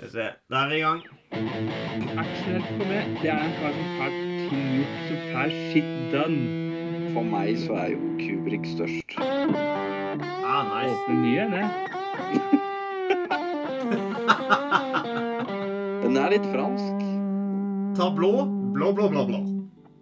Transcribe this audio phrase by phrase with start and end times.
[0.00, 0.32] Skal vi se.
[0.48, 1.00] Da er vi i gang.
[2.20, 4.08] Actionhelt for meg, det er en kar som har
[4.48, 6.40] ting gjort, som får shit done.
[7.12, 9.12] For meg så er jo Kubrik størst.
[9.20, 10.96] Ah, nice.
[10.96, 11.66] Åpner nye, det.
[16.06, 16.96] Den er litt fransk.
[18.00, 18.32] Ta blå.
[18.72, 19.40] Blå, blå, blå, blå.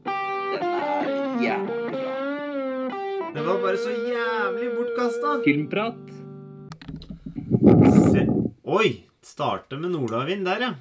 [0.07, 2.15] Den er jævlig bra.
[3.35, 5.43] Den var bare så jævlig bortkasta.
[5.43, 6.01] Filmprat.
[8.15, 8.23] Se.
[8.63, 9.08] Oi!
[9.29, 10.75] Starte med nordavind der, ja.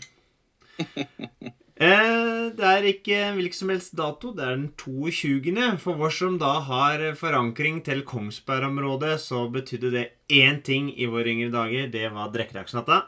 [1.77, 4.31] Eh, det er ikke hvilken som helst dato.
[4.33, 5.51] Det er den 22.
[5.77, 11.29] For vår som da har forankring til Kongsberg-området, så betydde det én ting i våre
[11.29, 11.91] yngre dager.
[11.93, 13.03] Det var drikkedagsnatta.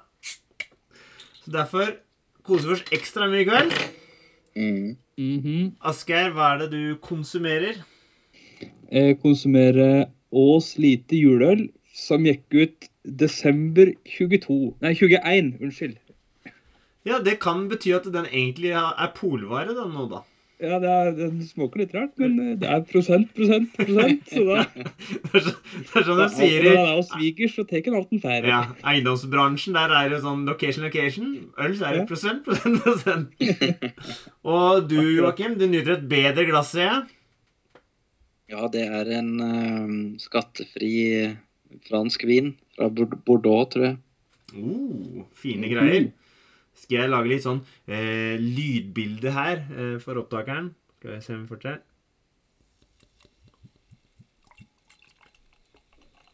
[1.42, 1.96] Så derfor
[2.46, 3.74] koser vi oss ekstra mye i kveld.
[4.60, 5.74] Mm.
[5.82, 7.82] Asgeir, hva er det du konsumerer?
[8.94, 14.76] Jeg konsumerer Ås lite juleøl, som gikk ut desember 22.
[14.82, 15.54] Nei, 21.
[15.62, 15.98] Unnskyld.
[17.08, 20.24] Ja, det kan bety at den egentlig er polvare da, nå, da.
[20.60, 24.26] Ja, det, er, den smaker litt rart, men eh, det er prosent, prosent, prosent.
[24.28, 24.66] Så da
[25.30, 27.96] Det er så- det er sånn de sier Når i er svigers, så tar en
[27.96, 28.48] alt en fær.
[28.52, 28.58] ja,
[28.92, 29.78] eiendomsbransjen.
[29.80, 31.30] Der er det sånn location, location.
[31.64, 32.10] Øl så er det Ja.
[32.12, 33.96] prosent, prosent, prosent.
[34.44, 37.08] Og du, Joakim, du nyter et bedre glass, ser jeg.
[38.52, 40.92] Ja, det er en uh, skattefri
[41.88, 42.88] fransk vin fra
[43.28, 43.98] Bordeaux, tror jeg.
[44.56, 46.08] Oh, fine greier.
[46.80, 47.60] Skal jeg lage litt sånn
[47.92, 50.72] eh, lydbilde her eh, for opptakeren?
[50.98, 51.78] Skal vi se om vi får til.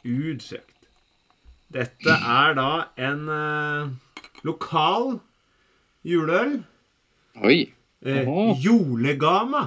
[0.05, 0.71] Utsøkt.
[1.73, 2.67] Dette er da
[3.01, 3.89] en eh,
[4.47, 5.17] lokal
[6.05, 6.59] juleøl.
[7.43, 7.71] Oi,
[8.05, 8.27] Eh.
[8.61, 9.63] Jolegama.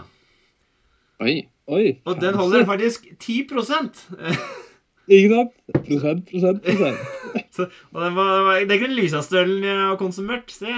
[1.21, 1.49] oi.
[1.67, 1.99] Oi.
[2.07, 3.49] Og den holder faktisk 10
[5.09, 5.55] Ikke sant?
[5.89, 7.17] Prosent, prosent, prosent.
[7.57, 10.53] Så, og det, var, var, Det er ikke den lyseste ølen jeg har konsumert.
[10.53, 10.75] Se.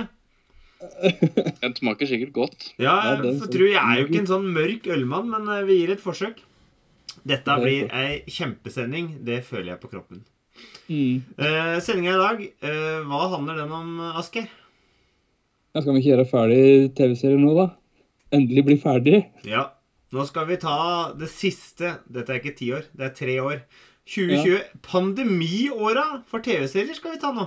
[1.62, 2.69] Den smaker sikkert godt.
[2.81, 5.81] Ja, Ja, for tror jeg er jo ikke en sånn mørk ølmann, men eh, vi
[5.83, 6.41] gir et forsøk.
[7.27, 9.19] Dette blir ei kjempesending.
[9.27, 10.22] Det føler jeg på kroppen.
[10.91, 11.21] Mm.
[11.38, 14.49] Uh, Sendinga i dag, uh, hva handler den om, Asker?
[15.71, 16.62] Ja, skal vi ikke gjøre ferdig
[16.99, 17.69] TV-serien nå, da?
[18.34, 19.21] Endelig bli ferdig?
[19.47, 19.69] Ja.
[20.10, 20.78] Nå skal vi ta
[21.15, 23.60] det siste Dette er ikke ti år, det er tre år.
[24.10, 24.60] 2020.
[24.82, 27.47] Pandemiåra for TV-serier skal vi ta nå.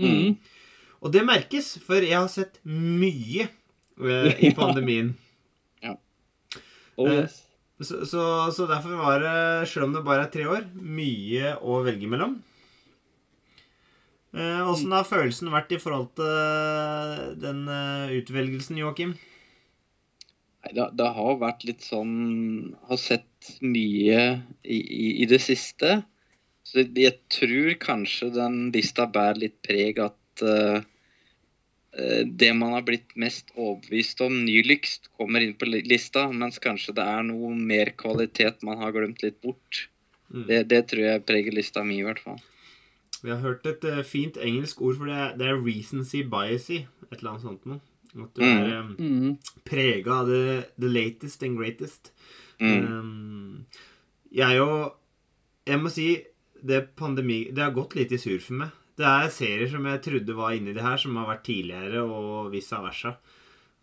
[0.00, 0.36] Mm.
[1.02, 5.14] Og det merkes, for jeg har sett mye eh, i pandemien.
[5.84, 7.38] Oh, Eh, yes.
[7.82, 8.22] Så, så,
[8.54, 12.36] så derfor var det, selv om det bare er tre år, mye å velge mellom.
[14.36, 17.64] Eh, Åssen har følelsen vært i forhold til den
[18.20, 19.16] utvelgelsen, Joakim?
[20.62, 22.12] Nei, det, det har vært litt sånn
[22.86, 23.24] Har sett
[23.64, 24.22] mye
[24.64, 26.02] i, i, i det siste.
[26.64, 30.82] Så jeg, jeg tror kanskje den lista bærer litt preg at eh,
[32.24, 37.04] det man har blitt mest overbevist om nyligst, kommer inn på lista, mens kanskje det
[37.04, 39.82] er noe mer kvalitet man har glemt litt bort.
[40.32, 40.46] Mm.
[40.48, 42.38] Det, det tror jeg preger lista mi, i hvert fall.
[43.22, 45.26] Vi har hørt et uh, fint engelsk ord for det.
[45.38, 46.80] Det er recency biasy.
[47.10, 47.82] Et eller annet sånt noe.
[48.16, 48.56] At du Mm.
[48.56, 49.36] er um, Mm.
[49.68, 52.10] prega av the, the latest and greatest.
[52.62, 52.84] Mm.
[52.86, 53.64] Um,
[54.32, 54.68] jeg jo
[55.66, 56.06] Jeg må si
[56.62, 58.70] det pandemi Det har gått litt i sur for meg.
[58.96, 62.52] Det er serier som jeg trodde var inni det her, som har vært tidligere, og
[62.52, 63.16] vice versa.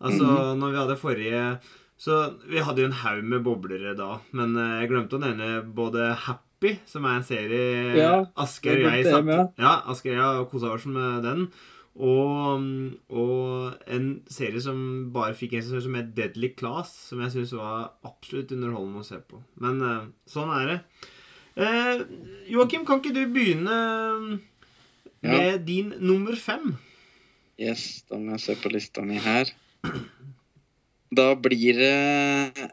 [0.00, 0.58] Altså, Mhm.
[0.62, 1.60] når vi hadde forrige
[2.00, 5.48] Så vi hadde jo en haug med boblere da, men eh, jeg glemte å nevne
[5.74, 9.52] både Happy, som er en serie Ja, Asgeir og jeg satt.
[9.58, 11.50] Ja, Asgeir og jeg kosa oss med den.
[11.98, 12.66] Og,
[13.10, 14.78] og en serie som
[15.14, 19.08] bare fikk en sesong som het Deadly Class, som jeg syns var absolutt underholdende å
[19.08, 19.40] se på.
[19.62, 20.78] Men eh, sånn er det.
[21.60, 22.04] Eh,
[22.52, 23.80] Joakim, kan ikke du begynne
[25.20, 26.76] med din nummer fem?
[27.60, 29.50] Yes, da må jeg se på lista mi her.
[31.10, 32.68] Da blir det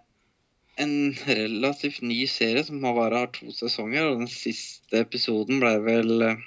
[0.78, 0.94] en
[1.26, 4.12] relativt ny serie som har bare har to sesonger.
[4.12, 6.46] Og den siste episoden ble vel eh,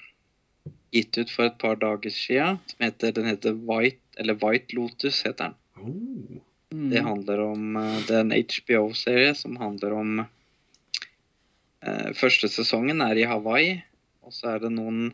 [0.94, 2.60] gitt ut for et par dager siden.
[2.70, 5.58] Som heter, den heter White, eller White Lotus, heter den.
[5.80, 6.40] Oh.
[6.70, 6.90] Mm.
[6.90, 13.18] Det handler om eh, Det er en HBO-serie som handler om eh, Første sesongen er
[13.18, 13.80] i Hawaii,
[14.22, 15.08] og så er det noen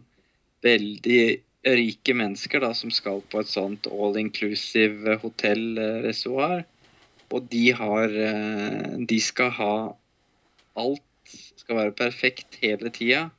[0.67, 1.23] veldig
[1.67, 6.67] rike mennesker da som skal på et sånt all inclusive hotellreservoar.
[7.33, 9.73] Og de har eh, De skal ha
[10.77, 11.03] Alt
[11.57, 13.31] skal være perfekt hele tida.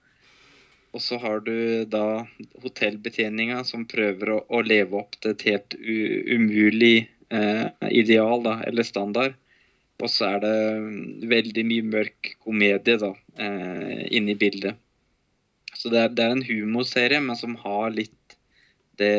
[0.95, 2.25] Og så har du da
[2.63, 8.87] hotellbetjeninga som prøver å, å leve opp til et helt umulig eh, ideal, da, eller
[8.87, 9.35] standard.
[9.97, 13.11] Og så er det veldig mye mørk komedie da,
[13.41, 14.77] eh, inne i bildet.
[15.77, 18.37] Så det er, det er en humorserie, men som har litt
[18.97, 19.13] det,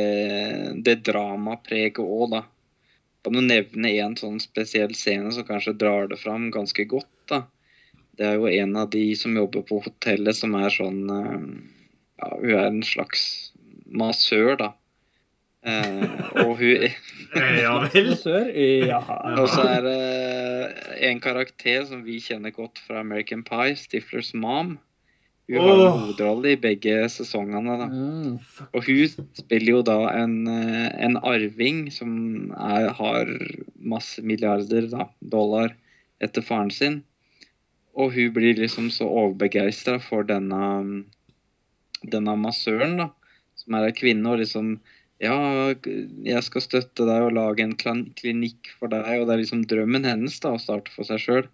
[0.87, 2.43] det dramapreget òg, da.
[3.23, 7.45] Kan du nevne en sånn spesiell scene som kanskje drar det fram ganske godt, da.
[8.19, 11.39] Det er jo en av de som jobber på hotellet, som er sånn eh,
[12.19, 13.25] Ja, hun er en slags
[13.87, 14.73] massør, da.
[15.67, 16.03] Eh,
[16.45, 16.89] og hun
[17.63, 18.13] Ja vel.
[19.39, 20.03] Og så er det
[21.09, 24.77] en karakter som vi kjenner godt fra American Pie, Stiflers mom.
[25.49, 27.77] Hun har en hovedrolle i begge sesongene.
[27.81, 27.87] da.
[27.89, 28.67] Mm.
[28.77, 33.31] Og hun spiller jo da en, eh, en arving som er, har
[33.81, 35.73] masse milliarder da, dollar
[36.21, 37.01] etter faren sin.
[37.99, 40.61] Og hun blir liksom så overbegeistra for denne,
[42.07, 43.09] denne massøren, da,
[43.59, 44.79] som er ei kvinne, og liksom
[45.19, 45.35] Ja,
[45.75, 50.07] jeg skal støtte deg og lage en klinikk for deg, og det er liksom drømmen
[50.07, 51.49] hennes da, å starte for seg sjøl.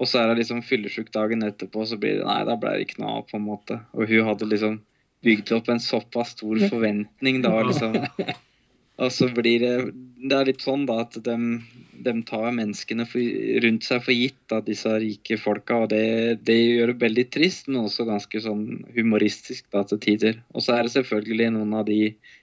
[0.00, 2.86] Og så er hun liksom fyllesyk dagen etterpå, så blir det Nei, da ble det
[2.86, 3.76] ikke noe av, på en måte.
[3.92, 4.80] Og hun hadde liksom
[5.22, 8.00] bygd opp en såpass stor forventning da, liksom.
[9.00, 9.76] Og så blir det
[10.22, 13.22] Det er litt sånn da at de, tar menneskene for,
[13.64, 15.80] rundt seg for gitt, da, disse rike folka.
[15.82, 20.38] Og det, det gjør det veldig trist, men også ganske sånn humoristisk da til tider.
[20.54, 21.98] Og så er det selvfølgelig noen av de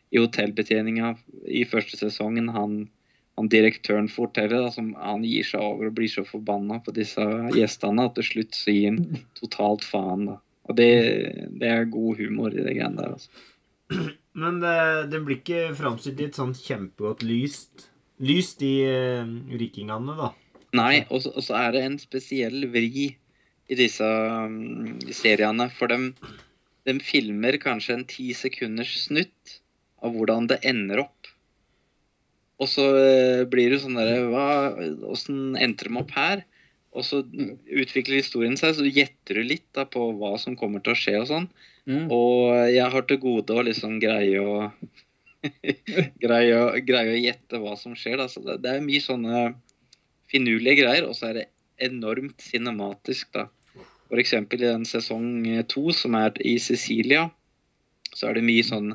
[0.10, 1.14] i hotellbetjeninga
[1.48, 2.78] i første sesongen, han,
[3.40, 6.96] han direktøren for hotellet, da, som han gir seg over og blir så forbanna på
[6.98, 7.26] disse
[7.56, 10.26] gjestene at til slutt så gir han totalt faen.
[10.34, 10.40] da.
[10.68, 10.92] Og det,
[11.62, 13.16] det er god humor i det greiene der.
[13.16, 14.10] altså.
[14.38, 14.76] Men det,
[15.12, 17.88] det blir ikke framstilt i et sånn kjempegodt lyst
[18.20, 19.24] Lyst i uh,
[19.56, 20.34] rikingene, da.
[20.76, 23.06] Nei, og så er det en spesiell vri
[23.72, 25.70] i disse um, seriene.
[25.72, 26.12] For de,
[26.84, 29.56] de filmer kanskje en ti sekunders snutt
[30.04, 31.32] av hvordan det ender opp.
[32.60, 34.26] Og så eh, blir det sånn derre
[35.08, 36.44] Åssen endte de opp her?
[36.92, 40.96] Og så utvikler historien seg, så gjetter du litt da på hva som kommer til
[40.96, 41.48] å skje og sånn.
[41.90, 42.06] Mm.
[42.14, 44.70] Og jeg har til gode å liksom greie å
[46.24, 48.20] greie, greie å gjette hva som skjer.
[48.22, 48.28] Da.
[48.30, 49.46] Så det, det er mye sånne
[50.30, 51.48] finurlige greier, og så er det
[51.90, 53.32] enormt cinematisk.
[53.34, 53.48] da.
[54.20, 57.28] Eksempel i den sesong to, som er i Sicilia,
[58.14, 58.94] så er det mye sånn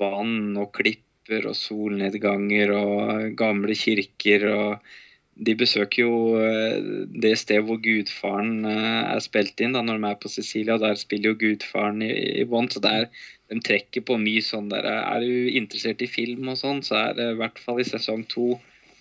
[0.00, 4.94] vann og klipper og solnedganger og gamle kirker og
[5.36, 6.78] de besøker jo eh,
[7.12, 10.78] det stedet hvor gudfaren eh, er spilt inn da, når de er på Sicilia.
[10.80, 12.70] Der spiller jo gudfaren i, i bånn.
[12.72, 13.08] Så det er,
[13.52, 17.18] de trekker på mye sånn der Er du interessert i film og sånn, så er
[17.18, 18.54] det i hvert fall i sesong to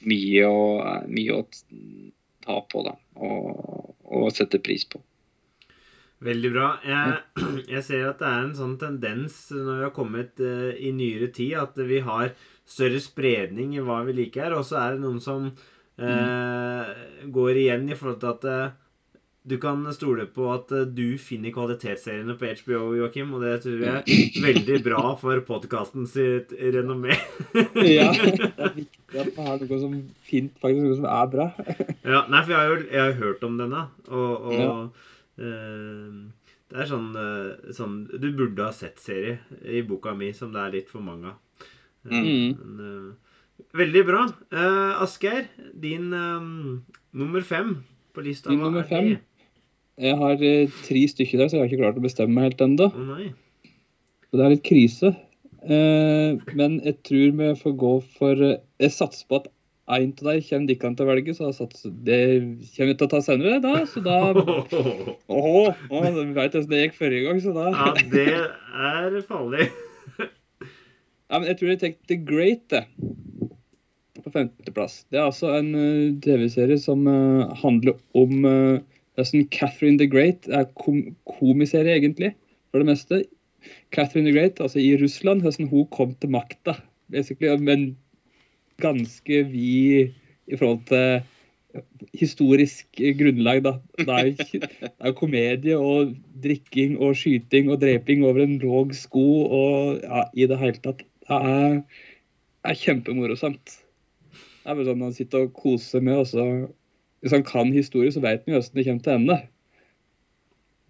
[0.06, 0.64] mye å,
[1.08, 1.46] mye å
[2.46, 2.98] ta på, da.
[3.16, 5.00] Og, og sette pris på.
[6.26, 6.68] Veldig bra.
[6.84, 7.16] Jeg,
[7.78, 11.32] jeg ser at det er en sånn tendens når vi har kommet eh, i nyere
[11.32, 12.36] tid, at vi har
[12.66, 14.56] større spredning i hva vi liker.
[14.60, 15.50] Og så er det noen som
[15.98, 16.90] eh,
[17.32, 18.74] går igjen i forhold til at eh,
[19.46, 23.84] du kan stole på at eh, du finner kvalitetsseriene på HBO, Joakim, og det tror
[23.84, 27.14] jeg er veldig bra for podkasten sitt renommé.
[27.98, 28.10] ja.
[28.16, 29.94] Det er viktig at man har noe som
[30.26, 31.50] fint, faktisk noe som er bra.
[32.16, 34.72] Ja, nei, for jeg har jo jeg har hørt om denne, og, og Ja.
[35.42, 36.26] uh,
[36.70, 37.08] Det er sånn,
[37.78, 41.32] sånn Du burde ha sett serie i boka mi, som det er litt for mange
[41.32, 41.42] av.
[42.06, 42.58] Mm.
[42.60, 43.25] men, eh,
[43.76, 44.26] veldig bra.
[44.54, 45.48] Uh, Asgeir,
[45.82, 46.84] din um,
[47.16, 47.78] nummer fem
[48.16, 48.52] på lista.
[48.52, 49.16] Din nummer er fem?
[50.02, 52.66] Jeg har uh, tre stykker der, så jeg har ikke klart å bestemme meg helt
[52.66, 52.90] ennå.
[52.92, 53.72] Oh.
[54.30, 55.14] Så det er litt krise.
[55.66, 59.48] Uh, men jeg tror vi får gå for uh, Jeg satser på at
[59.96, 62.20] en av dem kommer de kan til å velge, så satser, det
[62.74, 63.74] kommer vi til å ta senere, da.
[63.90, 64.18] Så da
[65.38, 65.62] Åhå!
[65.90, 69.70] Vi veit hvordan det gikk forrige gang, så da Ja, det er farlig.
[71.26, 72.84] Ja, men jeg tror jeg tenkte The Great, det.
[74.26, 75.04] På femteplass.
[75.14, 78.82] Det er altså en uh, TV-serie som uh, handler om uh,
[79.22, 82.34] sånn Catherine the Great Det er kom komiserie, egentlig,
[82.72, 83.22] for det meste.
[83.94, 86.80] Catherine the Great, altså i Russland, hvordan hun kom til makta.
[87.14, 87.94] Men
[88.82, 90.12] ganske vid
[90.46, 91.24] i forhold til
[92.16, 93.76] historisk grunnlag, da.
[94.00, 96.14] Det er jo det er jo komedie og
[96.44, 101.04] drikking og skyting og dreping over en låg sko og ja, i det hele tatt.
[101.26, 103.80] Det er, det er kjempemorosomt.
[104.66, 106.46] Det er bare sånn han sitter og koser med, og så
[107.22, 109.38] Hvis han kan historie, så vet han jo hvordan det kommer til å ende.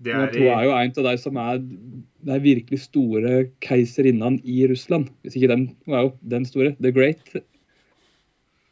[0.03, 1.59] Det er hun er jo en av de som er
[2.27, 5.11] de virkelig store keiserinnene i Russland.
[5.23, 6.73] Hvis ikke den, hun er jo den store.
[6.83, 7.35] The Great.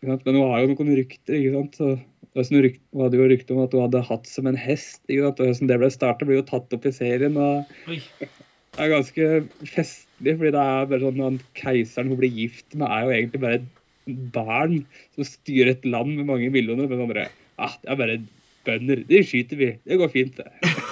[0.03, 1.77] Men hun har jo noen rykter, ikke sant.
[1.79, 1.91] Så,
[2.33, 4.99] det var sånn hun hadde jo rykte om at hun hadde hatt som en hest.
[5.07, 5.39] ikke sant?
[5.39, 7.39] Og hvordan det ble startet, blir jo tatt opp i serien.
[7.39, 9.29] og Det er ganske
[9.69, 13.43] festlig, fordi det er bare sånn at keiseren hun blir gift med, er jo egentlig
[13.45, 13.63] bare
[14.05, 14.83] barn
[15.15, 16.89] som styrer et land med mange millioner.
[16.91, 18.19] Men andre, ah, det er bare
[18.67, 19.03] bønder.
[19.09, 19.71] De skyter vi.
[19.83, 20.49] Det går fint, det.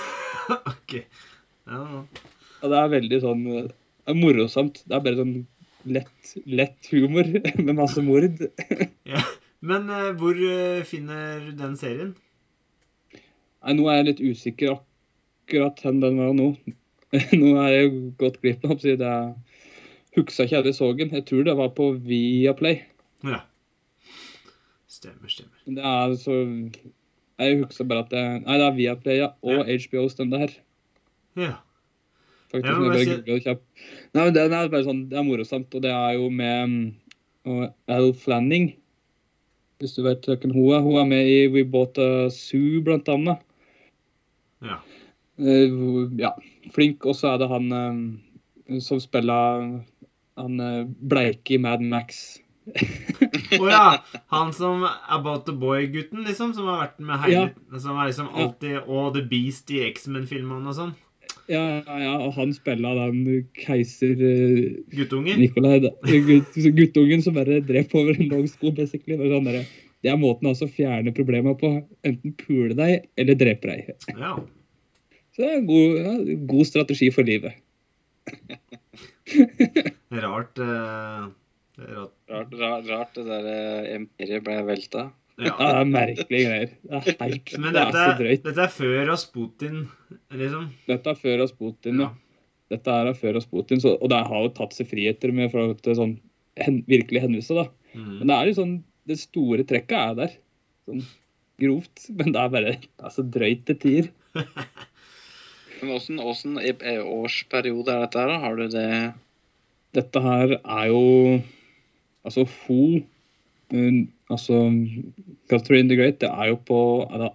[0.51, 0.97] Ok.
[1.69, 1.81] Ja,
[2.61, 3.43] Og det er veldig sånn
[4.01, 4.81] det er morosomt.
[4.83, 5.35] Det er bare sånn
[5.85, 7.27] lett, lett humor
[7.65, 8.41] med masse mord.
[9.11, 9.21] Ja.
[9.61, 12.15] Men uh, hvor eh, finner du den serien?
[13.61, 16.47] Nei, nå er jeg litt usikker akkurat hvor den var nå.
[17.35, 19.11] Nå er jeg gått glipp av det.
[20.17, 21.13] Huska ikke jeg så den.
[21.13, 22.81] Jeg tror det var på Viaplay.
[23.23, 23.41] Ja.
[24.91, 25.57] Stemmer, stemmer.
[25.65, 26.37] Det er så
[27.41, 30.55] Jeg husker bare at det Nei, det er Viaplay ja, og HBO Stemmer her
[31.39, 31.53] Ja.
[32.51, 33.59] Faktisk, Ja, jeg bare det.
[34.13, 36.81] Nei, men Den er bare sånn, det er morosamt, og det er jo med mm,
[37.47, 38.73] og Elle Flanning.
[39.81, 40.83] Hvis du vet hvem hun er.
[40.85, 43.41] Hun er med i We Bought a Zoo, blant annet.
[44.61, 44.77] Ja.
[45.41, 46.35] Uh, ja,
[46.75, 47.05] flink.
[47.05, 49.81] Og så er det han eh, som spiller
[50.37, 52.41] han uh, bleike i Mad Max.
[53.57, 53.85] Å ja!
[54.33, 56.53] Han som About the Boy-gutten, liksom?
[56.53, 58.43] Som har vært med hele Som er liksom Ja.
[58.45, 60.93] alltid Og The Beast i X-Men-filmene og sånn.
[61.49, 64.85] Ja, ja, ja, og han spiller den keiser Guttungen?
[64.93, 65.37] Guttunge.
[65.41, 65.89] Nikolai, da.
[66.05, 69.17] Gutt, guttungen som bare drev over en lang sko, basically.
[69.17, 69.65] Det er, sånn der,
[70.05, 71.73] det er måten altså å fjerne problemer på.
[72.07, 73.91] Enten pule deg eller drepe deg.
[74.13, 74.37] Ja.
[75.33, 77.57] Så det er en god, ja, god strategi for livet.
[80.11, 81.27] Rart eh,
[81.81, 82.20] rart.
[82.31, 85.09] Rart, rart, rart det der empiriet ble velta.
[85.09, 85.55] Ja, Ja.
[85.59, 86.73] det er merkelige greier.
[86.83, 88.43] Det er helt Men det er dette, så drøyt.
[88.45, 89.79] dette er før Rasputin,
[90.37, 90.67] liksom.
[90.89, 92.09] Dette er før Rasputin, ja.
[92.11, 92.27] Ja.
[92.71, 95.97] Dette er før Rasputin, så, og det har jo tatt seg friheter med forhold til
[95.97, 96.13] sånn
[96.61, 97.65] hen, virkelig hendelser, da.
[97.95, 98.13] Mm.
[98.19, 98.75] Men det er jo sånn,
[99.09, 100.37] det store trekket er der.
[100.87, 101.01] Sånn
[101.61, 102.05] grovt.
[102.19, 104.11] Men det er bare det er så drøyt til tider.
[105.81, 106.71] Men åssen i
[107.01, 108.37] årsperiode er dette her, da?
[108.45, 108.87] Har du det
[109.97, 111.01] Dette her er jo
[112.25, 113.03] Altså, hun
[113.71, 114.53] hun- Altså,
[115.49, 116.77] Catherine the Great, det er jo på
[117.11, 117.29] er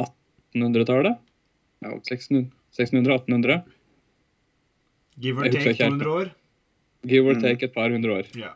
[0.00, 1.16] 1800-tallet?
[1.82, 2.02] ja, ok.
[2.10, 3.62] 1600-1800?
[5.20, 6.30] Give or take ikke 200 år.
[7.08, 7.40] Give or Mm.
[7.42, 8.24] take et par hundre år.
[8.38, 8.48] Ja.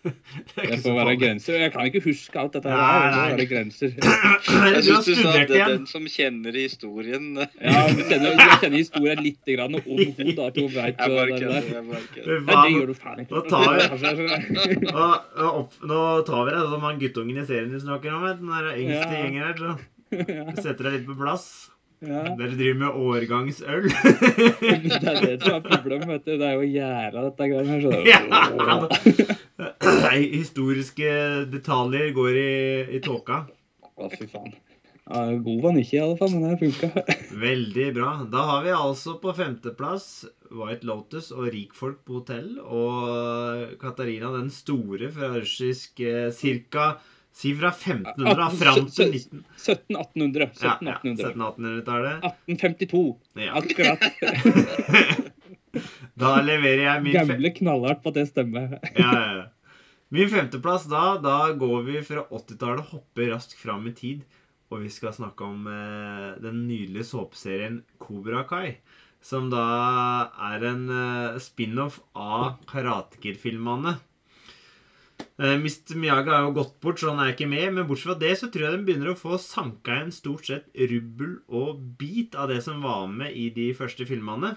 [0.00, 1.56] Det får være grenser.
[1.60, 2.78] Jeg kan ikke huske alt dette her.
[2.80, 3.24] Nei, nei.
[3.34, 3.90] være grenser.
[4.74, 9.20] Jeg syns du sa at den som kjenner historien Ja, du kjenner, du kjenner historien
[9.26, 10.48] litt grann om hun, da.
[10.56, 11.68] Jeg bare det der.
[11.68, 12.40] jeg bare kødder.
[12.48, 13.26] Nei, det gjør du ferdig.
[13.28, 13.82] Nå tar vi,
[14.96, 15.08] Nå,
[15.42, 18.24] nå opp, nå tar vi det som han guttungen i serien du snakker om.
[18.40, 19.20] Den der yngste Ja.
[19.20, 19.54] gjengen her.
[20.56, 21.44] Så setter deg litt på plass.
[22.00, 22.22] ja.
[22.40, 23.84] Dere driver med årgangsøl.
[24.64, 26.32] Det er det som er problemet, vet du.
[26.40, 27.80] Det er jo jævla dette greiene her.
[27.84, 27.90] Så.
[28.08, 28.20] Ja.
[30.12, 31.12] Historiske
[31.52, 32.50] detaljer går i,
[32.96, 33.44] i tåka.
[34.00, 34.54] Å, fy faen.
[35.10, 37.04] Ja, god var den ikke, i alle fall, men det funka.
[37.46, 38.10] Veldig bra.
[38.30, 40.04] Da har vi altså på femteplass
[40.54, 42.52] White Lotus og Rikfolk på hotell.
[42.62, 46.92] Og Katarina den store fra russisk eh, cirka
[47.30, 49.44] Si fra 1500 da, fram til 19...
[49.54, 50.48] 1700-1800.
[50.64, 51.28] Ja, ja, 1700-1800.
[51.30, 52.24] 1700-1800-tallet.
[52.50, 53.02] 1852.
[53.38, 53.52] Ja.
[53.60, 55.28] Akkurat.
[56.20, 58.76] Da leverer jeg min Gamle knallhardt på at det stemmer.
[58.94, 59.48] ja, ja, ja.
[60.10, 64.24] Min femteplass da, da går vi fra 80-tallet, hopper raskt fram i tid,
[64.70, 68.80] og vi skal snakke om eh, den nydelige såpeserien Kobra Kai.
[69.22, 69.62] Som da
[70.50, 74.00] er en eh, spin-off av Karate Kid-filmene.
[75.38, 75.94] Eh, Mr.
[75.94, 77.68] Miyagi har jo gått bort, så han er ikke med.
[77.76, 80.66] Men bortsett fra det så tror jeg den begynner å få sanka inn stort sett
[80.74, 84.56] rubbel og bit av det som var med i de første filmene.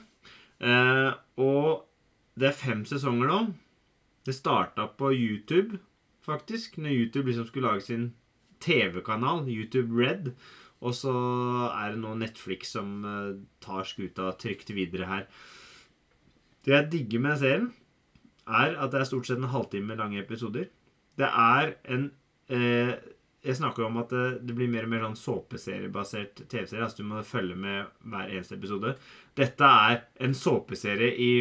[0.63, 1.11] Eh,
[1.43, 1.83] og
[2.39, 3.39] det er fem sesonger nå.
[4.23, 5.79] Det starta på YouTube,
[6.23, 6.77] faktisk.
[6.79, 8.13] Når YouTube liksom skulle lage sin
[8.63, 10.31] TV-kanal, YouTube Red.
[10.83, 11.13] Og så
[11.71, 15.27] er det nå Netflix som eh, tar skuta trygt videre her.
[16.63, 17.71] Det jeg digger med serien,
[18.47, 20.67] er at det er stort sett en halvtime lange episoder.
[21.19, 22.09] Det er en
[22.51, 22.95] eh,
[23.43, 26.85] Jeg snakker om at det, blir mer og mer sånn såpeseriebasert TV-serie.
[26.85, 28.95] Altså du må følge med hver eneste episode.
[29.35, 31.31] Dette er en såpeserie i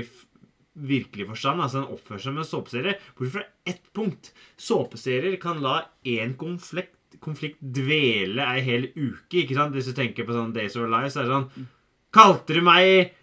[0.73, 1.62] virkelig forstand.
[1.62, 2.97] Altså en oppfører seg med en såpeserie.
[3.18, 4.32] Bortsett fra ett punkt.
[4.59, 5.76] Såpeserier kan la
[6.09, 9.44] én konflikt, konflikt dvele ei hel uke.
[9.44, 9.75] ikke sant?
[9.76, 11.68] Hvis du tenker på sånn Days of Lives, så er det sånn
[12.12, 13.14] Kalte du meg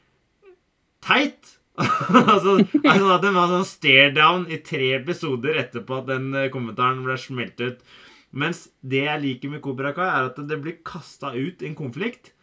[1.06, 1.58] teit?
[1.80, 6.50] altså, sånn at Den var sånn stare down i tre episoder etterpå at den eh,
[6.54, 7.84] kommentaren ble smeltet ut.
[8.30, 12.34] Mens det jeg liker med Kobra Kai, er at det blir kasta ut en konflikt.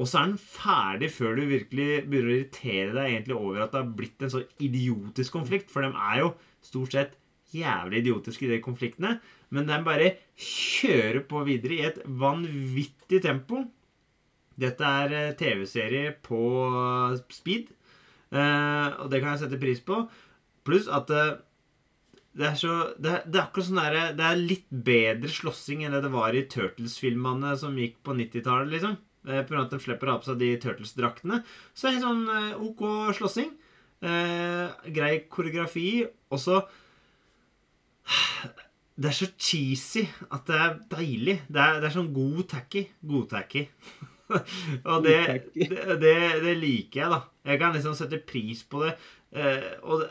[0.00, 3.74] Og så er den ferdig før du virkelig begynner å irritere deg egentlig over at
[3.74, 5.68] det har blitt en så idiotisk konflikt.
[5.72, 6.30] For de er jo
[6.64, 7.18] stort sett
[7.52, 9.18] jævlig idiotiske, de konfliktene.
[9.52, 13.66] Men de bare kjører på videre i et vanvittig tempo.
[14.62, 17.72] Dette er eh, TV-serie på eh, speed.
[18.32, 20.04] Eh, og det kan jeg sette pris på.
[20.64, 21.10] Pluss at
[22.32, 25.82] det er så det er, det er akkurat sånn der, Det er litt bedre slåssing
[25.84, 28.96] enn det det var i Turtles-filmene som gikk på 90-tallet, liksom.
[29.28, 31.42] Eh, grunn at de slipper å ha på seg de Turtles-draktene.
[31.76, 32.86] Så er det sånn eh, OK
[33.18, 33.52] slåssing.
[34.02, 36.06] Eh, grei koreografi.
[36.32, 36.62] Og så
[38.96, 41.36] Det er så cheesy at det er deilig.
[41.48, 42.86] Det er, det er sånn god tacky.
[43.12, 43.66] God tacky.
[44.90, 45.18] og det,
[45.54, 47.20] det, det, det liker jeg, da.
[47.52, 48.96] Jeg kan liksom sette pris på det.
[49.36, 50.04] Eh, og,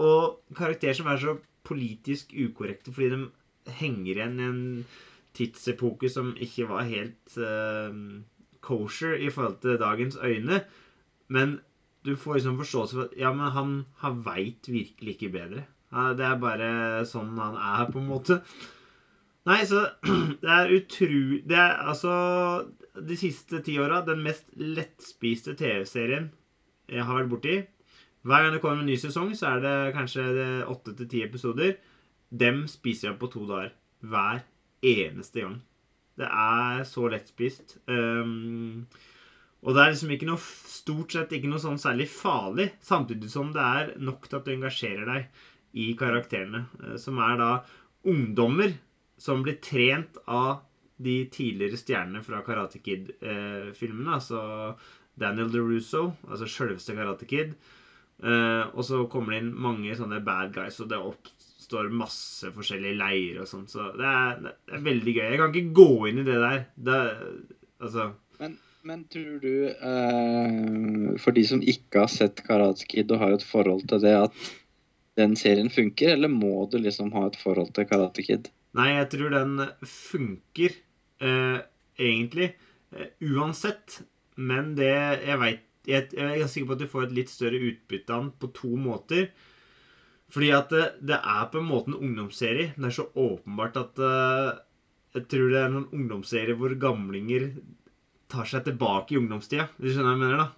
[0.00, 1.36] og karakterer som er så
[1.68, 4.62] politisk ukorrekte fordi de henger igjen i en
[5.36, 7.92] tidsepoke som ikke var helt uh,
[8.64, 10.62] kosher i forhold til dagens øyne.
[11.28, 11.58] Men
[12.06, 15.66] du får liksom forståelse for at ja, men han, han veit virkelig ikke bedre.
[15.88, 16.70] Det er bare
[17.08, 18.40] sånn han er, på en måte.
[19.48, 19.86] Nei, så
[20.42, 21.40] det er utru...
[21.48, 22.12] Det er altså
[22.98, 26.32] de siste ti åra den mest lettspiste TV-serien
[26.88, 27.56] jeg har vært borti.
[28.26, 30.24] Hver gang det kommer en ny sesong, så er det kanskje
[30.68, 31.76] åtte til ti episoder.
[32.30, 33.72] Dem spiser jeg på to dager.
[34.02, 34.42] Hver
[34.84, 35.60] eneste gang.
[36.18, 37.76] Det er så lettspist.
[37.86, 38.86] Um,
[39.62, 43.50] og det er liksom ikke noe stort sett ikke noe sånn særlig farlig, samtidig som
[43.54, 45.42] det er nok til at du engasjerer deg
[45.78, 46.66] i karakterene.
[46.84, 47.50] eh, Som er da
[48.06, 48.76] ungdommer
[49.18, 50.60] som blir trent av
[50.98, 54.14] de tidligere stjernene fra Karate Kid-filmene.
[54.14, 54.76] altså
[55.18, 57.54] Daniel DeRusso, altså sjølveste Karate Kid.
[58.18, 62.98] Eh, og så kommer det inn mange sånne bad guys, og det oppstår masse forskjellige
[62.98, 63.68] leirer og sånn.
[63.70, 65.26] Så det er, det er veldig gøy.
[65.26, 66.64] Jeg kan ikke gå inn i det der.
[66.88, 67.00] Det,
[67.78, 68.10] altså
[68.42, 68.56] Men,
[68.88, 73.46] men tror du, eh, for de som ikke har sett Karate Kid og har et
[73.46, 74.48] forhold til det, at
[75.18, 78.50] den serien funker, eller må du liksom ha et forhold til Karate Kid?
[78.78, 80.74] Nei, jeg tror den funker
[81.24, 81.58] eh,
[81.98, 82.52] egentlig
[82.94, 84.02] eh, uansett.
[84.38, 84.92] Men det
[85.26, 88.14] jeg veit jeg, jeg er ganske sikker på at du får et litt større utbytte
[88.14, 89.30] av den på to måter.
[90.32, 92.74] Fordi at det, det er på en måte en ungdomsserie.
[92.76, 94.50] Det er så åpenbart at uh,
[95.16, 97.48] Jeg tror det er en ungdomsserie hvor gamlinger
[98.28, 99.70] tar seg tilbake i ungdomstida.
[99.80, 100.48] Du skjønner hva jeg mener, da?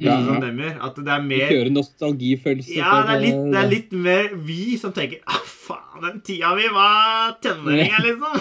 [0.00, 0.40] Ja, ja.
[0.40, 0.76] som gjør.
[0.86, 2.72] At det er mer Kjøre nostalgifølelse.
[2.78, 6.22] ja, det er, litt, det er eh, litt mer vi som tenker ah, faen, den
[6.26, 8.40] tida vi var tenåringer, liksom.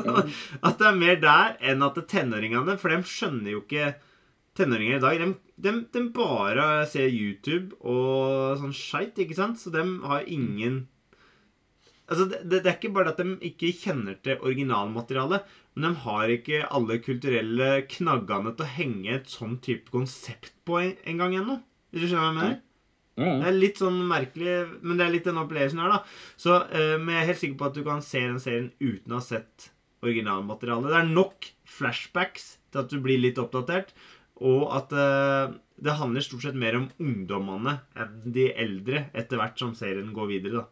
[0.68, 3.94] at det er mer der enn at tenåringene For de skjønner jo ikke
[4.58, 5.28] Tenåringer i dag, de,
[5.62, 9.60] de, de bare ser YouTube og sånn skeit, ikke sant?
[9.60, 10.86] Så de har ingen
[12.10, 15.44] Altså, det, det det er ikke bare at de ikke kjenner til originalmaterialet,
[15.76, 20.80] men de har ikke alle kulturelle knaggene til å henge et sånn type konsept på
[20.80, 21.60] en, en gang ennå.
[21.94, 22.58] Hvis du skjønner hva jeg mener?
[23.20, 26.00] Det er litt sånn merkelig, men det er litt den opplevelsen her, da.
[26.40, 29.12] Så, eh, men jeg er helt sikker på at du kan se den serien uten
[29.14, 29.70] å ha sett
[30.02, 30.90] originalmaterialet.
[30.90, 33.92] Det er nok flashbacks til at du blir litt oppdatert,
[34.40, 39.58] og at eh, det handler stort sett mer om ungdommene enn de eldre etter hvert
[39.60, 40.66] som serien går videre, da.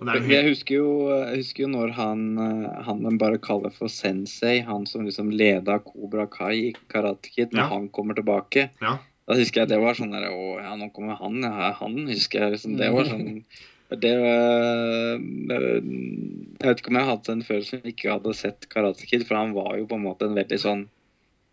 [0.00, 3.70] Er jo Jeg husker jo, jeg husker jo når han, eh, han de bare kaller
[3.74, 7.68] for sensei, han som liksom leda Kobra Kai i Karate Kid, når Ja.
[7.74, 8.70] han kommer tilbake.
[8.80, 8.94] Ja.
[9.28, 11.42] Da husker jeg det var sånn der Å ja, nå kommer han.
[11.44, 12.78] Ja, han husker jeg liksom.
[12.80, 13.44] Det var sånn
[14.02, 19.06] det var, Jeg vet ikke om jeg hadde en før som ikke hadde sett Karate
[19.06, 20.86] Kid, for han var jo på en måte en veldig sånn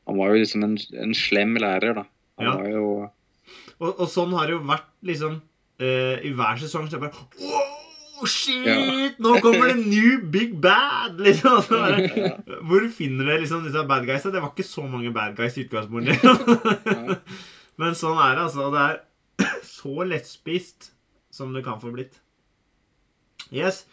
[0.08, 2.06] Han var jo liksom en, en slem lærer, da.
[2.40, 2.56] Han Ja.
[2.60, 2.88] var jo
[3.78, 7.28] og, og sånn har det jo vært liksom uh, I hver sesong så det bare
[8.18, 8.66] Wow, shit!
[8.66, 8.78] Ja.
[9.22, 11.20] Nå kommer det new big bad!
[11.22, 11.60] Liksom.
[11.70, 12.32] Bare,
[12.66, 14.32] Hvor finner dere liksom disse bad guysa?
[14.34, 16.18] Det var ikke så mange bad guys i utgangspunktet.
[17.78, 18.72] Men sånn er det, altså.
[18.74, 20.90] Det er så lettspist
[21.38, 22.18] som det kan få blitt.
[23.54, 23.84] Yes.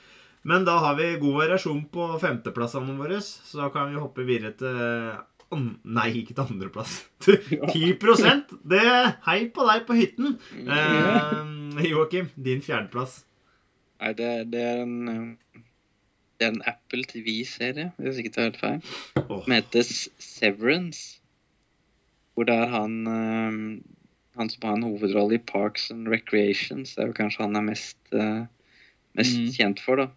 [0.49, 4.57] Men da har vi god variasjon på femteplassene våre, så da kan vi hoppe videre
[4.57, 4.81] til
[5.85, 6.97] Nei, ikke til andreplass.
[7.25, 7.95] Til 10
[8.71, 8.83] Det
[9.27, 10.37] Hei på deg på hytten!
[10.67, 13.23] Eh, Joakim, din fjerdeplass.
[14.01, 15.61] Nei, det, det er en eh,
[16.39, 18.81] Det er en Apple TV-serie, hvis jeg ikke tar helt feil.
[19.23, 19.87] Åh, Som heter
[20.19, 21.21] Severance.
[22.35, 23.61] Hvor det er han eh,
[24.41, 26.97] Han som har en hovedrolle i Parks and Recreations.
[26.97, 28.45] Det er jo kanskje han er mest, eh,
[29.15, 29.51] mest Mm.
[29.55, 30.09] kjent for, da.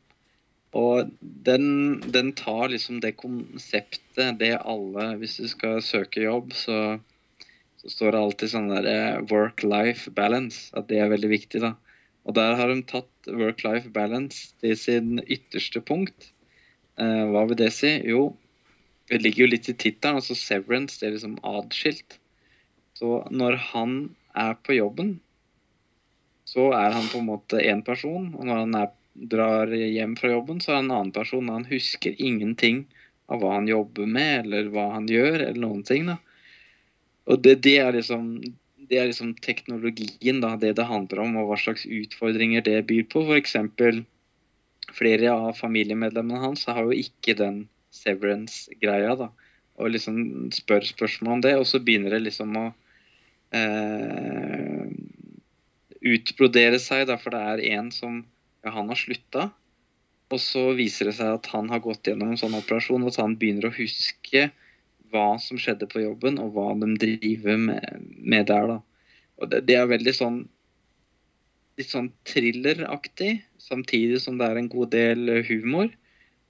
[0.78, 1.68] Og den,
[2.14, 7.00] den tar liksom det konseptet, det alle Hvis du skal søke jobb, så,
[7.82, 10.70] så står det alltid sånn der eh, work-life balance.
[10.78, 11.74] At det er veldig viktig, da.
[12.28, 16.32] Og der har de tatt work-life balance til sin ytterste punkt.
[17.00, 17.94] Eh, hva vil det si?
[18.06, 18.34] Jo,
[19.08, 20.20] det ligger jo litt i tittelen.
[20.20, 22.20] Altså severance, det er liksom adskilt.
[22.98, 23.98] Så når han
[24.36, 25.18] er på jobben,
[26.48, 28.32] så er han på en måte én person.
[28.36, 31.50] Og når han er, drar hjem fra jobben, så er en annen person.
[31.50, 32.86] Han husker ingenting
[33.28, 36.08] av hva han jobber med, eller hva han gjør, eller noen ting.
[36.12, 36.18] da.
[37.28, 38.38] Og det, det er liksom
[38.88, 43.04] det er liksom teknologien, da, det det handler om, og hva slags utfordringer det byr
[43.12, 43.26] på.
[43.28, 43.58] F.eks.
[44.96, 49.18] flere av familiemedlemmene hans har jo ikke den severance-greia.
[49.20, 49.32] da,
[49.76, 52.66] Og liksom spør spørsmål om det, og så begynner det liksom å
[53.52, 54.88] eh,
[56.16, 58.24] utbrodere seg, da, for det er en som
[58.66, 59.50] han har slutta.
[60.34, 63.22] Og så viser det seg at han har gått gjennom en sånn operasjon, og at
[63.22, 64.50] han begynner å huske
[65.14, 68.74] hva som skjedde på jobben, og hva de driver med, med der.
[68.74, 68.80] da.
[69.40, 70.42] Og det, det er veldig sånn
[71.78, 75.92] litt sånn thrilleraktig, samtidig som det er en god del humor.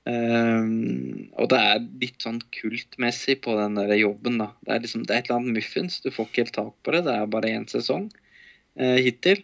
[0.07, 4.53] Um, og det er litt sånn kultmessig på den der jobben, da.
[4.63, 5.99] Det er, liksom, det er et eller annet muffins.
[6.03, 7.03] Du får ikke helt tak på det.
[7.09, 8.07] Det er bare én sesong
[8.79, 9.43] uh, hittil.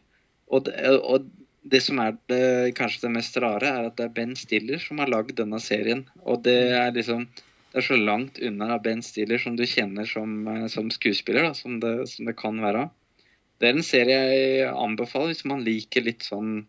[0.54, 1.28] Og det, og
[1.64, 5.00] det, som er det, kanskje det mest rare, er at det er Ben Stiller som
[5.00, 6.06] har lagd denne serien.
[6.26, 7.28] Og det er liksom
[7.74, 11.54] Det er så langt unna Ben Stiller som du kjenner som, eh, som skuespiller, da,
[11.58, 12.84] som det, som det kan være.
[13.60, 16.68] Det er en serie jeg anbefaler hvis man liker litt sånn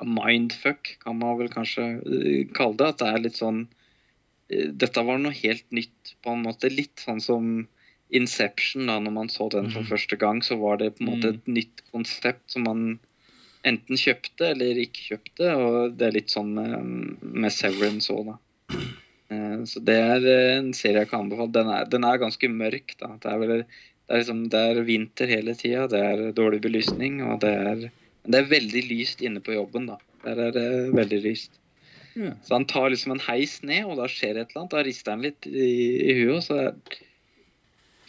[0.00, 2.88] mindfuck, kan man vel kanskje eh, kalle det.
[2.94, 3.66] At det er litt sånn
[4.48, 6.70] eh, Dette var noe helt nytt, på en måte.
[6.72, 7.66] Litt sånn som
[8.08, 9.90] Inception, da når man så den for Mhm.
[9.90, 12.98] første gang, så var det på en måte et nytt konsept som man
[13.66, 15.52] enten kjøpte eller ikke kjøpte.
[15.58, 18.80] Og det er litt sånn med, med Severance òg, da.
[19.34, 21.54] Eh, Så det er eh, en serie jeg kan anbefale.
[21.56, 22.96] Den er, den er ganske mørk.
[23.00, 23.14] da.
[23.22, 27.22] Det er, vel, det er, liksom, det er vinter hele tida, det er dårlig belysning,
[27.26, 27.88] og det er
[28.28, 29.96] det er veldig lyst inne på jobben, da.
[30.24, 31.54] Der er det veldig lyst.
[32.18, 32.32] Ja.
[32.44, 34.74] Så han tar liksom en heis ned, og da skjer et eller annet.
[34.74, 35.68] Da rister han litt i,
[36.10, 36.98] i huet, så er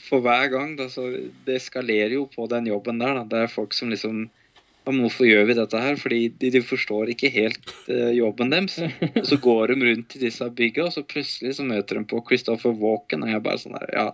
[0.09, 1.05] For hver gang, da, så
[1.45, 3.27] Det eskalerer jo på den jobben der, da.
[3.29, 4.25] Det er folk som liksom
[4.93, 5.97] men hvorfor gjør vi dette her?
[5.99, 8.79] Fordi de, de forstår ikke helt uh, jobben deres.
[9.09, 12.21] Og så går de rundt i disse bygga, og så plutselig så møter de på
[12.27, 14.07] Christopher Walken, og jeg bare sånn her, Ja,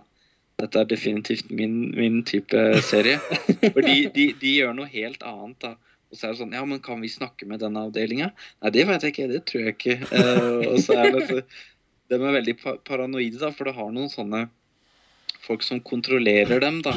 [0.62, 3.20] dette er definitivt min, min type serie.
[3.74, 5.74] For de, de, de gjør noe helt annet, da.
[6.10, 8.30] Og så er det sånn Ja, men kan vi snakke med denne avdelinga?
[8.62, 9.30] Nei, det vet jeg ikke.
[9.32, 9.98] Det tror jeg ikke.
[10.12, 11.40] Uh, og så er det så
[12.06, 12.54] De er veldig
[12.86, 14.46] paranoide, da, for det har noen sånne
[15.42, 16.94] folk som kontrollerer dem, da.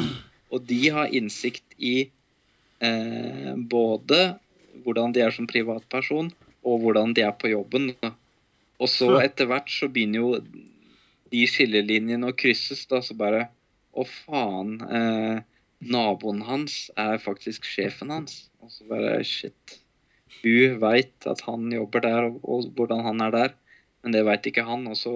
[0.53, 2.09] Og de har innsikt i
[2.83, 4.21] eh, både
[4.83, 6.31] hvordan de er som privatperson,
[6.65, 7.91] og hvordan de er på jobben.
[8.79, 10.31] Og så etter hvert så begynner jo
[11.29, 13.47] de skillelinjene å krysses, da, så bare
[13.99, 14.75] Å, faen.
[14.85, 15.39] Eh,
[15.91, 18.45] naboen hans er faktisk sjefen hans.
[18.61, 19.79] Og så bare Shit.
[20.43, 23.55] Hun veit at han jobber der, og, og hvordan han er der,
[24.03, 24.85] men det veit ikke han.
[24.87, 25.15] Og så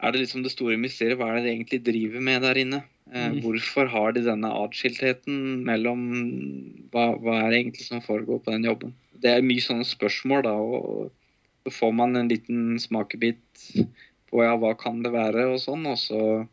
[0.00, 1.20] er det liksom det store mysteriet.
[1.20, 2.80] Hva er det de egentlig driver med der inne?
[3.12, 3.40] Eh, Mm.
[3.42, 6.00] Hvorfor har de denne atskiltheten mellom
[6.90, 8.94] hva, hva er det egentlig som foregår på den jobben?
[9.20, 11.12] Det er mye sånne spørsmål, da, og
[11.64, 13.84] så får man en liten smakebit
[14.30, 16.48] på ja, hva kan det være, og sånn, og så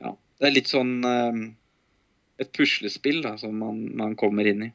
[0.00, 0.12] Ja.
[0.38, 1.50] Det er litt sånn eh,
[2.38, 4.72] et puslespill da, som man, man kommer inn i.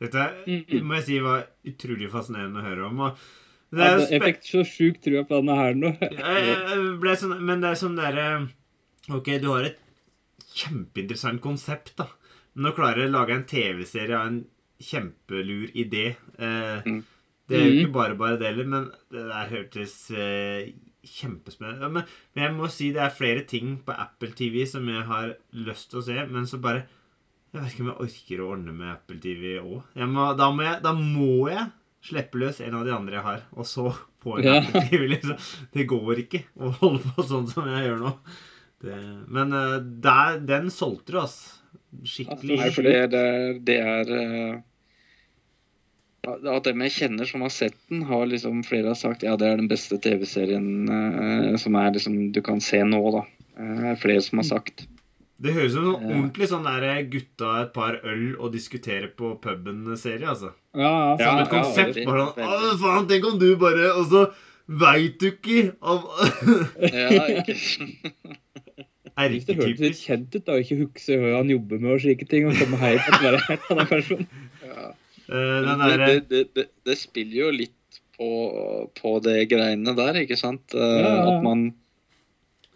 [0.00, 0.82] Dette Mm.
[0.84, 3.00] må jeg si var utrolig fascinerende å høre om.
[3.00, 3.16] Og
[3.72, 5.96] det er jo spe- Jeg fikk så sjukt trua på denne her nå.
[6.00, 8.48] Jeg- jeg ble sånn, men det er sånn derre
[9.12, 9.80] Ok, du har et
[10.54, 12.06] kjempeinteressant konsept, da.
[12.54, 14.42] Men å klare å lage en TV-serie av en
[14.80, 17.02] kjempelur idé eh, Mm.
[17.44, 20.70] Det er jo ikke bare bare det heller, men det der hørtes eh,
[21.04, 25.02] kjempespennende men, men jeg må si det er flere ting på Apple TV som jeg
[25.04, 26.86] har lyst til å se, men så bare
[27.52, 29.82] Jeg vet ikke om jeg orker å ordne med Apple TV òg.
[29.94, 30.48] Da,
[30.82, 31.66] da må jeg
[32.08, 33.84] slippe løs en av de andre jeg har, og så
[34.24, 34.56] på en Ja.
[34.62, 35.06] Apple TV.
[35.12, 35.36] liksom.
[35.76, 38.14] Det går ikke å holde på sånn som jeg gjør nå.
[38.84, 39.00] Det,
[39.32, 41.60] men eh, der, den solgte du, altså.
[42.04, 42.56] Skikkelig.
[42.58, 42.94] Nei, for det,
[43.64, 44.56] det er, det eh,
[46.50, 49.46] Av dem jeg kjenner som har sett den, har liksom flere har sagt ja, det
[49.46, 53.24] er den beste TV-serien eh, som er liksom du kan se nå, da.
[54.02, 54.88] Flere som har sagt.
[55.44, 59.36] Det høres ut som en ordentlig sånn der gutta et par øl og diskutere på
[59.42, 60.50] puben-serie, altså.
[60.74, 62.00] Ja, ja, Som et konsept.
[62.00, 62.48] Ja, bare sånn.
[62.50, 64.24] Å, faen, tenk om du bare Og så
[64.66, 66.08] veit du ikke av
[66.98, 68.40] Ja, ikke
[69.14, 72.26] Hvis det hørtes litt kjent ut da, ikke huske hva han jobber med og slike
[72.30, 74.26] ting, og komme hei til å være en annen person.
[74.70, 74.88] ja.
[75.24, 78.28] Eh, Den det, det, det, det, det spiller jo litt på,
[78.98, 80.74] på det greiene der, ikke sant?
[80.74, 81.14] Eh, Ja.
[81.36, 81.72] At man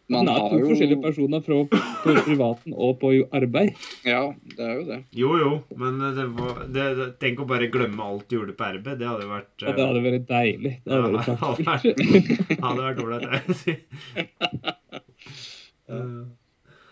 [0.09, 3.75] man Han er har to jo forskjellige personer fra på privaten og på arbeid.
[4.09, 4.23] Ja,
[4.57, 4.97] det er jo det.
[5.13, 8.65] Jo, jo, men det var det, det, Tenk å bare glemme alt du gjorde på
[8.71, 8.97] arbeid.
[9.03, 10.73] Det hadde vært ja, det hadde vært deilig.
[10.87, 12.57] Det hadde vært Ja, praktfullt.
[12.65, 13.77] hadde vært ålreit, jeg vil si.
[15.89, 16.23] Eh,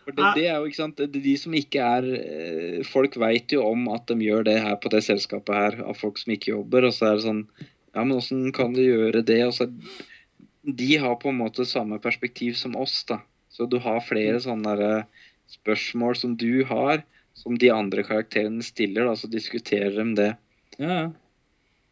[0.06, 3.18] For det, det er jo ikke sant, det er de som ikke er eh, Folk
[3.20, 6.34] veit jo om at de gjør det her på det selskapet her, av folk som
[6.36, 6.88] ikke jobber.
[6.88, 9.40] Og så er det sånn Ja, men åssen kan du gjøre det?
[9.48, 9.70] Og så
[10.66, 13.20] De har på en måte samme perspektiv som oss, da.
[13.52, 17.04] Så du har flere sånne der, eh, spørsmål som du har,
[17.38, 20.32] som de andre karakterene stiller, da, så diskuterer de det.
[20.82, 21.06] Ja, ja.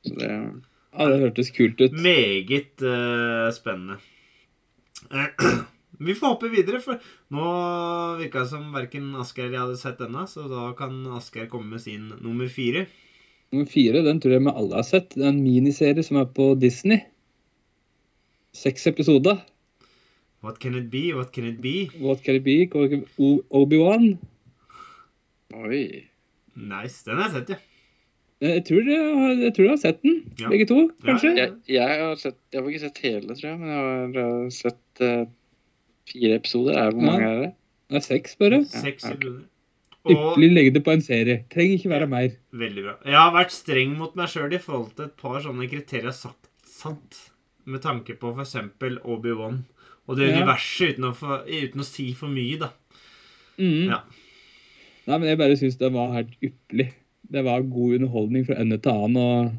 [0.04, 0.30] Så det
[0.94, 1.94] ja, det hørtes kult ut.
[1.98, 3.98] Meget uh, spennende.
[6.00, 6.98] Eh, Vi får hoppe videre, for
[7.30, 11.46] nå virka det som verken Asgeir eller jeg hadde sett denne, så da kan Asgeir
[11.48, 12.86] komme med sin nummer fire.
[13.52, 15.10] Nummer fire den tror jeg vi alle har sett.
[15.14, 17.00] Det er en miniserie som er på Disney.
[18.54, 19.40] Seks episoder.
[20.42, 21.12] What can it be?
[21.14, 21.88] What can it be?
[22.00, 22.56] What can it be?
[23.50, 24.18] Obi-Wan.
[25.54, 26.04] Oi.
[26.54, 27.02] Nice.
[27.06, 27.56] Den har jeg sett, ja.
[28.44, 30.48] Jeg tror jeg, har- jeg tror jeg har sett den, Ja.
[30.50, 31.30] begge to, kanskje.
[31.36, 34.44] Ja, Jeg, jeg har sett Jeg har ikke sett hele, tror jeg, men jeg har
[34.44, 35.24] uh, sett uh,
[36.10, 36.76] fire episoder.
[36.78, 37.10] Er det Hvor Ja.
[37.12, 37.52] mange er det?
[37.90, 38.64] Det er seks, bare.
[38.64, 39.42] Seks episoder.
[40.04, 41.44] Ypperlig Ypperlig det på en serie.
[41.50, 42.28] Trenger ikke være mer.
[42.52, 42.94] veldig bra.
[43.04, 46.12] Jeg har vært streng mot meg sjøl i forhold til et par sånne kriterier jeg
[46.12, 47.30] har sagt sant.
[47.66, 48.54] Med tanke på f.eks.
[49.04, 49.64] Obi-Wan
[50.06, 50.42] og det Ja.
[50.42, 52.68] universet, uten å, få, uten å si for mye, da.
[53.58, 53.88] Mm.
[53.88, 54.00] Ja.
[55.06, 56.90] Nei, men jeg bare syns det var helt ypperlig.
[57.30, 59.16] Det var god underholdning fra ende til annen.
[59.16, 59.52] Og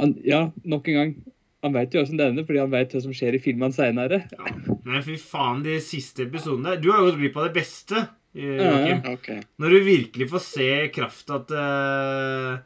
[0.00, 1.14] han, ja, nok en gang.
[1.62, 4.22] Han veit jo åssen det ender, fordi han veit hva som skjer i filmene seinere.
[4.32, 4.76] Ja.
[4.88, 8.06] Men fy faen, de siste episodene der Du har gått glipp av det beste,
[8.38, 9.00] Joachim.
[9.02, 9.40] Mm, okay.
[9.60, 12.58] Når du virkelig får se krafta til uh,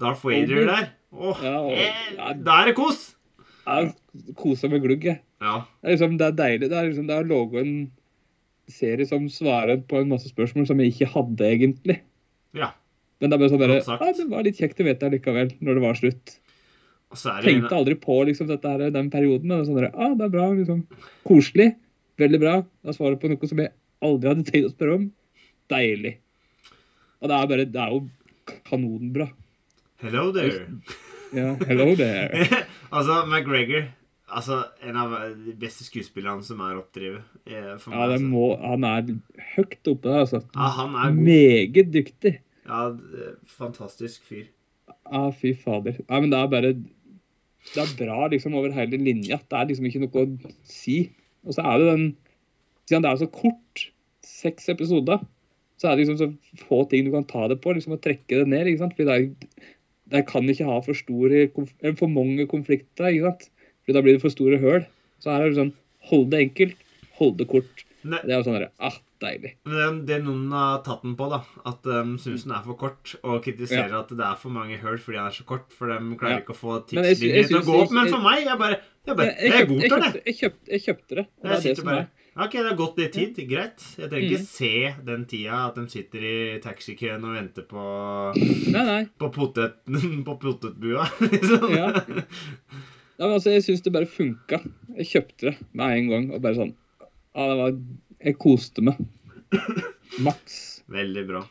[0.00, 0.90] Darth Vader der.
[1.12, 2.32] Åh, Ja, og- eh, ja.
[2.34, 3.14] Da er det kos!
[3.70, 3.92] Jeg
[4.40, 5.20] kosa med glugg, jeg.
[5.40, 5.60] Ja.
[5.80, 6.68] Det er, liksom, det er deilig.
[6.72, 7.74] Det er liksom, det har ligget en
[8.70, 12.00] serie som svarer på en masse spørsmål som jeg ikke hadde, egentlig.
[12.56, 12.72] ja.
[13.20, 14.00] Men det er bare sånn sagt.
[14.00, 16.30] ja, det var litt kjekt å vite likevel, når det var slutt.
[16.30, 16.38] Og så er
[16.96, 20.48] det Tenkte aldri på liksom, dette her, den perioden, men sånn ah, det er bra,
[20.54, 20.84] liksom.
[21.26, 21.72] Koselig.
[22.20, 22.56] Veldig bra.
[22.86, 23.72] Da svarer på noe som jeg
[24.04, 25.06] aldri hadde tenkt å spørre om.
[25.70, 26.16] Deilig.
[27.20, 28.02] Og det er bare, det er jo
[28.68, 29.26] kanonbra.
[30.00, 30.68] Hello there.
[31.34, 32.46] Ja, hello there.
[32.96, 33.90] altså, McGregor
[34.30, 35.10] Altså, en av
[35.42, 37.24] de beste skuespillerne som er oppdrevet.
[37.50, 38.26] eh, Ja, meg, altså.
[38.30, 39.08] må, han er
[39.56, 40.40] høyt oppe der, altså.
[40.54, 41.22] Ja, han er god.
[41.26, 42.32] Meget dyktig.
[42.62, 42.84] Ja,
[43.58, 44.44] fantastisk fyr.
[45.10, 45.98] Ja, fy fader.
[46.06, 46.70] Nei, men det er bare
[47.70, 49.38] Det er bra liksom over hele linja.
[49.44, 51.02] Det er liksom ikke noe å si.
[51.46, 52.06] Og så er det den
[52.90, 53.82] Siden det er så kort,
[54.26, 55.20] seks episoder,
[55.78, 57.70] så er det liksom så få ting du kan ta det på.
[57.76, 58.66] liksom Å trekke det ned.
[58.66, 58.96] ikke sant?
[58.96, 59.68] Fordi det er,
[60.10, 61.44] det kan ikke ha for store
[62.00, 63.12] for mange konflikter.
[63.12, 63.46] ikke sant?
[63.84, 64.82] Fordi da blir det for store høl.
[65.22, 65.76] Så her er det sånn
[66.10, 66.76] Hold det enkelt,
[67.20, 67.82] hold det kort.
[68.24, 69.52] Det er jo sånn der, ah, deilig.
[69.68, 72.78] Men det, det noen har tatt den på, da, at um, syns den er for
[72.80, 75.92] kort, og kritiserer at det er for mange hull fordi den er så kort, for
[75.92, 76.44] de klarer Ja.
[76.44, 77.92] ikke å få tidslinjer til å gå opp.
[77.96, 80.22] Men for meg, jeg bare Jeg, bare, Jeg, jeg, jeg, godtar det.
[80.26, 80.34] jeg,
[80.84, 81.26] kjøpte, det.
[81.40, 82.08] og Det er det som bare er
[82.40, 83.38] Ok, det har gått litt tid.
[83.50, 83.82] Greit.
[83.98, 84.34] Jeg trenger Mm.
[84.36, 84.68] ikke se
[85.04, 87.82] den tida at de sitter i taxikøen og venter på
[88.70, 89.00] Nei, nei.
[89.18, 89.80] På, potet,
[90.28, 91.08] på potetbua.
[91.32, 91.66] liksom.
[91.74, 91.90] Ja.
[93.20, 94.60] Ja, men altså, jeg syns det bare funka.
[94.96, 96.30] Jeg kjøpte det med en gang.
[96.32, 96.70] og bare sånn,
[97.02, 97.74] ja, det var,
[98.24, 98.98] Jeg koste meg.
[100.20, 100.82] Maks.
[100.90, 101.44] Veldig bra.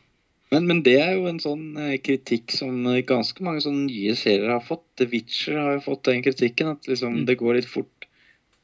[0.51, 4.15] Men, men det er jo en sånn eh, kritikk som eh, ganske mange sånne nye
[4.17, 4.83] serier har fått.
[4.97, 7.25] The Witcher har jo fått den kritikken, at liksom Mm.
[7.29, 8.07] det går litt fort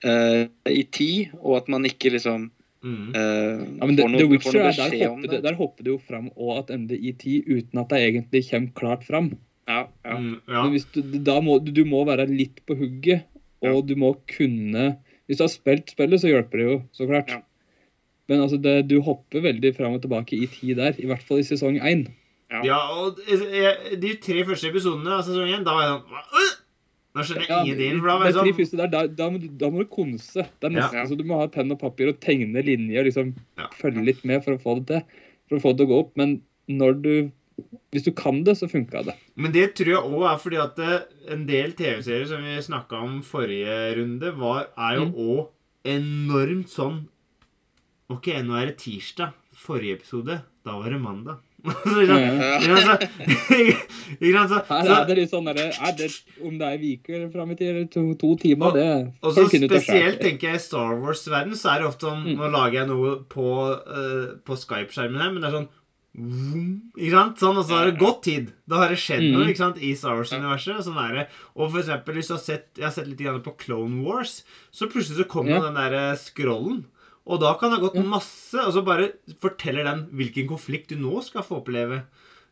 [0.05, 2.51] uh, i tid, og at man ikke liksom
[2.85, 3.15] Mm.
[3.17, 5.27] eh, Ja, men The, får noe, The får Witcher, noe er- der, beskjed om hopper
[5.27, 5.31] det.
[5.31, 8.73] det, der hopper det jo fram og attende i tid uten at det egentlig kommer
[8.77, 9.29] klart fram.
[9.67, 10.17] Ja, ja.
[10.19, 10.65] Mm, ja.
[10.69, 13.23] Hvis du, da må, du, du må være litt på hugget,
[13.65, 17.31] og du må kunne Hvis du har spilt spillet, så hjelper det jo, så klart.
[18.27, 18.33] Ja.
[18.33, 21.37] Men altså, det, du hopper veldig fram og tilbake i tid der, i hvert fall
[21.39, 22.07] i sesong én.
[22.63, 23.17] ja, og
[24.01, 26.23] de tre første episodene av sesong én, da var jeg sånn?
[26.41, 26.53] Øh!
[27.15, 27.99] Nå skjønner jeg Ja, ingenting.
[28.01, 29.79] For da var de jeg tre sånn første der, da, da, må du, da må
[29.79, 30.43] du konse.
[30.59, 31.05] Det er nesten Ja.
[31.07, 33.67] så Du må ha penn og papir og tegne linjer og liksom Ja.
[33.79, 35.01] følge litt med for å få det til.
[35.47, 36.11] For å få det til å gå opp.
[36.17, 37.31] Men når du
[37.93, 39.13] Hvis du kan det, så funka det.
[39.37, 42.99] Men det tror jeg òg er fordi at det, en del TV-serier som vi snakka
[43.01, 45.47] om forrige runde, var, er jo Mm.
[45.85, 47.07] enormt sånn
[48.13, 49.33] Ok, nå er det tirsdag.
[49.55, 51.37] Forrige episode, da var det mandag.
[51.65, 52.03] Så,
[54.61, 56.09] er det litt sånn der, er det,
[56.45, 56.83] Om det er
[57.15, 60.59] eller fram i tid, eller to, to timer, Og- det Og så spesielt tenker jeg
[60.59, 62.37] i Star Wars-verden, så er det ofte sånn Mm.
[62.37, 63.47] Nå lager jeg noe på,
[63.87, 65.69] uh, på Skype-skjermen her, men det er sånn
[66.95, 67.37] Ikke sant?
[67.41, 68.53] Sånn, og så har det gått tid.
[68.69, 69.33] Da har det skjedd Mm.
[69.33, 70.77] noe ikke sant, i Star Wars-universet.
[70.77, 71.27] og Sånn er det.
[71.57, 74.87] Og for eksempel, hvis du har sett Jeg har sett litt på Clone Wars, så
[74.87, 75.61] plutselig så kommer Ja.
[75.61, 76.85] den der scrollen.
[77.25, 79.07] Og da kan det ha gått masse, og så bare
[79.41, 82.03] forteller den hvilken konflikt du nå skal få oppleve.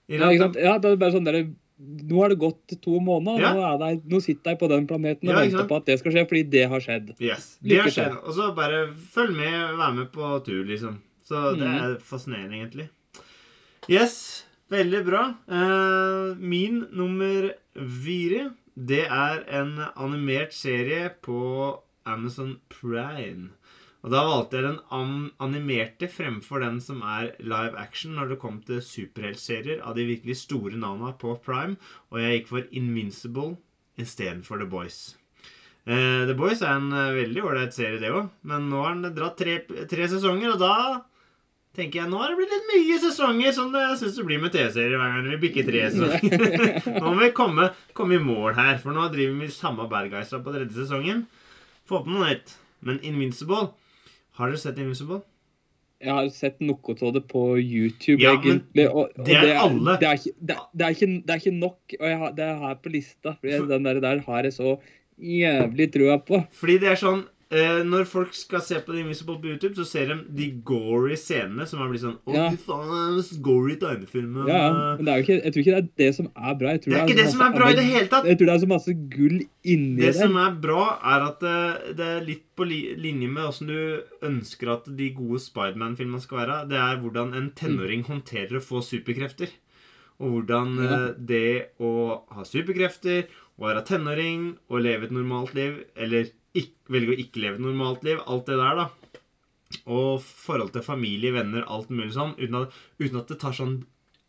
[0.09, 0.55] Ja, ikke sant?
[0.55, 1.43] ja, det er bare sånn der,
[1.83, 3.51] Nå har det gått to måneder, og Ja.
[3.53, 5.99] nå, er det, nå sitter jeg på den planeten og Ja, venter på at det
[5.99, 7.09] skal skje, fordi det har skjedd.
[7.19, 8.17] Yes, det har skjedd.
[8.23, 10.99] Og så bare følg med, vær med på tur, liksom.
[11.25, 11.81] Så det Mhm.
[11.83, 12.89] er fascinerende, egentlig.
[13.89, 15.23] Yes, veldig bra.
[15.49, 23.49] Eh, min nummer fire, det er en animert serie på Amazon Prime.
[24.03, 25.11] Og da valgte jeg den an
[25.43, 30.41] animerte fremfor den som er live action når det kom til superheltserier av de virkelig
[30.41, 31.77] store navnene på Prime,
[32.11, 33.53] og jeg gikk for Invincible
[33.99, 34.97] istedenfor The Boys.
[35.87, 38.27] Eh, The Boys er en eh, veldig ålreit serie, det òg.
[38.47, 41.03] Men nå har den dratt tre, tre sesonger, og da
[41.77, 44.53] tenker jeg nå har det blitt litt mye sesonger, som det syns det blir med
[44.53, 46.91] TV-serier hver gang vi bikker tre sesonger.
[46.99, 50.35] nå må vi komme, komme i mål her, for nå driver vi samme bad guys
[50.35, 51.23] på tredje sesongen.
[51.87, 52.55] Få på noe nytt.
[52.83, 53.71] Men Invincible
[54.39, 55.21] Har dere sett Invisible?
[56.03, 58.89] Jeg har sett noe av det på YouTube, Ja, egentlig.
[58.89, 59.93] Og, og det er alle.
[60.01, 61.95] Det er, ikke, det, er- er ikke, det er ikke nok.
[61.99, 63.35] Og har, det er her på lista.
[63.39, 64.73] For den der, der har jeg så
[65.21, 66.41] jævlig trua på.
[66.59, 69.85] Fordi det er sånn eh, Når folk skal se på The Invisible på YouTube, så
[69.85, 72.49] ser de de gory scenene som er blitt sånn Å, Ja.
[72.49, 74.39] fy faen, det er gory tegnefilm.
[74.47, 74.95] Ja, ja.
[74.97, 76.67] Men det er jo ikke, jeg tror ikke det er det som er bra.
[76.73, 78.25] Jeg tror Det er ikke det så som er bra i det hele tatt.
[78.25, 80.15] Jeg tror det er så masse gull inni Det det.
[80.21, 80.83] som er bra,
[81.15, 85.09] er at det, det er litt på li linje med åssen du ønsker at de
[85.15, 86.57] gode Spiderman-filmene skal være.
[86.69, 89.49] Det er hvordan en tenåring håndterer å få superkrefter.
[90.21, 91.07] Og hvordan Ja.
[91.07, 93.25] eh, det å ha superkrefter,
[93.59, 97.63] å være tenåring, å leve et normalt liv, eller ikk- velge å ikke leve et
[97.65, 98.89] normalt liv, alt det der, da.
[99.89, 103.79] Og forhold til familie, venner, alt mulig sånn, uten at, uten at det tar sånn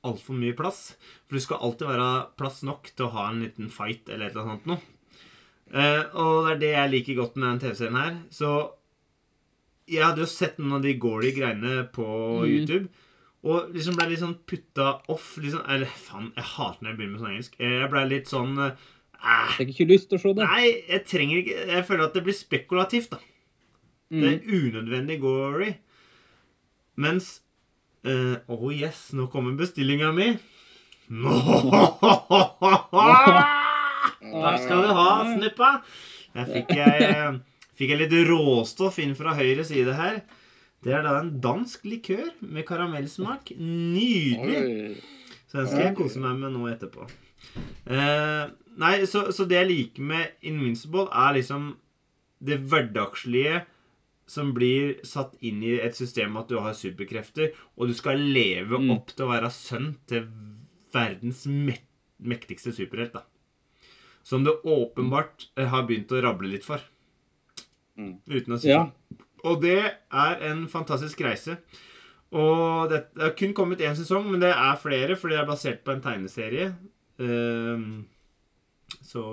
[0.04, 0.94] altfor mye plass.
[1.28, 4.36] For det skal alltid være plass nok til å ha en liten fight eller et
[4.36, 4.80] eller annet noe.
[5.74, 8.16] Uh, og det er det jeg liker godt med den TV-serien her.
[8.30, 8.50] Så
[9.90, 12.04] jeg hadde jo sett noen av de gory greiene på
[12.44, 12.48] Mm.
[12.48, 12.88] YouTube.
[13.44, 15.36] Og liksom ble litt sånn putta off.
[15.36, 17.56] Liksom, eller faen, jeg hater når jeg begynner med sånn engelsk.
[17.60, 18.76] Eh, Jeg ble litt sånn eh,
[19.24, 20.44] Jeg fikk ikke lyst til å se det.
[20.50, 23.18] Nei, jeg trenger ikke Jeg føler at det blir spekulativt, da.
[24.10, 24.24] Det Mm.
[24.24, 25.70] er unødvendig gory.
[26.96, 27.40] Mens
[28.06, 30.28] uh, Oh yes, nå kommer bestillinga mi.
[31.10, 31.32] Nå
[34.34, 35.70] Takk skal du ha, Snuppa.
[36.34, 37.34] Der fikk jeg,
[37.78, 40.20] fikk jeg litt råstoff inn fra høyre side her.
[40.84, 43.52] Det er da en dansk likør med karamellsmak.
[43.56, 44.98] Nydelig.
[45.48, 47.06] Så den skal jeg kose meg med nå etterpå.
[47.86, 48.44] Eh,
[48.76, 51.76] nei, så, så det jeg liker med Invincible, er liksom
[52.44, 53.62] det hverdagslige
[54.26, 58.78] som blir satt inn i et system at du har superkrefter, og du skal leve
[58.80, 58.90] Mm.
[58.96, 60.26] opp til å være sønn til
[60.94, 61.80] verdens me-
[62.24, 63.22] mektigste superhelt, da.
[64.24, 66.80] Som du åpenbart eh, har begynt å rable litt for.
[67.98, 68.14] Mm.
[68.26, 68.86] Uten å si Ja.
[69.44, 69.76] Og det
[70.10, 71.58] er en fantastisk reise.
[72.32, 75.50] Og det, det har kun kommet én sesong, men det er flere, fordi det er
[75.50, 76.70] basert på en tegneserie.
[77.20, 78.06] Ehm,
[79.02, 79.24] så,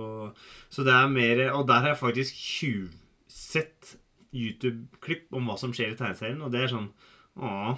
[0.70, 3.96] så det er mer Og der har jeg faktisk tjuvsett
[4.32, 6.92] YouTube-klipp om hva som skjer i tegneserien, og det er sånn
[7.40, 7.78] Åh.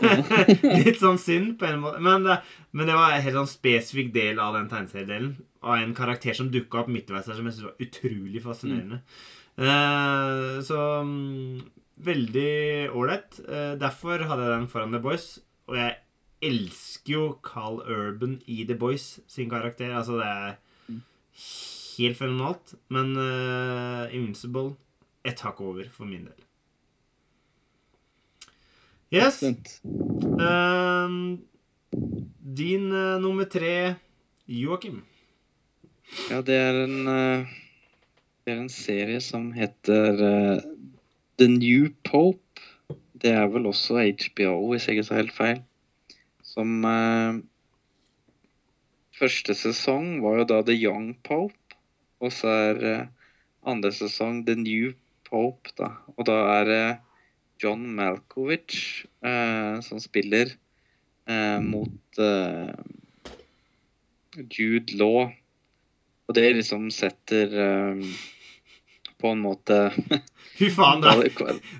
[0.80, 2.00] Litt sånn synd på en måte.
[2.04, 2.38] Men det,
[2.72, 5.34] men det var en helt sånn spesifikk del av den tegneseriedelen.
[5.60, 9.02] Av en karakter som dukka opp midtveis her, som jeg syntes var utrolig fascinerende.
[9.54, 11.60] Eh, så mm,
[12.08, 12.54] veldig
[12.96, 13.38] ålreit.
[13.44, 15.28] Eh, derfor hadde jeg den foran The Boys.
[15.68, 15.98] Og jeg
[16.44, 19.92] elsker jo Carl Urban i The Boys sin karakter.
[19.92, 20.56] Altså, det er
[21.98, 22.74] helt fenomenalt.
[22.92, 24.74] Men uh, Invincible
[25.24, 26.40] et hakk over for min del.
[29.14, 29.42] Yes.
[29.44, 31.18] Ehm,
[32.58, 33.94] din uh, nummer tre,
[34.50, 35.04] Joakim.
[36.28, 37.52] Ja, det er en eh,
[38.44, 40.18] Det er en serie som heter
[41.40, 42.60] The New Pope.
[43.16, 45.62] Det er vel også HBO, hvis jeg ikke tar helt feil.
[46.44, 46.84] Som
[49.14, 51.76] Første sesong var jo da The Young Pope,
[52.18, 53.06] og så er eh,
[53.62, 54.90] andre sesong The New
[55.28, 55.92] Pope, da.
[56.16, 56.84] Og da er det
[57.62, 60.50] John Malkovich eh, som spiller
[61.30, 62.74] eh, mot eh,
[64.50, 65.30] Jude Law.
[66.26, 68.02] Og det liksom setter eh,
[69.20, 69.78] på en måte
[70.58, 71.14] Fy faen, da.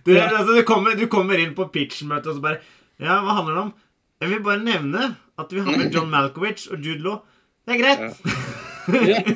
[0.06, 2.62] Du, altså, du, kommer, du kommer inn på pitch-møte og så bare
[2.98, 3.74] Ja, hva handler det om?
[4.22, 7.22] Jeg vil bare nevne at vi har med John Malkovich og Jude Law.
[7.66, 8.18] Det er greit.
[9.08, 9.22] Ja.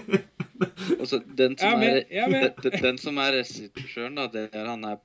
[0.99, 2.35] Altså, den, som ja, er ja, men.
[2.35, 4.97] er den, den som er regissøren, da, det er han er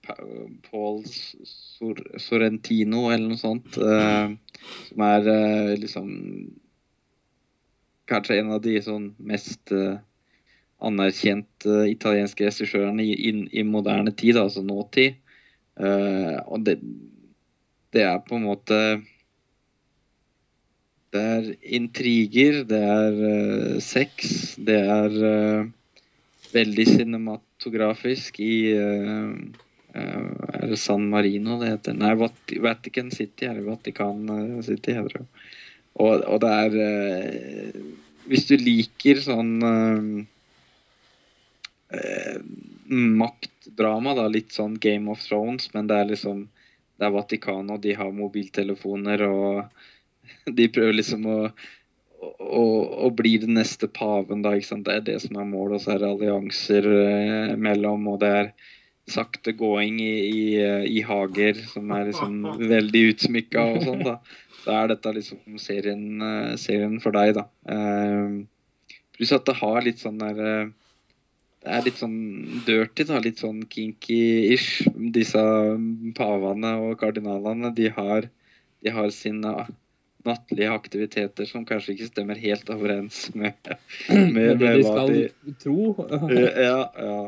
[0.65, 3.77] Paul Sor Sorrentino eller noe sånt.
[3.77, 4.33] Uh,
[4.87, 6.09] som er uh, liksom
[8.09, 10.01] Kanskje en av de sånn mest uh,
[10.83, 15.21] anerkjente italienske regissørene i, i, i moderne tid, altså nåtid.
[15.79, 16.77] Eh, og det,
[17.93, 18.79] det er på en måte
[21.13, 25.67] Det er intriger, det er uh, sex, det er uh,
[26.53, 29.35] veldig cinematografisk i uh,
[29.93, 31.93] Er det San Marino det heter?
[31.99, 33.65] Nei, Vat Vatican City er det.
[33.67, 35.25] Vatikan eh, City heter det.
[36.01, 37.75] Og, og det er
[38.25, 39.51] Hvis du liker sånn
[43.21, 46.47] maktdrama, da, litt sånn Game of Thrones, men det er liksom
[46.97, 49.92] Det er Vatikanet, og de har mobiltelefoner, og
[50.59, 51.39] de prøver liksom å,
[52.23, 52.65] å,
[53.07, 54.55] å bli den neste paven, da.
[54.55, 55.79] Det er det som er målet.
[55.79, 58.53] Og så er det allianser eh, mellom, og det er
[59.09, 62.39] sakte gåing i, i, eh, i hager som er liksom
[62.75, 64.17] veldig utsmykka og sånn, da.
[64.63, 67.47] Da er dette liksom serien, eh, serien for deg, da.
[67.67, 70.71] Eh, pluss at det har litt sånn der eh,
[71.63, 72.15] Det er litt sånn
[72.67, 73.21] dirty, da.
[73.23, 74.83] Litt sånn kinky-ish.
[75.15, 75.43] Disse
[76.17, 78.27] pavene og kardinalene, de har,
[78.83, 79.53] de har sine
[80.25, 83.55] nattlige aktiviteter som kanskje ikke stemmer helt overens med,
[84.09, 85.93] med, Med det de skal de tro.
[86.31, 87.21] Ja, ja.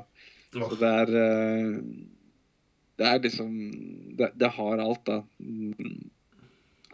[0.55, 1.71] Så det er eh,
[2.95, 3.51] Det er liksom
[4.15, 5.21] Det, det har alt, da.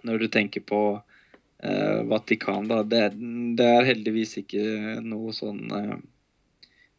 [0.01, 0.81] Når du tenker på
[1.63, 2.81] eh, Vatikan, da.
[2.83, 3.03] Det,
[3.57, 5.97] det er heldigvis ikke noe sånn eh,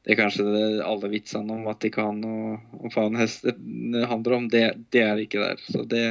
[0.04, 3.58] Det er kanskje det alle vitsene om Vatikan og, og faenhester
[4.10, 4.48] handler om.
[4.50, 5.66] Det, det er ikke der.
[5.66, 6.06] Så det,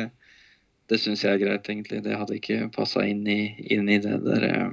[0.92, 2.02] det syns jeg er greit, egentlig.
[2.04, 4.72] Det hadde ikke passa inn, inn i det der eh,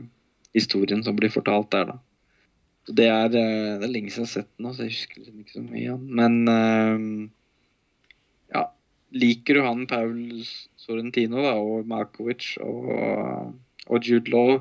[0.57, 1.99] historien som blir fortalt der, da.
[2.89, 5.21] Så Det er, eh, det er lenge siden jeg har sett den, så jeg husker
[5.21, 6.15] liksom ikke så mye av den.
[6.19, 7.29] Men eh,
[8.57, 8.65] ja,
[9.23, 10.19] liker du han Paul
[10.81, 13.55] Sorrentino da, og Markovic og,
[13.87, 14.59] og Jude Law,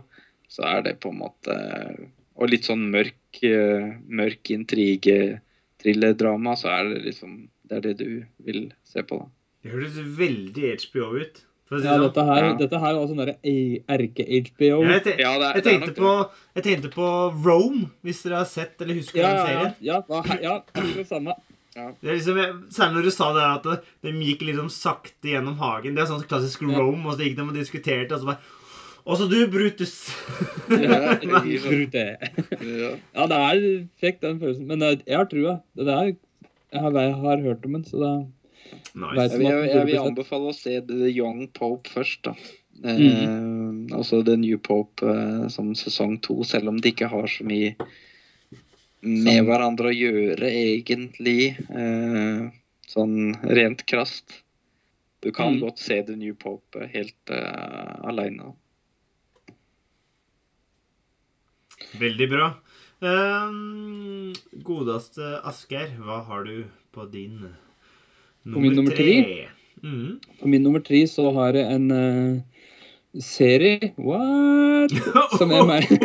[0.52, 1.56] så er det på en måte
[2.38, 5.40] Og litt sånn mørk, eh, mørk intrige,
[5.82, 8.12] thrillerdrama, så er det liksom Det er det du
[8.46, 9.37] vil se på, da.
[9.64, 11.44] Det høres veldig HBO ut.
[11.68, 12.30] For å si Ja, det dette sånn.
[12.34, 12.54] her, Ja.
[12.62, 14.78] dette her var sånn derre erke-HBO.
[14.88, 16.12] Jeg, te Ja, jeg, tenkte på,
[16.56, 17.08] jeg tenkte på
[17.44, 20.02] Rome, hvis dere har sett eller husker Ja, den ja, ja.
[20.08, 20.40] serien.
[20.40, 20.62] ja, ja,
[20.96, 21.34] det samme.
[21.78, 22.38] Det er liksom,
[22.74, 25.94] særlig når du sa det at det- de gikk liksom sakte gjennom hagen.
[25.94, 26.78] Det er sånn klassisk Ja.
[26.80, 28.40] Rome, og så gikk de og diskuterte, og så bare
[29.06, 30.12] Og så du, Brutus.
[30.70, 31.22] Ja, jeg
[31.62, 32.18] sånn- Brute.
[32.60, 32.96] ja.
[33.16, 34.66] Ja, det er fikk den følelsen.
[34.68, 35.62] Men jeg har trua.
[35.78, 36.16] Det der,
[36.74, 38.28] jeg har, jeg har hørt om den, så det
[38.96, 39.28] Nice.
[39.28, 42.34] Jeg vil, jeg, jeg vil anbefale å se The Young Pope først, da.
[42.84, 47.46] Eh, altså The New Pope eh, som sesong to, selv om de ikke har så
[47.48, 47.74] mye
[49.02, 51.56] med hverandre å gjøre, egentlig.
[51.70, 52.48] Eh,
[52.88, 54.44] sånn rent krast.
[55.26, 55.62] Du kan Mm.
[55.66, 58.54] godt se The New Pope helt uh, aleine.
[61.98, 62.48] Veldig bra.
[63.02, 64.34] Um,
[64.66, 67.50] godeste Asgeir, hva har du på din
[68.54, 69.48] På min nummer tre?
[69.84, 70.20] mm.
[70.42, 72.40] På min nummer tre så har jeg en uh,
[73.24, 74.94] serie What?
[75.40, 75.88] Som er meg.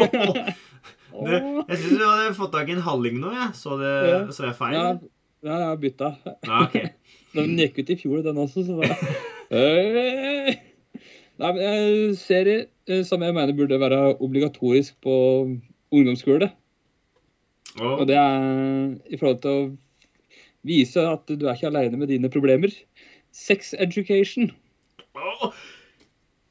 [1.12, 1.38] Det,
[1.68, 3.50] jeg syns du hadde fått tak i en halling nå, jeg.
[3.54, 4.20] Så, det, Ja.
[4.32, 4.74] så jeg feil?
[4.74, 4.86] Ja,
[5.44, 6.08] ja, jeg har bytta.
[6.48, 6.76] Ja, ok.
[7.36, 8.88] Den gikk ut i fjor, den også, så da!
[9.52, 15.14] Nei, men en Serie eh, som jeg mener burde være obligatorisk på
[15.92, 16.50] ungdomsskole.
[17.80, 17.94] Oh.
[18.00, 18.42] Og det er
[19.08, 19.62] i forhold til å
[20.66, 22.74] vise at du er ikke aleine med dine problemer.
[23.32, 24.50] Sex Education.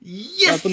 [0.02, 0.50] Det yes!
[0.50, 0.70] er på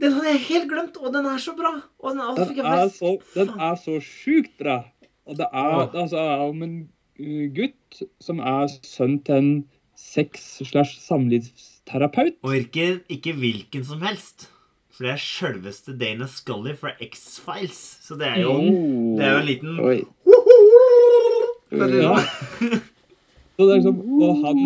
[0.00, 1.72] Den hadde jeg helt glemt, og den er så bra.
[1.98, 4.82] Og den, å, Den er så, den er så sjukt bra.
[5.26, 6.76] Og det er, det altså, er om en
[7.20, 9.50] uh, gutt som er sønn til en
[9.96, 12.36] sex- slash samlivsterapeut.
[12.44, 14.50] Og ikke, ikke hvilken som helst.
[14.90, 17.80] For det er sjølveste Dana Scully fra X-Files.
[18.04, 19.16] Så det er jo, Oh.
[19.16, 20.00] det er jo en liten Oi.
[20.26, 22.16] For å si det Ja.
[22.18, 22.80] sånn.
[23.60, 24.58] Så det er liksom, og han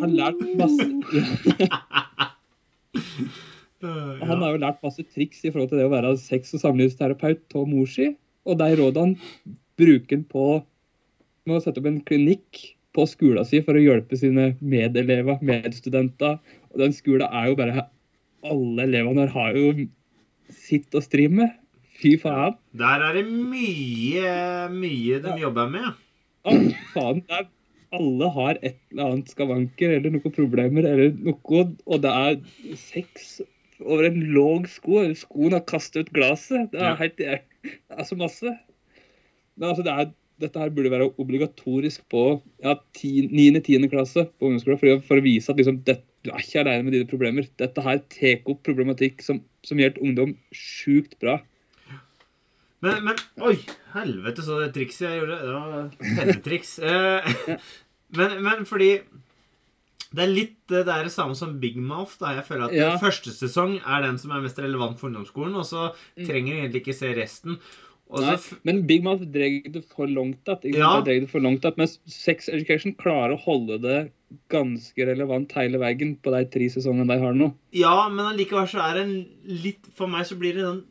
[0.00, 0.84] har lært masse
[3.80, 7.56] Han har jo lært masse triks i forhold til det å være sex- og samlivsterapeut
[7.68, 8.10] mor si.
[8.48, 9.16] Og de rådene
[9.80, 10.46] bruker han på
[11.48, 12.60] med å sette opp en klinikk
[12.96, 16.38] på skolen sin for å hjelpe sine medelever, medstudenter.
[16.72, 17.86] Og den skolen er jo bare
[18.40, 19.86] Alle elevene her har jo
[20.56, 21.50] sitt å stri med.
[22.00, 22.54] Fy faen.
[22.72, 24.30] Der er det mye,
[24.72, 25.36] mye de Ja.
[25.44, 25.90] jobber med.
[26.48, 26.56] Å,
[26.94, 27.22] faen.
[27.26, 27.48] Det er,
[27.96, 33.40] alle har et eller annet skavanker eller noen problemer eller noe, og det er sex
[33.80, 35.02] over en låg sko.
[35.18, 36.70] Skoen har kastet ut glasset.
[36.72, 37.40] Det er helt Det
[37.96, 38.54] er så masse.
[39.56, 42.24] Men altså, det er, dette her burde være obligatorisk på
[42.64, 43.88] ja, 9.-10.
[43.92, 46.96] klasse på ungdomsskolen for, for å vise at liksom, det, du er ikke alene med
[46.96, 47.48] dine problemer.
[47.60, 51.40] Dette her tar opp problematikk som, som gjelder ungdom sjukt bra.
[52.82, 53.56] Men, men Oi!
[53.94, 55.40] Helvete, så det trikset jeg gjorde.
[55.42, 56.78] Det var pennetriks.
[56.78, 57.58] Eh,
[58.18, 58.92] men, men fordi
[60.10, 62.16] det er litt det er det samme som Big Mouth.
[62.18, 62.32] da.
[62.38, 62.94] Jeg føler at Ja.
[63.02, 66.26] Første sesong er den som er mest relevant for ungdomsskolen, og så Mm.
[66.26, 67.60] trenger du egentlig ikke se resten.
[68.10, 68.34] Nei,
[68.66, 71.26] men Big Mouth dreg det for langt at, ikke Ja.
[71.30, 74.10] For langt at, Mens Sex Education klarer å holde det
[74.50, 77.52] ganske relevant hele veien på de tre sesongene de har nå.
[77.72, 80.82] Ja, men allikevel så er det en litt For meg så blir det en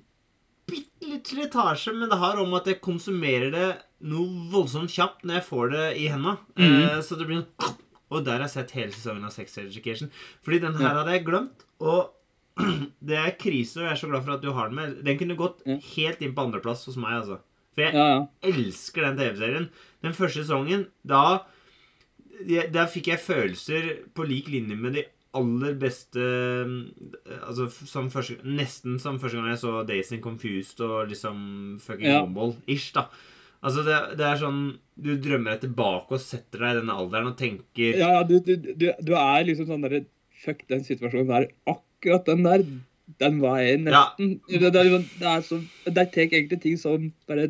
[0.69, 3.67] bitte litt slitasje, men det har om at jeg konsumerer det
[4.09, 6.37] noe voldsomt kjapt når jeg får det i henda.
[6.59, 6.77] Mm.
[6.83, 7.75] Eh, så det blir sånn
[8.09, 10.07] Og der har jeg sett hele sesongen av Sex Education.
[10.41, 11.65] Fordi den her hadde jeg glemt.
[11.85, 12.15] Og
[13.09, 14.95] Det er krise, og jeg er så glad for at du har den med.
[15.05, 15.61] Den kunne gått
[15.93, 17.37] helt inn på andreplass hos meg, altså.
[17.77, 18.23] For jeg Ja, ja.
[18.49, 19.67] elsker den TV-serien.
[20.03, 21.45] Den første sesongen, da
[22.73, 25.01] Der fikk jeg følelser på lik linje med de
[25.37, 30.81] aller beste eh, Altså som første, nesten som første gang jeg så Days in Confused
[30.85, 31.41] og liksom
[31.83, 32.21] fucking Ja.
[32.23, 33.07] Gumball-ish, da.
[33.59, 34.61] Altså, det, det er sånn
[34.95, 38.37] Du drømmer deg tilbake og setter deg i denne alderen og tenker ja, ja du,
[38.39, 40.05] du, du, du er liksom sånn derre
[40.39, 41.49] Fuck den situasjonen der.
[41.67, 42.61] Akkurat den der,
[43.19, 44.29] den var jeg nesten.
[44.47, 47.49] Det, det, er det er så De tar egentlig ting som bare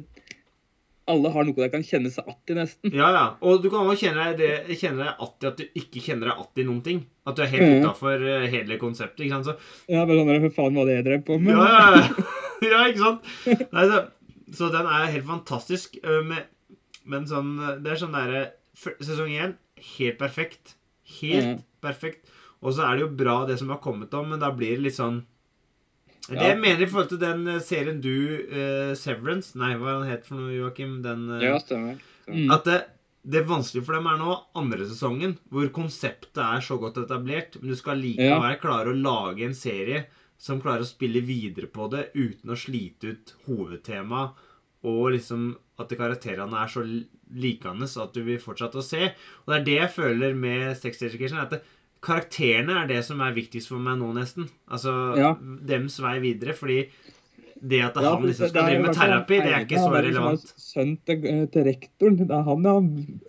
[1.10, 2.93] Alle har noe de kan kjenne seg att i, nesten.
[2.93, 3.24] Ja, ja.
[3.45, 6.32] Og du kan også kjenne deg, det, kjenne deg att i at du ikke kjenner
[6.32, 7.01] deg att i noen ting.
[7.26, 7.82] At du er helt mm.
[7.84, 9.26] utafor hele konseptet.
[9.26, 9.49] ikke sant?
[9.49, 11.57] Så Ja, bare sånn For faen hva det jeg drev på med.
[11.57, 12.28] Ja, ja, ja.
[12.72, 13.30] ja ikke sant?
[13.74, 14.03] Nei, så,
[14.60, 15.99] så den er helt fantastisk.
[16.30, 16.49] Med,
[17.10, 18.45] men sånn Det er sånn derre
[18.80, 19.57] Sesong én
[19.97, 20.78] helt perfekt.
[21.20, 21.66] Helt mm.
[21.84, 22.30] perfekt.
[22.64, 24.89] Og så er det jo bra, det som har kommet om, men da blir det
[24.89, 25.22] litt sånn
[26.28, 26.49] Det Ja.
[26.51, 28.09] jeg mener i forhold til den øh, serien du
[28.51, 31.01] uh, Severance Nei, hva er den het for noe, Joakim?
[31.01, 31.97] Den uh, Ja, stemmer.
[32.26, 32.53] stemmer.
[32.53, 32.80] At det,
[33.26, 37.72] det vanskelige for dem er nå andre sesongen, hvor konseptet er så godt etablert, men
[37.74, 40.05] du skal likevel klare å lage en serie
[40.39, 44.38] som klarer å spille videre på det uten å slite ut hovedtemaet,
[44.88, 45.49] og liksom
[45.82, 46.84] at karakterene er så
[47.36, 49.09] likende så at du vil fortsette å se.
[49.43, 51.39] Og det er det jeg føler med Sex Education.
[51.41, 51.59] at det,
[52.01, 54.47] Karakterene er det som er viktigst for meg nå, nesten.
[54.71, 55.33] Altså Ja.
[55.39, 56.53] dems vei videre.
[56.55, 56.87] Fordi
[57.61, 59.65] det at det Ja, han liksom det- skal det er drive med terapi, det er
[59.65, 60.53] ikke så er liksom relevant.
[60.57, 62.17] Sønnen til, eh, til rektoren.
[62.17, 62.79] Det er han, ja.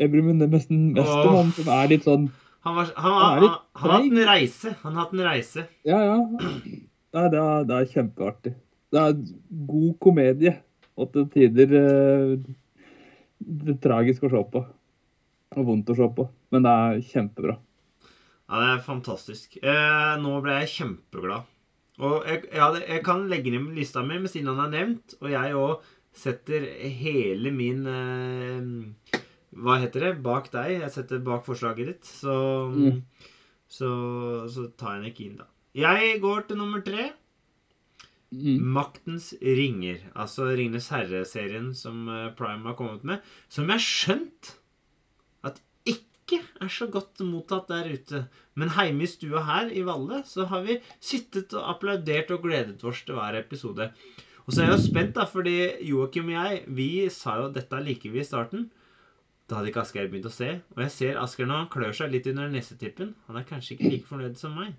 [0.06, 1.34] Ebrumen nesten mest Åh.
[1.36, 2.30] han som er litt sånn
[2.62, 4.76] Han, var, han, Han han, er han, har hatt en reise.
[4.82, 5.66] Han har hatt en reise.
[5.82, 6.26] Ja, ja.
[7.12, 8.54] Nei, det, er, det er kjempeartig.
[8.92, 9.12] Det er
[9.66, 10.56] god komedie.
[10.98, 12.36] Og til tider eh,
[13.40, 14.64] det er tragisk å se på.
[15.56, 16.28] Og vondt å se på.
[16.52, 17.56] Men det er kjempebra.
[18.50, 19.56] Ja, det er fantastisk.
[19.62, 21.46] Eh, nå ble jeg kjempeglad.
[22.00, 25.28] Og jeg, ja, jeg kan legge ned lista mi, men siden han er nevnt, og
[25.30, 25.84] jeg òg
[26.16, 26.64] setter
[26.98, 29.20] hele min eh,
[29.54, 30.12] Hva heter det?
[30.24, 30.80] Bak deg.
[30.80, 32.04] Jeg setter bak forslaget ditt.
[32.08, 32.34] Så,
[32.74, 33.02] Mm.
[33.70, 33.90] så,
[34.50, 35.46] så tar jeg den ikke inn, da.
[35.78, 37.12] Jeg går til nummer tre.
[38.30, 38.62] Mm.
[38.74, 40.04] Maktens ringer.
[40.14, 43.22] Altså Ringenes herre-serien som eh, Prime har kommet med.
[43.50, 44.52] Som jeg har skjønt
[46.30, 48.24] ikke er så godt mottatt der ute.
[48.54, 52.84] Men heime i stua her i Valle så har vi sittet og applaudert og gledet
[52.86, 53.90] oss til hver episode.
[54.46, 55.56] Og så er jeg jo spent, da, fordi
[55.86, 58.68] Joakim og jeg vi sa jo dette liker vi i starten.
[59.50, 60.52] Da hadde ikke Asgeir begynt å se.
[60.76, 63.14] Og jeg ser Asgeir nå, han klør seg litt under nesetippen.
[63.26, 64.76] Han er kanskje ikke like fornøyd som meg.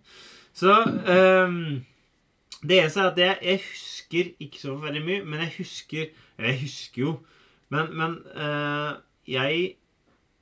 [0.56, 1.82] Så um,
[2.64, 6.10] det eneste er at jeg, jeg husker ikke så veldig mye, men jeg husker
[6.42, 7.14] jeg husker jo,
[7.72, 9.00] men, men uh,
[9.30, 9.76] jeg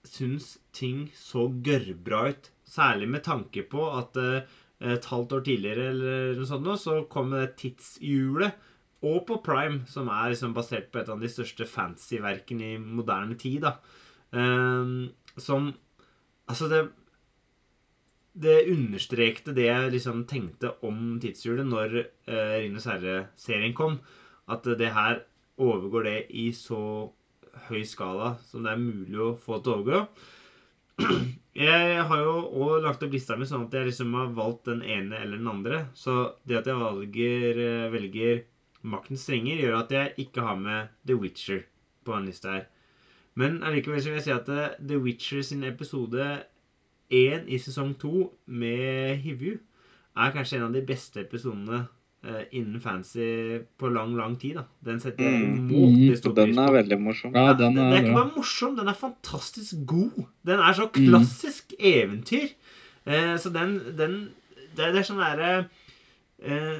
[0.07, 2.49] syns ting så gørrbra ut.
[2.69, 4.47] Særlig med tanke på at eh,
[4.79, 8.67] et halvt år tidligere eller noe sånt nå, så kom det tidshjulet.
[9.09, 13.37] Og på Prime, som er liksom basert på et av de største fancy-verkene i moderne
[13.39, 13.63] tid.
[13.63, 13.77] da.
[14.31, 15.73] Um, som
[16.49, 16.89] Altså, det
[18.39, 21.95] det understrekte det jeg liksom tenkte om tidshjulet når
[22.29, 23.99] uh, Ringenes herre-serien kom.
[24.49, 25.23] At det her
[25.59, 27.11] overgår det i så
[27.68, 30.01] høy skala som det er mulig å få til å overgå.
[31.60, 34.80] Jeg har jo også lagt opp lista mi sånn at jeg liksom har valgt den
[34.86, 35.80] ene eller den andre.
[35.97, 36.14] Så
[36.47, 38.43] det at jeg velger, eh, velger
[38.88, 41.66] Maktens strenger, gjør at jeg ikke har med The Witcher
[42.07, 42.70] på den lista her.
[43.36, 46.30] Men allikevel vil jeg si at eh, The Witcher sin episode
[47.12, 49.57] én i sesong to med Hivju
[50.16, 51.88] er kanskje en av de beste episodene
[52.51, 54.55] innen fancy på lang, lang tid.
[54.59, 54.63] da.
[54.84, 55.70] Den setter jeg Mm.
[55.72, 57.32] umåtelig stor pris den er veldig morsom.
[57.34, 60.26] Ja, Ja, den er, den, er er ikke bare morsom, den er fantastisk god.
[60.45, 62.49] Den er så klassisk eventyr.
[63.07, 64.17] Eh, så den, den
[64.76, 65.70] det, det er sånn derre
[66.43, 66.78] eh,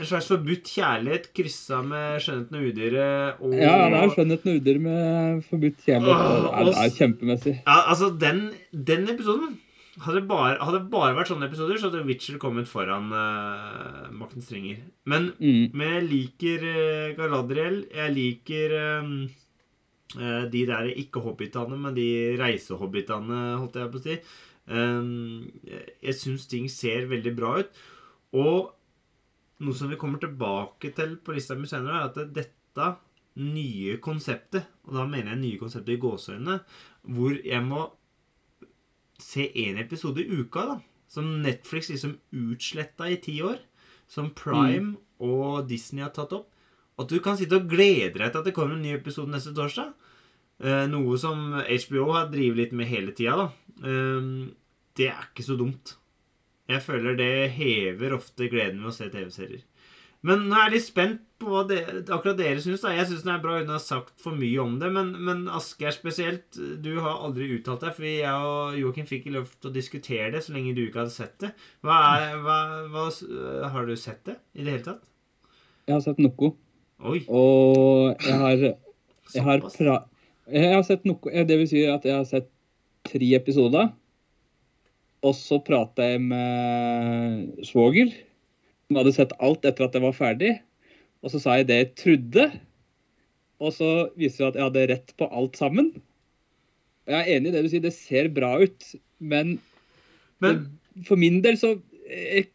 [0.00, 3.40] En slags forbudt kjærlighet kryssa med skjønnheten og udyret.
[3.40, 6.20] Og, Ja, det er skjønnheten og udyr med forbudt kjærlighet.
[6.20, 7.54] Det er, det er kjempemessig.
[7.66, 9.58] Ja, altså, den, den episoden
[9.98, 14.78] hadde bare, hadde bare vært sånne episoder, så hadde Witcher kommet foran uh, Maktens ringer.
[15.10, 15.70] Men, Mm.
[15.74, 17.80] men jeg liker uh, Galadriel.
[17.90, 19.12] Jeg liker um,
[20.16, 22.08] uh, de der ikke-hobbitene, men de
[22.40, 24.18] reisehobbitene, holdt jeg på å si.
[24.70, 27.70] Um, jeg syns ting ser veldig bra ut.
[28.38, 28.70] Og
[29.60, 32.92] noe som vi kommer tilbake til på lista mi senere, er at dette
[33.40, 36.60] nye konseptet, og da mener jeg nye konseptet i gåseøynene,
[37.14, 37.88] hvor jeg må
[39.22, 40.78] se én episode i uka, da.
[41.10, 43.58] Som Netflix liksom utsletta i ti år.
[44.10, 46.48] Som Prime og Disney har tatt opp.
[47.00, 49.54] At du kan sitte og glede deg til at det kommer en ny episode neste
[49.56, 49.94] torsdag.
[50.60, 53.48] Eh, noe som HBO har drevet litt med hele tida, da.
[53.80, 54.30] Eh,
[54.98, 55.94] det er ikke så dumt.
[56.70, 59.64] Jeg føler det hever ofte gleden ved å se TV-serier.
[60.26, 61.78] Men nå er jeg litt spent på hva det,
[62.12, 62.84] akkurat dere syns.
[62.84, 64.90] Jeg syns den er bra uten å ha sagt for mye om det.
[64.92, 67.96] Men, men Asgeir spesielt, du har aldri uttalt deg.
[67.96, 71.02] Fordi jeg og Joakim fikk ikke lov til å diskutere det så lenge du ikke
[71.02, 71.52] hadde sett det.
[71.86, 72.58] Hva er, hva,
[72.92, 73.06] hva,
[73.72, 75.10] har du sett det i det hele tatt?
[75.88, 76.52] Jeg har sett noe.
[77.00, 77.22] Oi.
[77.32, 78.64] Og jeg har,
[79.32, 80.00] jeg har, pra
[80.50, 82.50] jeg har sett noe Det vil si at jeg har sett
[83.08, 83.92] tre episoder.
[85.24, 88.12] Og så prata jeg med svoger,
[88.88, 90.52] som hadde sett alt etter at jeg var ferdig.
[91.20, 92.46] Og så sa jeg det jeg trodde.
[93.60, 95.92] Og så viste det at jeg hadde rett på alt sammen.
[97.06, 99.58] Og Jeg er enig i det du sier, det ser bra ut, men
[100.40, 100.62] Men
[101.06, 101.74] for min del så
[102.08, 102.46] jeg,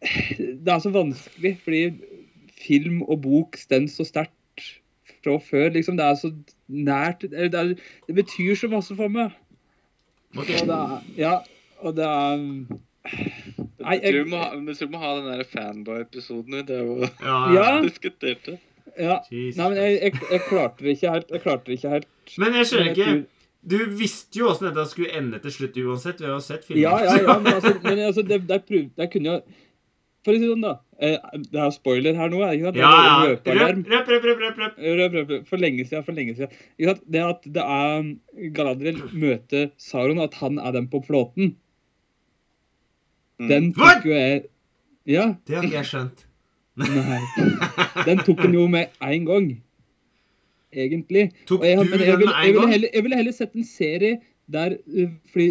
[0.00, 1.82] Det er så vanskelig, fordi
[2.60, 4.66] film og bok står så sterkt
[5.22, 5.70] fra før.
[5.70, 6.32] liksom Det er så
[6.68, 7.74] nært Det, er,
[8.06, 9.30] det betyr så masse for meg.
[10.36, 11.38] Og det er, ja,
[11.80, 12.38] og det er
[13.80, 17.04] Nei, Jeg du må ha, du må ha den der fanboy-episoden vi drev og
[17.54, 18.58] Ja, diskuterte.
[18.98, 19.20] ja.
[19.30, 21.30] Jesus Nei, men jeg, jeg, jeg klarte det ikke helt.
[21.36, 22.08] Jeg klarte det ikke helt.
[22.38, 23.14] Men jeg skjønner ikke
[23.70, 26.20] Du visste jo åssen dette skulle ende til slutt uansett.
[26.20, 26.82] Vi har jo sett filmen.
[26.84, 29.40] Ja, ja, ja, men altså, men altså det, der, prøvde, der kunne jo
[30.24, 30.72] For å si det sånn, da.
[31.00, 31.16] Eh,
[31.48, 32.80] Det er spoiler her nå, er det ikke sant?
[32.80, 33.14] Ja, ja.
[33.30, 35.46] Røp, røp, røp, røp, røp, røp.
[35.48, 36.52] For lenge siden, for lenge siden.
[36.76, 37.04] Ikke sant?
[37.16, 41.56] Det at det er Galadriel møter Sauron, at han er den på flåten, Mm.
[43.48, 44.42] Den tok jo jeg
[45.08, 46.26] Ja, Det har ikke jeg skjønt.
[46.80, 47.20] nei.
[48.06, 49.48] Den tok han jo med én gang.
[50.70, 51.30] Egentlig.
[51.48, 52.72] Tok jeg, du den jeg, den vil, med jeg, ville gang?
[52.74, 54.20] heller, jeg ville heller sett en serie
[54.50, 55.48] der uh, fordi,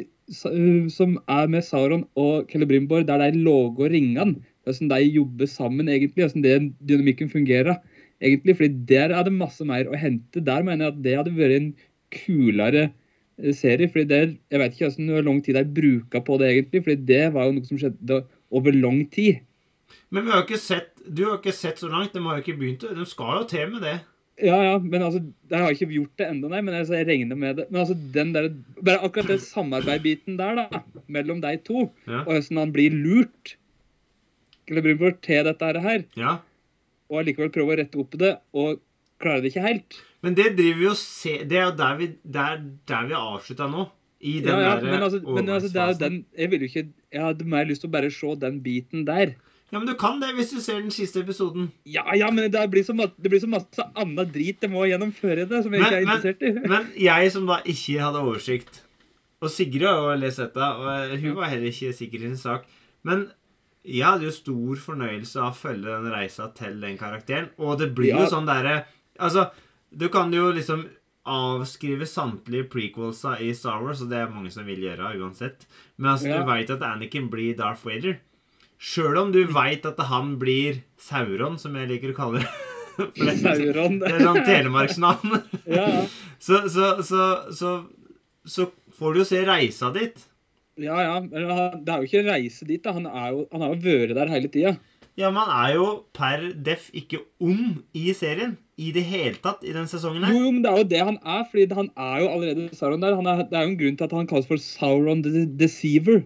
[0.47, 4.39] uh, som er med Sauron og Celebrimbor, der de lager ringene.
[4.63, 6.23] Hvordan de jobber sammen, egentlig.
[6.23, 7.81] Hvordan den dynamikken fungerer.
[8.21, 10.43] egentlig, fordi Der er det masse mer å hente.
[10.45, 11.69] Der mener jeg at det hadde vært en
[12.11, 12.95] kulere eh,
[13.55, 13.87] serie.
[13.91, 16.83] fordi det, Jeg vet ikke altså, hvor lang tid de bruker på det, egentlig.
[16.83, 19.39] fordi det var jo noe som skjedde over lang tid.
[20.11, 22.13] Men vi har jo ikke sett Du har ikke sett så langt.
[22.13, 22.83] De har jo ikke begynt.
[22.95, 23.99] De skal jo til med det.
[24.39, 25.19] Ja, ja, men altså,
[25.49, 27.65] de har ikke gjort det ennå, nei, men altså, jeg regner med det.
[27.71, 28.45] Men altså, den der,
[28.85, 30.79] bare akkurat den samarbeidsbiten der, da,
[31.11, 32.21] mellom de to, Ja.
[32.21, 33.57] og hvordan han blir lurt
[34.69, 36.35] Celebrimbor til dette her, ja.
[37.09, 38.79] og allikevel prøver å rette opp det, og
[39.19, 39.99] klarer det ikke helt.
[40.23, 42.57] Men det driver vi og se Det er jo der vi, der,
[42.87, 43.85] der vi avslutta nå.
[44.19, 46.59] I den Ja, ja, der men altså, men altså, det er jo den Jeg vil
[46.59, 49.35] jo ikke Jeg hadde mer lyst til å bare se den biten der.
[49.71, 51.69] Ja, men du kan det hvis du ser den siste episoden.
[51.85, 55.45] Ja, ja, men det blir så, det blir så masse annet drit jeg må gjennomføre
[55.47, 56.67] det, som jeg Men- ikke er men- interessert i.
[56.67, 58.81] Men jeg som da ikke hadde oversikt
[59.41, 62.65] Og Sigrid har jo lest dette, og hun var heller ikke sikker i sin sak.
[63.05, 63.29] Men
[63.85, 67.47] jeg hadde jo stor fornøyelse av å følge den reisa til den karakteren.
[67.57, 68.19] Og det blir Ja.
[68.19, 68.83] jo sånn derre
[69.19, 69.49] Altså,
[69.91, 70.85] du kan jo liksom
[71.29, 75.67] avskrive samtlige prequelsa i Star Wars, og det er mange som vil gjøre uansett.
[75.97, 76.39] Men altså, Ja.
[76.39, 78.17] du veit at Anakin blir Darth Vader.
[78.79, 82.49] Sjøl om du veit at han blir Sauron, som jeg liker å kalle det.
[83.15, 83.99] Det er Sauron.
[83.99, 85.37] det er sånn telemarksnavn.
[85.67, 86.01] Ja, ja.
[86.39, 87.69] Så, så, så, så,
[88.47, 88.65] så
[88.95, 90.21] får du jo se reisa ditt.
[90.79, 91.17] Ja, ja.
[91.19, 92.79] Men det er jo ikke en reise dit.
[92.83, 92.93] da.
[92.95, 94.71] Han, er jo, han har jo vært der hele tida.
[95.17, 98.57] Ja, man er jo per def ikke ond i serien.
[98.79, 100.35] I det hele tatt i den sesongen her.
[100.35, 101.41] jo, men det er jo det han er.
[101.51, 103.15] fordi han er jo allerede Sauron der.
[103.15, 106.21] Han er, det er jo en grunn til at han kalles for Sauron the Deceiver.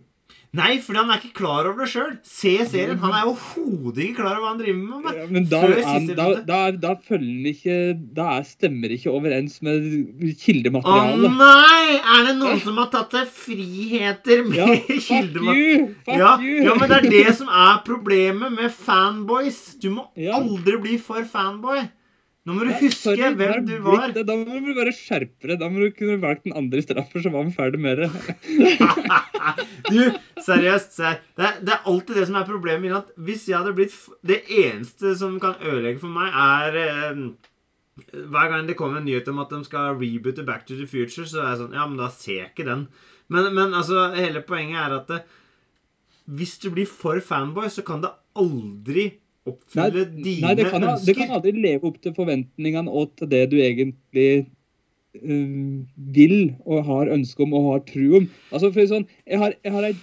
[0.53, 2.11] Nei, fordi han er ikke klar over det sjøl.
[2.29, 2.99] Se serien.
[3.01, 5.15] Han er overhodet ikke klar over hva han driver med.
[5.17, 5.47] Ja, Men.
[5.49, 7.77] Da, han, da, da, da følger ikke
[8.13, 9.87] Da er, stemmer ikke overens med
[10.43, 11.25] kildematerialet.
[11.25, 11.97] Å nei!
[11.97, 14.69] Er det noen som har tatt seg friheter med Ja,
[15.07, 15.97] kildematerialet?
[16.05, 16.61] Fuck Ja, you!
[16.69, 19.63] ja, men det er det som er problemet med fanboys.
[19.81, 20.05] Du må
[20.37, 21.81] aldri bli for fanboy.
[22.43, 24.11] Nå må du huske sorry, hvem du blitt var.
[24.11, 24.25] det.
[24.27, 25.59] Da må du bare skjerpe deg.
[25.61, 28.09] Da må du kunne valgt den andre straffer, så var vi ferdig med det.
[29.89, 29.99] Du,
[30.39, 31.17] seriøst, ser.
[31.35, 32.93] Det er, det er alltid det som er problemet.
[32.95, 37.23] At hvis jeg hadde blitt Det eneste som kan ødelegge for meg, er eh,
[38.31, 41.27] Hver gang det kommer en nyhet om at de skal reboote Back to the Future,
[41.27, 42.87] så er jeg sånn Ja, men da ser jeg ikke den.
[43.31, 45.21] Men, men altså, hele poenget er at det,
[46.31, 49.09] hvis du blir for fanboy, så kan det aldri
[49.43, 53.27] Nei, oppfylle dine nei det, kan, det kan aldri leve opp til forventningene og til
[53.31, 54.27] det du egentlig
[55.19, 55.47] eh,
[56.15, 58.27] vil og har ønske om og har tro om.
[58.53, 59.95] Altså, for sånn, jeg har, jeg har ei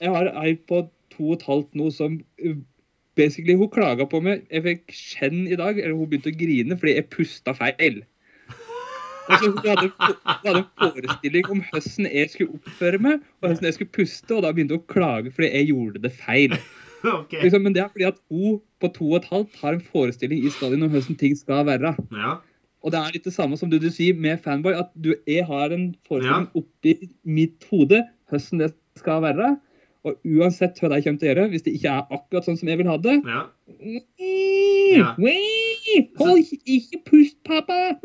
[0.00, 0.82] jeg har ei på
[1.14, 2.58] to og et halvt nå som eh,
[3.16, 4.44] basically, Hun klaga på meg.
[4.52, 8.02] Jeg fikk skjenn i dag, eller hun begynte å grine fordi jeg pusta feil.
[9.26, 13.66] Altså, hun, hadde, hun hadde en forestilling om hvordan jeg skulle oppføre meg, og hvordan
[13.66, 16.58] jeg skulle puste, og da begynte hun å klage fordi jeg gjorde det feil.
[17.06, 17.38] Okay.
[17.44, 20.44] Liksom, men det er fordi at hun på to og et halvt har en forestilling
[20.44, 21.94] i stadion om hvordan ting skal være.
[22.12, 22.36] Ja.
[22.84, 25.46] Og det er litt det samme som du, du sier med fanboy, at du, jeg
[25.48, 26.96] har en forestilling oppi
[27.26, 29.54] mitt hode hvordan det skal være.
[30.06, 32.68] Og uansett hva de kommer til å gjøre, hvis det ikke er akkurat sånn som
[32.70, 33.40] jeg vil ha det Ja.
[34.94, 35.08] ja.
[36.20, 37.96] Hold ikke pust, pappa!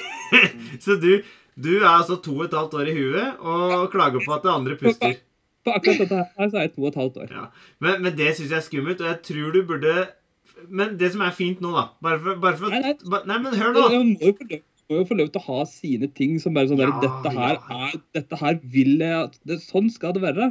[0.84, 1.22] Så du,
[1.54, 4.52] du er altså to og et halvt år i huet og klager på at det
[4.56, 5.18] andre puster.
[5.66, 7.34] På akkurat dette her så er jeg to og et halvt år.
[7.36, 7.44] Ja.
[7.84, 9.94] Men, men det syns jeg er skummelt, og jeg tror du burde
[10.70, 13.20] Men det som er fint nå, da Bare for, bare for Nei, nei.
[13.28, 13.84] nei, men hør nå!
[13.92, 16.56] Hun må jo få lov, må jo få lov til å ha sine ting som
[16.56, 17.78] bare sånn der, dette, her ja.
[17.90, 20.50] er, dette her vil jeg det, Sånn skal det være.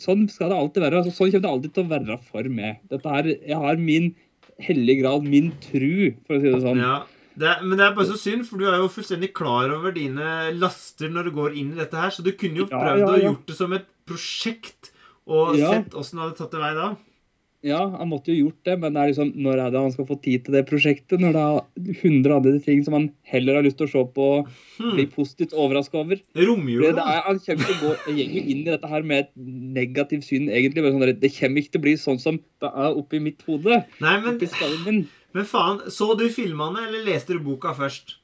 [0.00, 1.02] Sånn skal det alltid være.
[1.02, 2.82] Altså, sånn kommer det alltid til å være for meg.
[2.92, 4.12] Dette her, Jeg har min
[4.60, 6.82] hellige grad, min tru, for å si det sånn.
[6.82, 6.98] Ja,
[7.40, 9.94] det er, men det er bare så synd, for du er jo fullstendig klar over
[9.96, 13.02] dine laster når du går inn i dette her, så du kunne jo Ja, prøvd
[13.04, 13.24] ja, å ja.
[13.28, 14.90] gjort det som et prosjekt
[15.30, 15.70] og Ja.
[15.76, 16.90] sett åssen det hadde tatt det vei da.
[17.62, 20.06] Ja, han måtte jo gjort det, men det er liksom, når er det han skal
[20.08, 21.20] få tid til det prosjektet?
[21.20, 24.28] Når det er 100 andre ting som han heller har lyst til å se på
[24.38, 24.48] og
[24.96, 25.12] bli Hmm.
[25.12, 26.16] positivt overraska over.
[26.16, 26.94] Det, Romjula.
[26.96, 30.24] det er, han kommer til å gå går inn i dette her med et negativt
[30.24, 30.88] syn, egentlig.
[30.88, 33.84] Sånn det kommer ikke til å bli sånn som det er oppi mitt hode.
[34.00, 38.16] Nei, men, men faen, så du filmene, eller leste du boka først?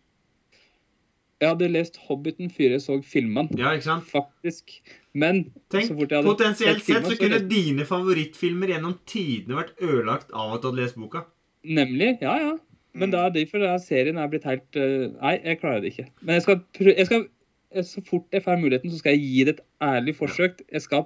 [1.42, 4.04] Jeg hadde lest 'Hobbiten' før jeg så filmene, Ja, ikke sant?
[4.08, 4.80] faktisk.
[5.16, 5.42] Men
[5.72, 10.82] Tenk, potensielt sett så kunne dine favorittfilmer gjennom tidene vært ødelagt av at du hadde
[10.82, 11.24] lest boka.
[11.64, 12.18] Nemlig.
[12.24, 12.56] Ja, ja.
[12.96, 13.12] Men Mm.
[13.12, 16.06] det er derfor denne serien er blitt helt eh, Nei, jeg klarer det ikke.
[16.22, 17.26] Men jeg skal, jeg skal
[17.74, 20.62] eh, så fort jeg får muligheten, så skal jeg gi det et ærlig forsøk.
[20.72, 21.04] Jeg skal,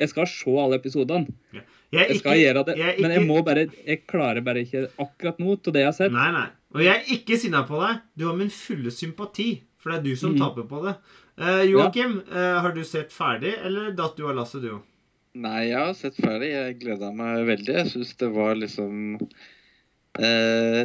[0.00, 1.28] jeg skal se alle episodene.
[1.52, 2.76] Jeg Jeg skal ikke, gjøre det.
[2.78, 5.98] jeg Men jeg må bare Jeg klarer bare ikke akkurat nå til det jeg har
[5.98, 6.12] sett.
[6.12, 6.46] Nei, nei.
[6.74, 8.00] Og jeg er ikke sinna på deg.
[8.16, 10.38] Du har min fulle sympati, for det er du som mm.
[10.38, 10.94] taper på det.
[11.40, 14.82] Eh, Joakim, eh, har du sett ferdig, eller datt du av lasset, du òg?
[15.40, 16.50] Nei, jeg har sett ferdig.
[16.52, 17.76] Jeg gleda meg veldig.
[17.78, 19.14] Jeg syns det var liksom
[20.18, 20.80] eh,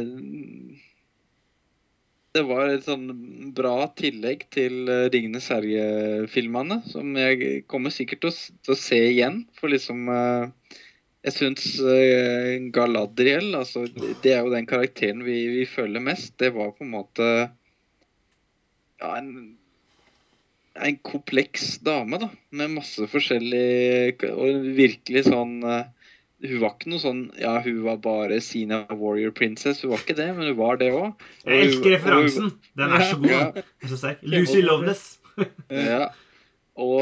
[2.36, 3.10] Det var et sånn
[3.56, 8.38] bra tillegg til Ringenes herre-filmene, som jeg kommer sikkert til å,
[8.68, 9.42] til å se igjen.
[9.58, 10.06] For liksom
[11.26, 11.68] Jeg syns
[12.76, 16.36] Galadriel, altså Det er jo den karakteren vi, vi føler mest.
[16.38, 17.30] Det var på en måte
[19.02, 19.56] ja, en
[20.82, 22.28] en kompleks dame, da.
[22.56, 25.88] Med masse forskjellig Og virkelig sånn eh,
[26.46, 29.82] Hun var ikke noe sånn Ja, hun var bare Sina Warrior Princess.
[29.82, 31.26] Hun var ikke det, men hun var det òg.
[31.46, 32.52] Jeg elsker referansen.
[32.76, 33.32] Den er så god.
[33.32, 34.22] Ja, er så sterk.
[34.22, 35.04] Lucy Loveless.
[35.70, 36.06] ja.
[36.76, 37.00] Og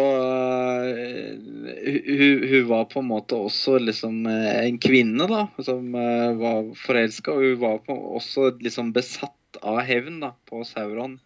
[0.87, 5.91] eh, hun, hun var på en måte også liksom eh, en kvinne, da, som
[6.39, 7.35] var forelska.
[7.35, 11.19] Og hun var på, også liksom besatt av hevn da, på Sauron.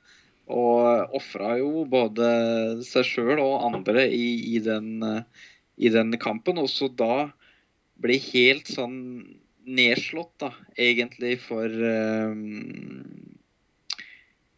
[0.48, 2.28] Og ofra jo både
[2.86, 6.60] seg sjøl og andre i, i, den, eh, i den kampen.
[6.62, 7.28] Og så da
[8.00, 8.98] ble helt sånn
[9.68, 12.38] nedslått, da, egentlig, for um,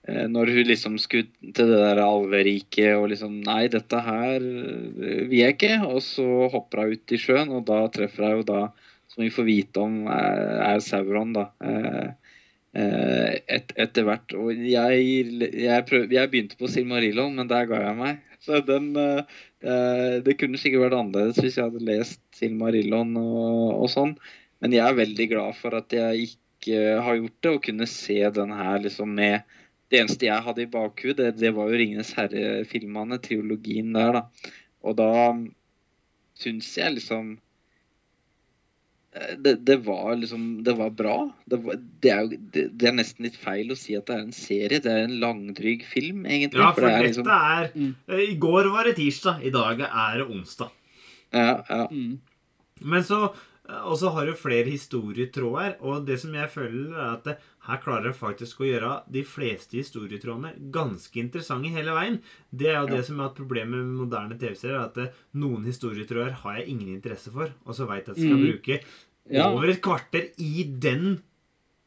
[0.06, 5.56] når hun liksom skulle til det der alveriket og liksom Nei, dette her vil jeg
[5.56, 5.74] ikke.
[5.88, 8.62] Og så hopper hun ut i sjøen, og da treffer hun jo da,
[9.10, 11.50] som vi får vite om, er, er Sauron, da.
[11.64, 12.19] Eh,
[12.72, 14.34] et, etter hvert.
[14.38, 15.06] Og jeg,
[15.58, 18.20] jeg, prøv, jeg begynte på Silmarillion, men der ga jeg meg.
[18.40, 19.22] Så den eh,
[19.60, 24.14] eh, Det kunne sikkert vært annerledes hvis jeg hadde lest Silmarillion og, og sånn.
[24.60, 28.18] Men jeg er veldig glad for at jeg ikke har gjort det, og kunne se
[28.36, 29.58] den her liksom med
[29.90, 34.52] det eneste jeg hadde i bakhuet, det, det var jo 'Ringenes herre'-filmene, triologien der, da.
[34.86, 35.08] Og da
[36.38, 37.40] syns jeg liksom eh,
[39.42, 41.16] det, det var liksom Det var bra.
[41.50, 44.14] Det, var, det, er jo, det, det er nesten litt feil å si at det
[44.14, 44.78] er en serie.
[44.84, 46.62] Det er en langdryg film, egentlig.
[46.62, 47.94] Ja, for det er dette liksom, er Mm.
[48.08, 49.42] eh, I går var det tirsdag.
[49.42, 50.70] I dag er det onsdag.
[51.32, 51.86] ja, ja.
[51.90, 52.20] Mm.
[52.82, 53.34] Men så
[53.86, 58.10] Og så har du flere historietråder, og det som jeg føler, er at her klarer
[58.10, 62.20] jeg faktisk å gjøre de fleste historietrådene ganske interessante hele veien.
[62.50, 62.96] Det er jo Ja.
[62.96, 67.30] det som er et problem med moderne TV-serier, at noen historietråder har jeg ingen interesse
[67.30, 68.46] for, og så veit jeg at jeg skal mm.
[68.48, 68.80] bruke
[69.44, 71.22] over et kvarter i den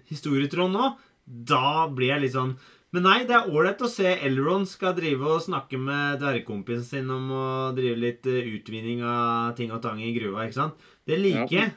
[0.09, 0.93] historietråden nå.
[1.25, 2.57] Da blir jeg litt sånn
[2.93, 7.09] Men nei, det er ålreit å se Elron skal drive og snakke med dvergkompisen sin
[7.13, 10.83] om å drive litt eh, utvinning av ting og tang i gruva, ikke sant?
[11.09, 11.71] Det liker jeg.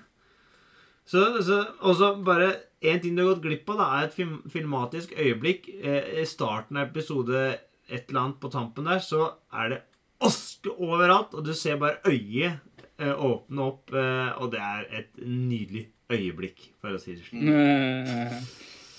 [1.06, 2.48] Så, så, også bare
[2.82, 5.70] En ting du har gått glipp av, da, er et film, filmatisk øyeblikk.
[5.80, 7.40] Eh, I starten av episode
[7.88, 9.78] et eller annet på tampen der, så er det
[10.26, 12.60] aske overalt, og du ser bare øyet
[13.00, 17.48] eh, åpne opp, eh, og det er et nydelig øyeblikk, for å si det slik.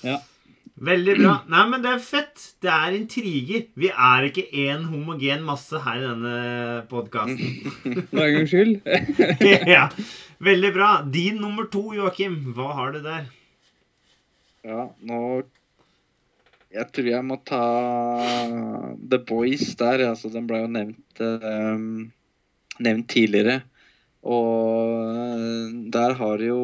[0.02, 0.18] Ja.
[0.78, 1.32] Veldig bra.
[1.50, 2.42] Nei, men det er fett.
[2.62, 3.64] Det er intriger.
[3.78, 6.34] Vi er ikke én homogen masse her i denne
[6.90, 7.72] podkasten.
[8.12, 8.76] For en gangs skyld.
[9.74, 9.88] ja.
[10.44, 10.90] Veldig bra.
[11.02, 12.38] Din nummer to, Joakim.
[12.54, 13.26] Hva har du der?
[14.66, 15.22] Ja, nå
[16.74, 17.64] Jeg tror jeg må ta
[19.10, 20.06] The Boys der.
[20.12, 22.08] Altså, den ble jo nevnt um,
[22.84, 23.62] nevnt tidligere.
[24.28, 26.60] Og eh, der har jo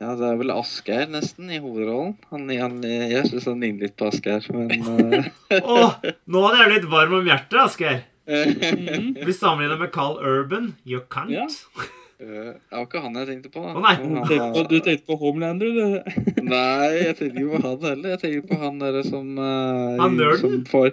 [0.00, 2.14] Ja, det er vel Asgeir nesten i hovedrollen.
[2.30, 5.26] Han, han, jeg syns han ligner litt på Asgeir, men uh...
[5.74, 8.00] Åh, nå hadde jeg blitt varm om hjertet, Asgeir.
[8.30, 9.16] Mm.
[9.26, 10.68] Vi sammenligner med Carl Urban.
[10.86, 11.32] You can't.
[11.34, 11.48] Ja.
[12.22, 13.64] eh, Det var ikke han jeg tenkte på.
[13.64, 13.72] da.
[13.74, 13.94] Å, nei.
[13.98, 16.44] Du Han tenkte på, du tenkte på Homelander, du.
[16.44, 18.12] Nei, jeg tenkte ikke på han heller.
[18.12, 20.62] Jeg tenker på han derre som uh, Han nerden?
[20.70, 20.92] Får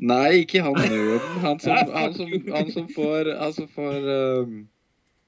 [0.00, 1.40] Nei, ikke han nerden.
[1.42, 4.54] Han som, han som, han som får, han som får eh,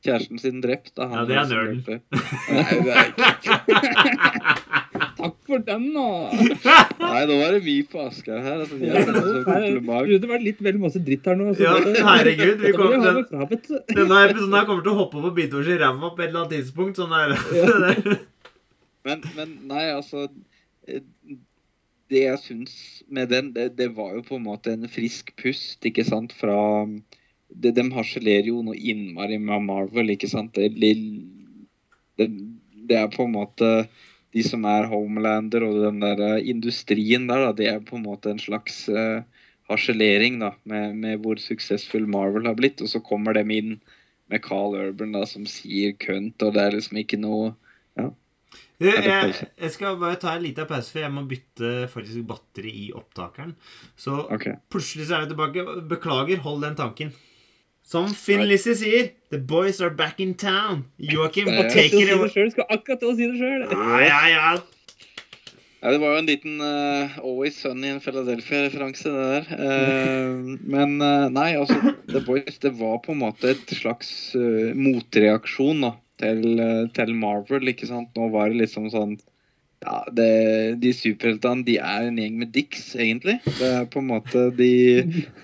[0.03, 0.93] kjæresten sin drept.
[0.97, 2.03] Da, han Ja, det er nerden.
[2.51, 3.53] Nei, det er ikke
[5.23, 6.05] Takk for den, nå!
[7.03, 8.63] Nei, nå var det vi på Asker her.
[8.65, 11.53] Altså, Jeg trodde det var litt vel masse dritt her nå.
[11.55, 11.75] så Ja,
[12.09, 13.23] herregud, vi kom- den-
[13.93, 16.57] Denne episoden her kommer til å hoppe på Bidors i ræva på et eller annet
[16.57, 16.99] tidspunkt.
[16.99, 17.29] Sånn er
[19.07, 20.27] Men, men nei, altså
[20.89, 21.03] eh,
[22.13, 22.75] Det jeg syns
[23.11, 26.59] med den, det, det var jo på en måte en frisk pust, ikke sant, fra
[27.55, 30.57] det, De harselerer jo noe innmari med Marvel, ikke sant.
[30.57, 30.73] Det,
[32.19, 32.29] det,
[32.89, 33.71] det er på en måte
[34.33, 38.07] De som er Homelander og den der eh, industrien der, da, det er på en
[38.07, 39.21] måte en slags uh,
[39.69, 42.81] harselering da, med, med hvor suksessfull Marvel har blitt.
[42.81, 43.75] Og så kommer de inn
[44.33, 47.53] med Carl Urban da, som sier kønt, og det er liksom ikke noe
[48.83, 52.73] Du, jeg, jeg skal bare ta en liten pause, for jeg må bytte faktisk batteri
[52.87, 53.53] i opptakeren.
[53.95, 54.57] Så okay.
[54.73, 55.63] plutselig så er jeg tilbake.
[55.93, 57.13] Beklager, hold den tanken.
[57.93, 60.87] Som Finn Lizzie sier, The boys are back in town.
[60.99, 62.31] Joakim, Ja, take it away.
[62.33, 63.67] det Skal akkurat til å si det sjøl.
[63.69, 64.53] Ja, ja, ja.
[65.83, 69.49] Det var jo en liten uh, Always Sunny in Philadelphia-referanse, det der.
[69.59, 74.13] Uh, men uh, nei, altså The Boys det var på en måte et slags
[74.79, 76.63] motreaksjon da, til,
[76.95, 77.73] til Marvel.
[77.75, 78.13] ikke sant?
[78.17, 79.19] Nå var det liksom sånn
[79.83, 80.31] ja, det,
[80.83, 83.39] De superheltene de er en gjeng med dicks, egentlig.
[83.45, 84.73] Det er på en måte de,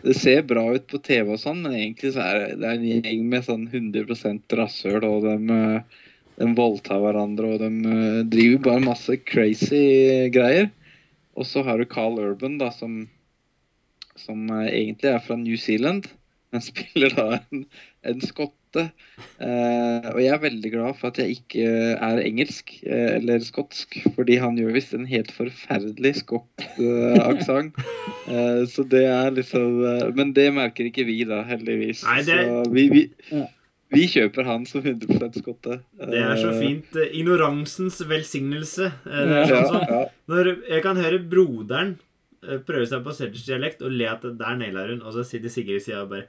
[0.05, 3.24] Det ser bra ut på TV, og sånn, men egentlig så er det, en gjeng
[3.30, 6.05] med sånn 100 rasshøl, og de eh,
[6.39, 10.70] de voldtar hverandre, og de eh, driver bare masse crazy greier.
[11.39, 13.01] Og så har du Carl Urban, da, som,
[14.18, 16.07] som eh, egentlig er fra New Zealand,
[16.55, 17.66] men spiller da en,
[18.07, 18.57] en skotte.
[18.76, 21.64] Eh, og jeg er veldig glad for at jeg ikke
[21.96, 27.78] er engelsk eh, eller skotsk, fordi han gjør visst en helt forferdelig skott-aksent.
[28.28, 32.04] Eh, så det er liksom eh, Men det merker ikke vi, da, heldigvis.
[32.04, 33.04] Nei, det- Så vi, vi,
[33.94, 35.78] vi kjøper han som 100 skotte.
[35.96, 36.98] Det er så fint.
[37.12, 38.90] Ignoransens velsignelse.
[39.06, 40.10] Eh, Det er sånn.
[40.28, 41.96] Når jeg kan høre broderen
[42.68, 45.84] prøve seg på Sedgers-dialekt og le at der naila hun, og så sitter Sigrid i
[45.88, 46.28] sida og bare.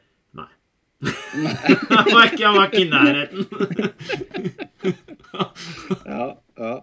[0.99, 3.41] Han, var ikke, ikke i nærheten.
[6.05, 6.73] ja, ja.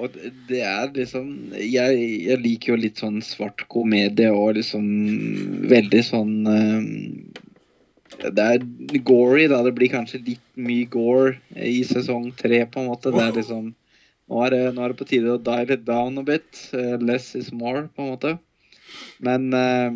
[0.00, 0.08] Og
[0.48, 1.96] det- er liksom jeg,
[2.26, 4.84] jeg liker jo litt sånn svart komedie og liksom
[5.68, 6.80] veldig sånn eh,
[8.30, 8.58] Det er
[9.04, 9.62] gory, da.
[9.64, 13.10] Det blir kanskje litt mye gore i sesong tre, på en måte.
[13.14, 13.74] Det er liksom
[14.30, 16.68] Nå er det, nå er det på tide å dial it down a bit.
[16.72, 18.38] Eh, less is more, på en måte.
[19.18, 19.90] Men eh,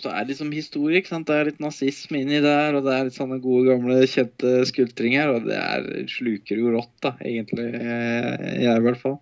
[0.00, 1.28] så er det liksom historie, ikke sant.
[1.28, 5.30] Det er litt nazisme inni der, og det er litt sånne gode, gamle, kjente skultringer,
[5.36, 7.68] og det er, sluker jo rått, da, egentlig.
[7.78, 9.20] eh, Jeg, i hvert fall.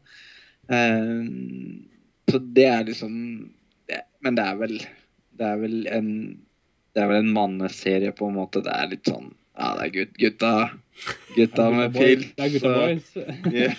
[0.73, 1.83] Um,
[2.31, 3.14] så det er liksom
[3.91, 6.11] det, Men det er vel Det er vel en
[6.95, 8.62] Det er vel en manneserie, på en måte.
[8.64, 10.53] Det er litt sånn Ja, det er gutt, gutta.
[11.36, 12.30] Gutta med pils.
[12.36, 13.11] Det er gutta boys.
[13.53, 13.74] Yeah.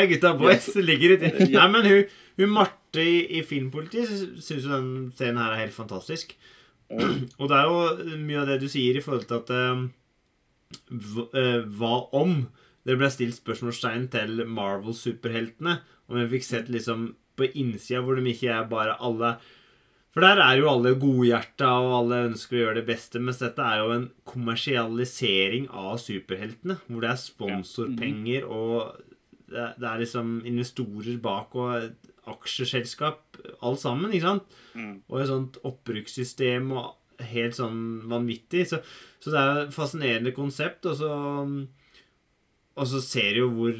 [0.00, 1.54] er gutta boys, ligger i til.
[1.54, 5.76] Nei, men hun, hun Marte i, i Filmpolitiet syns jo den scenen her er helt
[5.76, 6.36] fantastisk.
[7.40, 9.86] Og det er jo mye av det du sier i forhold til at uh,
[11.80, 12.38] hva, om
[12.86, 18.30] det ble stilt spørsmålstegn til Marvel-superheltene, Om vi fikk sett liksom på innsida hvor de
[18.30, 19.32] ikke er bare alle
[20.16, 23.60] For der er jo alle godhjerta, og alle ønsker å gjøre det beste, mens dette
[23.60, 29.02] er jo en kommersialisering av superheltene, hvor det er sponsorpenger og
[29.50, 34.56] det er, liksom investorer bak og aksjeselskap, alt sammen, ikke sant?
[34.72, 34.94] Mm.
[35.04, 38.64] Og et sånt oppbrukssystem og helt sånn vanvittig.
[38.72, 38.80] Så,
[39.20, 41.12] så det er et fascinerende konsept, og så
[42.76, 43.76] Og så ser du jo hvor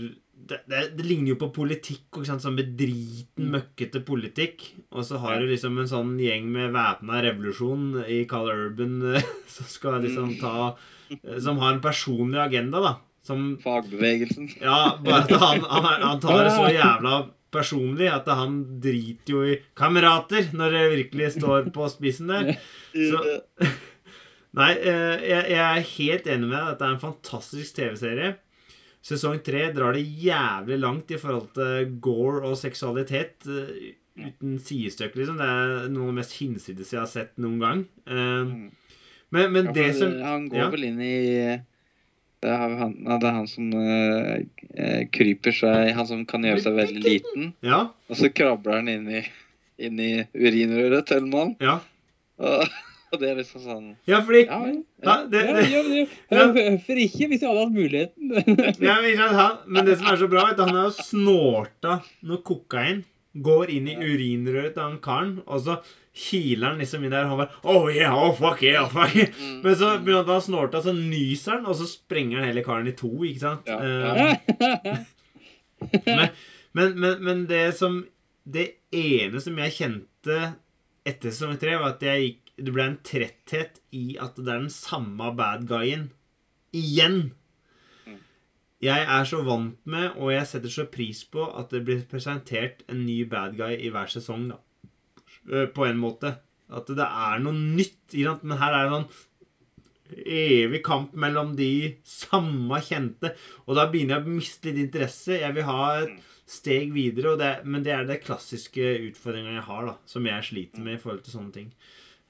[0.48, 2.04] det, det, det ligner jo på politikk.
[2.10, 2.44] Ikke sant?
[2.44, 4.68] Sånn bedriten, møkkete politikk.
[4.94, 9.32] Og så har du liksom en sånn gjeng med væpna revolusjon i Carl Urban eh,
[9.56, 12.94] som skal liksom ta eh, Som har en personlig agenda, da.
[13.26, 14.52] Som Fagbevegelsen.
[14.62, 17.16] ja, bare at han, han, han tar det så jævla
[17.56, 22.52] personlig at han driter jo i kamerater når det virkelig står på spissen der.
[22.94, 23.22] Så,
[24.60, 26.68] nei, eh, jeg, jeg er helt enig med deg.
[26.70, 28.34] Dette er en fantastisk TV-serie.
[29.06, 33.46] Sesong tre drar det jævlig langt i forhold til gore og seksualitet.
[33.46, 35.36] eh, Uten sidestykke, liksom.
[35.36, 37.82] Det er noe av det mest hinsides jeg har sett noen gang.
[38.08, 38.70] Eh, Mm.
[39.34, 40.68] Men, men Ja, det som Han går ja.
[40.70, 41.16] vel inn i
[42.42, 46.76] det er han, det er han som eh, kryper seg Han som kan gjøre seg
[46.78, 47.48] veldig liten.
[47.66, 49.22] Ja, Og så krabler han inn i,
[49.82, 51.56] inn i urinrøret til en mann.
[51.60, 51.78] ja.
[52.38, 52.64] Og,
[53.20, 54.60] det er liksom sånn Ja, fordi Ja,
[55.06, 58.24] ja, det, det, ja, det- Hvorfor ikke, hvis jeg hadde hatt muligheten?
[58.88, 58.96] ja,
[59.40, 63.04] han, men det som er så bra, vet du, han har jo snorta noe kokain.
[63.36, 65.74] Går inn i urinrøret til han karen, og så
[66.16, 67.26] kiler han liksom inn der.
[67.28, 69.28] Og han bare Oh yeah, oh fuck yeah, fuck yeah.
[69.36, 72.64] mm, Men så begynner han å snorte, så nyser han, og så sprenger han hele
[72.64, 73.68] karen i to, ikke sant?
[73.68, 74.06] Eh,
[74.88, 74.96] ja.
[76.06, 76.28] men,
[76.72, 78.00] men, men, men det som
[78.46, 80.36] Det ene som jeg kjente
[81.06, 84.62] etter sesong tre, var at jeg gikk Det ble en tretthet i at det er
[84.64, 86.08] den samme bad guyen
[86.76, 87.32] igjen.
[88.06, 88.18] Mm.
[88.84, 92.82] Jeg er så vant med, og jeg setter så pris på, at det blir presentert
[92.88, 94.60] en ny bad guy i hver sesong, da.
[95.52, 96.36] Eh, På en måte.
[96.72, 98.16] At det er noe nytt.
[98.42, 99.10] Men her er det sånn
[100.26, 103.32] evig kamp mellom de samme kjente.
[103.66, 105.40] Og da begynner jeg å miste litt interesse.
[105.40, 109.66] Jeg vil ha et steg videre, og det, men det er det klassiske utfordringa jeg
[109.66, 111.72] har, da, som jeg sliter med i forhold til sånne ting.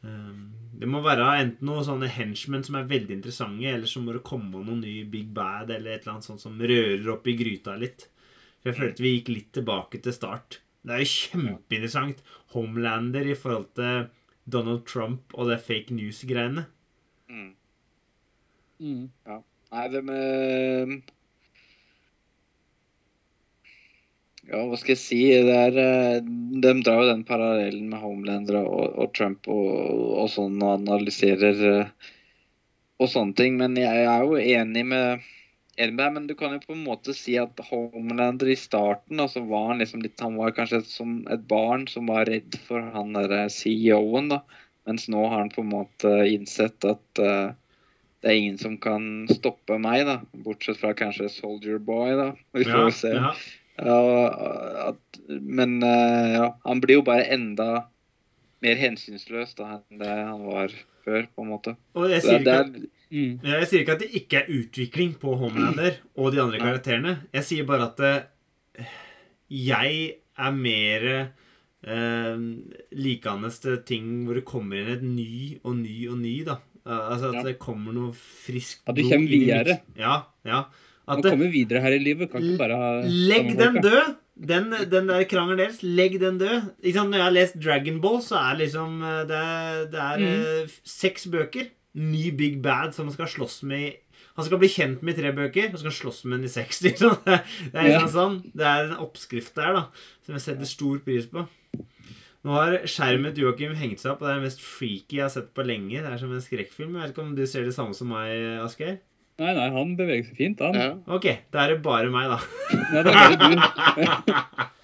[0.07, 0.42] Um,
[0.76, 4.26] det må være enten noen sånne henchmen som er veldig interessante, eller så må det
[4.26, 7.76] komme noen ny Big Bad eller et eller annet sånt som rører opp i gryta
[7.80, 8.07] litt.
[8.61, 10.61] For jeg følte vi gikk litt tilbake til start.
[10.86, 12.22] Det er jo kjempeinteressant.
[12.54, 14.09] Homelander i forhold til
[14.46, 16.66] Donald Trump og det fake news-greiene.
[17.30, 17.52] Mm.
[18.78, 19.04] Mm.
[19.26, 21.00] Nei, det med
[24.47, 25.20] Ja, hva skal jeg si?
[25.47, 26.18] Det er, eh,
[26.62, 29.72] de drar jo den parallellen med Homelander og, og Trump og,
[30.22, 32.12] og sånn, og analyserer eh,
[33.03, 33.59] og sånne ting.
[33.59, 35.26] Men jeg er jo enig med
[35.76, 39.20] enig med deg, men du kan jo på en måte si at Homelander i starten
[39.20, 42.80] altså var han liksom litt Han var kanskje som et barn som var redd for
[42.94, 44.40] han derre CEO-en, da.
[44.86, 47.53] Mens nå har han på en måte innsett at uh,
[48.22, 50.20] det er ingen som kan stoppe meg, da.
[50.47, 52.30] Bortsett fra kanskje Soldier Boy, da.
[52.57, 53.14] Vi får Ja, se.
[53.18, 53.32] ja.
[53.77, 57.66] Ja, at, men eh, ja, han blir jo bare enda
[58.64, 60.72] mer hensynsløs da enn det han var
[61.05, 61.74] før, på en måte.
[61.95, 63.37] Og jeg sier, ikke, er, Mm.
[63.47, 67.12] jeg sier ikke at det ikke er utvikling på Homelander og de andre karakterene.
[67.37, 68.89] Jeg sier bare at eh,
[69.53, 71.05] jeg er mer
[71.87, 72.41] eh,
[72.99, 76.59] likende til ting hvor det kommer inn et ny og ny og ny, da.
[76.83, 77.43] Eh, altså at Ja.
[77.51, 79.79] det kommer noe friskt At du blod kommer inn i videre.
[79.97, 80.64] Ja, ja.
[81.07, 82.30] At Man kommer videre her i livet.
[82.32, 84.14] Kan ikke bare ha Legg den død!
[84.36, 86.66] Den, den der krangelen deres, legg den død.
[86.82, 87.09] Ikke sant?
[87.14, 90.74] Når jeg har lest Dragon Ball, så er liksom eh, Det er, det er eh,
[90.84, 91.70] seks bøker.
[91.96, 93.94] Ny Big Bad som han skal slåss med i
[94.36, 96.82] Han skal bli kjent med i tre bøker, og skal slåss med den i seks.
[96.88, 97.14] Liksom.
[97.24, 97.38] Det
[97.72, 98.00] er Ja.
[98.02, 98.36] liksom sånn.
[98.52, 99.86] Det er en oppskrift der da
[100.26, 101.46] som jeg setter stor pris på.
[102.46, 105.24] Nå har skjermen til Joakim hengt seg opp, og det er det mest freaky jeg
[105.24, 105.96] har sett på lenge.
[106.04, 106.92] Det er som en skrekkfilm.
[106.98, 108.98] Jeg vet ikke om du ser det samme som meg, Asgeir?
[109.37, 110.74] Nei, nei, han beveger seg fint, han.
[110.80, 110.93] ja.
[111.12, 112.39] Ok, da er det bare meg, da.
[112.93, 113.49] Nei, det er bare du.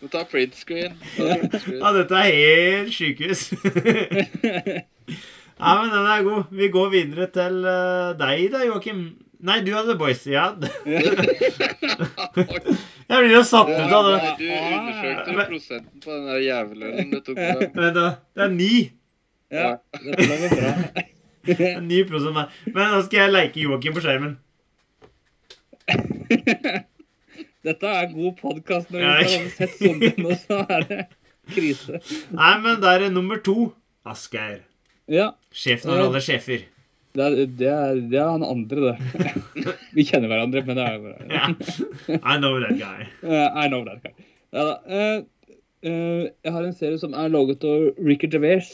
[0.03, 0.96] Du tar print screen.
[1.14, 3.53] Ja, dette er helt sjukehus.
[3.55, 3.61] ja,
[5.78, 6.50] men den er god.
[6.59, 9.14] Vi går videre til eh, deg da, Joakim.
[9.46, 10.24] Nei, du hadde Boys.
[10.26, 10.48] Ja.
[13.07, 14.16] Jeg blir jo satt ut av det.
[14.18, 17.38] Nei, Du undersøkte jo prosenten på den der jævelølen du tok.
[17.78, 18.09] Vent, da.
[18.34, 18.74] Det er ni.
[19.55, 19.70] Ja,
[20.03, 20.74] dette var bra.
[21.47, 22.49] Prosent der.
[22.72, 24.36] Men nå skal jeg leke Joakim på skjermen.
[27.62, 31.01] Dette er god podkast når Ja, vi har sett sånn og så er det
[31.53, 32.01] krise.
[32.34, 33.72] Nei, men det er nummer to.
[34.09, 34.61] Asgeir.
[35.11, 36.64] Ja, Sjefen over alle sjefer.
[37.14, 39.34] det er, det er, det er han andre, det.
[39.97, 40.99] Vi kjenner hverandre, men det er
[41.30, 41.51] Ja.
[42.18, 43.07] I know that guy.
[43.22, 44.14] I know that guy.
[44.55, 44.74] Ja, da.
[44.86, 45.22] eh,
[45.86, 48.72] eh, jeg har en serie som er laget av Ricky Javers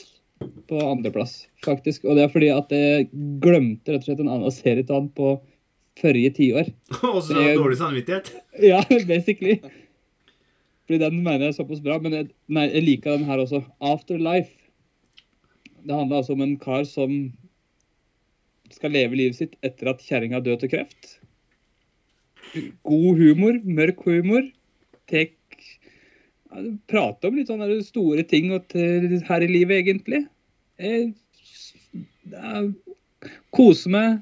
[0.71, 2.06] på andreplass, faktisk.
[2.06, 3.09] Og det er fordi at jeg
[3.42, 5.36] glemte rett og slett en annen serie til han på
[5.98, 6.70] forrige tiår.
[7.14, 8.32] Og så dårlig samvittighet.
[8.70, 9.59] Ja, basically.
[10.88, 13.61] Fordi den mener jeg er såpass bra, men jeg, nei, jeg liker den her også.
[13.84, 14.54] Afterlife.
[15.84, 17.12] Det handler altså om en kar som
[18.72, 21.18] skal leve livet sitt etter at kjerringa døde til kreft.
[22.86, 24.46] God humor, mørk humor.
[25.09, 25.36] Tek
[26.88, 30.22] Prate om litt sånne store ting her i livet, egentlig.
[30.80, 31.11] Jeg,
[32.35, 32.70] er,
[33.93, 34.20] meg,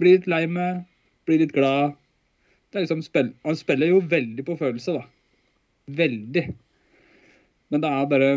[0.00, 0.84] bli litt lei meg,
[1.26, 1.96] bli litt glad.
[2.74, 5.04] Liksom spill, han spiller jo veldig på følelse, da.
[5.94, 6.48] Veldig.
[7.70, 8.30] Men det er bare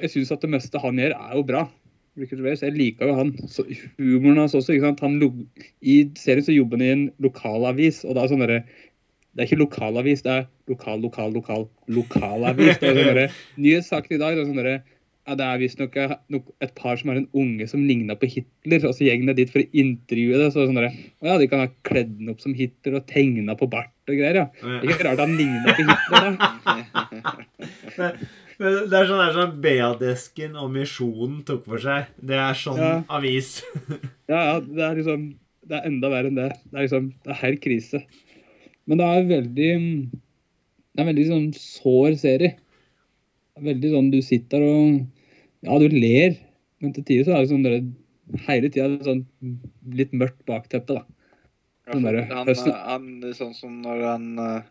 [0.00, 1.64] Jeg syns at det meste han gjør, er jo bra.
[2.14, 3.32] Jeg liker jo han.
[3.50, 3.64] Så
[3.98, 4.74] humoren hans også.
[4.74, 5.00] ikke sant?
[5.02, 5.46] Han,
[5.82, 8.64] I serien så jobber han i en lokalavis, og det er sånn derre
[9.34, 12.78] Det er ikke lokalavis, det er lokal, lokal, lokal, lokalavis.
[12.78, 14.76] Det sånn Nyhetssaken i dag det er sånn derre
[15.26, 18.92] ja, det er visstnok et par som har en unge som ligna på Hitler, og
[18.96, 20.50] så gjengen er dit for å intervjue det.
[20.52, 20.90] Så sånn der,
[21.24, 24.34] ja, De kan ha kledd den opp som Hitler og tegna på bart og greier.
[24.42, 24.46] ja.
[24.60, 26.36] Det er ikke rart han ligna på Hitler.
[27.98, 28.10] da.
[28.60, 32.10] Men det er sånn, det er sånn BA-desken og Misjonen tok for seg.
[32.22, 32.92] Det er sånn Ja.
[33.08, 33.56] avis.
[34.30, 35.24] Ja, ja, det er liksom
[35.68, 36.50] Det er enda verre enn det.
[36.70, 38.02] Det er liksom Det er helt krise.
[38.86, 39.72] Men det er veldig
[40.94, 42.54] Det er veldig sånn sår serie.
[43.58, 45.02] Er veldig sånn du sitter og
[45.64, 46.36] Ja, du ler,
[46.84, 47.80] men til tider så er det sånn dere,
[48.46, 49.24] hele tida sånn
[49.96, 51.04] litt mørkt bakteppe, da.
[51.90, 54.62] Sånn der, han, høsten- han, sånn som når han eh,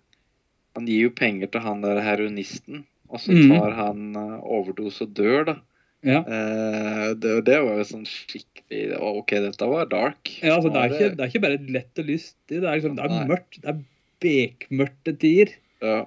[0.73, 2.79] Han gir jo penger til han der heroinisten,
[3.13, 5.55] og så tar tar han eh, overdose og dør, da.
[6.03, 6.23] Ja.
[6.25, 10.31] Eh, det, det var jo sånn skikkelig OK, dette var dark.
[10.41, 12.57] Ja, altså, det, er ikke, det er ikke bare lett og lystig.
[12.57, 13.59] Det er, liksom, det er mørkt.
[13.61, 13.83] Det er
[14.25, 15.53] bekmørkte tider.
[15.85, 15.99] Ja.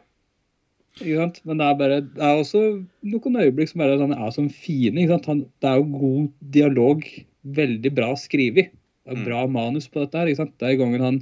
[0.96, 1.40] Ikke sant?
[1.44, 2.62] Men det er bare Det er også
[3.04, 4.96] noen øyeblikk som bare sånn, er som fine.
[4.96, 5.30] Ikke sant?
[5.30, 7.08] Han, det er jo god dialog.
[7.56, 8.72] Veldig bra skrevet.
[9.06, 9.22] Mm.
[9.22, 10.30] bra manus på dette her.
[10.30, 10.56] Ikke sant?
[10.58, 11.20] Det er gangen han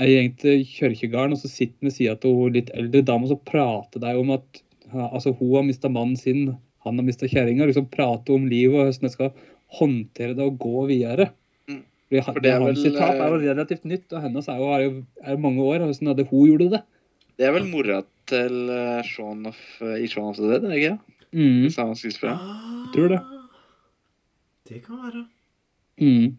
[0.00, 3.26] er gjeng til kirkegården, og så sitter han ved sida av hun litt eldre dame,
[3.26, 4.62] og så prater de om at
[4.92, 6.54] altså, hun har mista mannen sin,
[6.86, 7.66] han har mista kjerringa.
[7.68, 9.32] Liksom prater om livet og hvordan de skal
[9.80, 11.30] håndtere det og gå videre.
[11.70, 11.82] Mm.
[12.08, 14.86] Fordi For det er hans sitat er jo relativt nytt, og hennes er jo, er
[14.86, 15.84] jo er mange år.
[15.84, 16.82] Hvordan hadde hun gjort det?
[17.40, 19.58] Det er vel mora til eh, Shaun of,
[19.98, 20.98] i Shaun of the Dead, er det ikke?
[21.32, 21.68] Mm.
[21.72, 22.36] Samme skuespiller.
[22.36, 23.20] Ah, Tror det.
[24.68, 25.22] Det kan være.
[26.00, 26.36] Mm.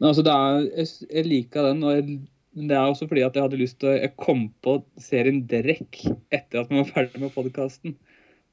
[0.00, 2.20] Men altså, det er, jeg, jeg liker den, og jeg,
[2.60, 6.00] det er også fordi at jeg hadde lyst til å Jeg kom på serien Drekk
[6.34, 7.94] etter at man var ferdig med podkasten.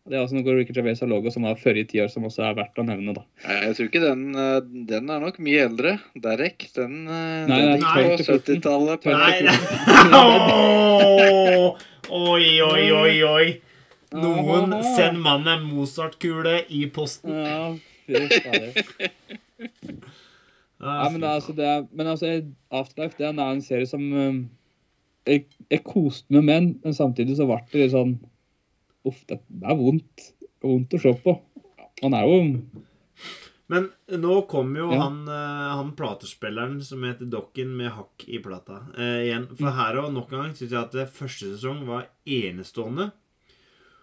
[0.07, 2.45] Det er også noe Ricky Javez har logo som var forrige ti år, som også
[2.47, 3.11] er verdt å nevne.
[3.17, 3.23] da.
[3.43, 5.97] Jeg tror ikke den eh, Den er nok mye eldre.
[6.23, 6.69] Derek.
[6.77, 9.03] Den, eh, Nei, den nei, gikk på 12 til 70-tallet.
[9.03, 9.57] på- Nei, Nei.
[12.09, 13.47] Oi, oi, oi, oi.
[14.15, 17.33] Noen send mannen en Mozart-kule i posten.
[17.35, 17.73] Ja,
[18.07, 18.21] fy.
[20.79, 22.29] Ja, men, altså, det er, men altså,
[22.71, 24.39] Afterlife det er en serie som um,
[25.27, 28.13] jeg, jeg koste meg med men samtidig så ble det litt sånn
[29.07, 30.29] Uff, det er vondt.
[30.63, 31.33] Vondt å se på.
[32.03, 32.39] Han er jo
[33.67, 35.01] Men nå kommer jo Ja.
[35.03, 39.47] han, eh, han platespilleren som heter Dokken med hakk i plata eh, igjen.
[39.59, 43.09] For her og nok en gang syns jeg at første sesong var enestående.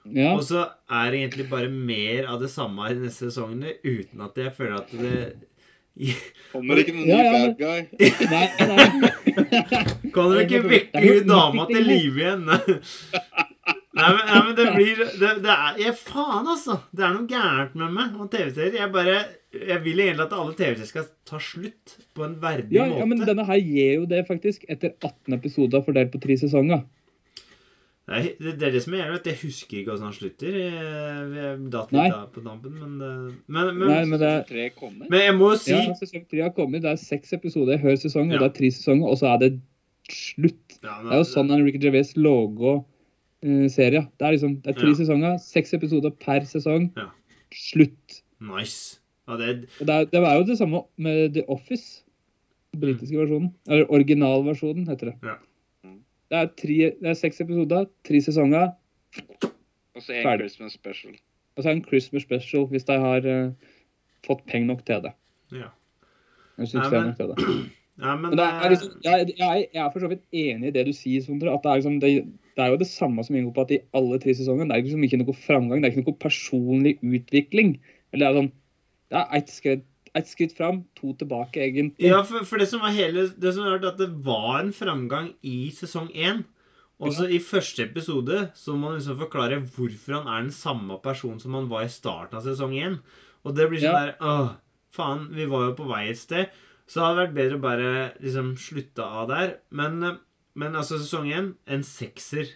[0.04, 0.34] Ja.
[0.36, 4.36] Og så er det egentlig bare mer av det samme i neste sesongene, uten at
[4.36, 5.48] jeg føler at det
[6.52, 7.80] Kommer ikke noen Ja, ny bad guy.
[8.28, 9.10] Nei, nei.
[10.14, 12.44] Kan dere ikke vekke hun dama til live igjen?
[13.94, 16.80] Nei, men, nei, men det blir det, det er jeg, Faen, altså!
[16.90, 18.80] Det er noe gærent med meg og TV-serier.
[18.80, 19.20] Jeg bare
[19.54, 22.98] Jeg vil egentlig at alle TV-serier skal ta slutt på en verdig Ja, måte.
[22.98, 24.64] ja, men denne her gir jo det, faktisk.
[24.68, 26.84] Etter 18 episoder fordelt på tre sesonger.
[28.04, 30.56] Nei, det, det er det som er jævlig, at jeg husker ikke hvordan han slutter.
[30.60, 32.02] Jeg, datt Nei.
[32.10, 35.06] litt av på dampen, men men, men, Nei, men det Tre kommer.
[35.08, 36.82] men jeg må jo si Ja, sesong tre har kommet.
[36.84, 38.42] Det er seks episoder hver sesong, og Ja.
[38.42, 39.52] det er tre sesonger, og så er det
[40.12, 40.76] slutt.
[40.82, 42.84] ja, Det er jo sånn en Ricky Gervais logo
[43.42, 44.04] eh, serie.
[44.18, 44.94] Det er liksom, det er tre Ja.
[45.00, 46.90] sesonger, seks episoder per sesong.
[46.96, 47.08] Ja.
[47.56, 48.20] Slutt.
[48.40, 48.98] Nice.
[49.28, 52.02] Ja, det, Og det, er, det var jo det samme med The Office.
[52.74, 53.52] Den britiske versjonen.
[53.68, 55.14] Eller originalversjonen, heter det.
[55.24, 55.36] Ja.
[56.32, 58.72] Det er, tre, det er seks episoder, tre sesonger,
[59.94, 60.48] Og så en Ferdig.
[60.48, 61.14] Christmas special.
[61.56, 63.52] og så er en Christmas special hvis de har uh,
[64.26, 65.12] fått penger nok til det.
[65.52, 65.68] ja.
[66.58, 67.36] Jeg Nei, det men- er nok til det.
[68.04, 70.68] ja, men Men det er eh, liksom, jeg, jeg, jeg er for så vidt enig
[70.68, 71.50] i det du sier, Sondre.
[71.54, 72.10] At det er, liksom, det,
[72.56, 74.84] det er jo det samme som inngår på at i alle tre sesongene det er
[74.86, 75.82] liksom ikke noe framgang.
[75.82, 77.72] Det er ikke noe personlig utvikling.
[78.12, 78.52] Eller det er sånn
[79.14, 79.84] Det er ett skritt,
[80.18, 82.08] ett skritt fram, to tilbake, egentlig.
[82.10, 85.32] Ja, for, for det som var hele Det som var at det var en framgang
[85.46, 86.42] i sesong én.
[87.02, 90.98] Og så i første episode så må man liksom forklare hvorfor han er den samme
[91.02, 92.98] personen som han var i starten av sesong én.
[93.44, 94.04] Og det blir sånn Ja.
[94.06, 94.52] der Åh,
[94.94, 96.50] faen, vi var jo på vei et sted.
[96.86, 99.56] Så det hadde vært bedre å bare liksom slutte av der.
[99.70, 100.18] Men,
[100.54, 102.46] men altså, sesong én En sekser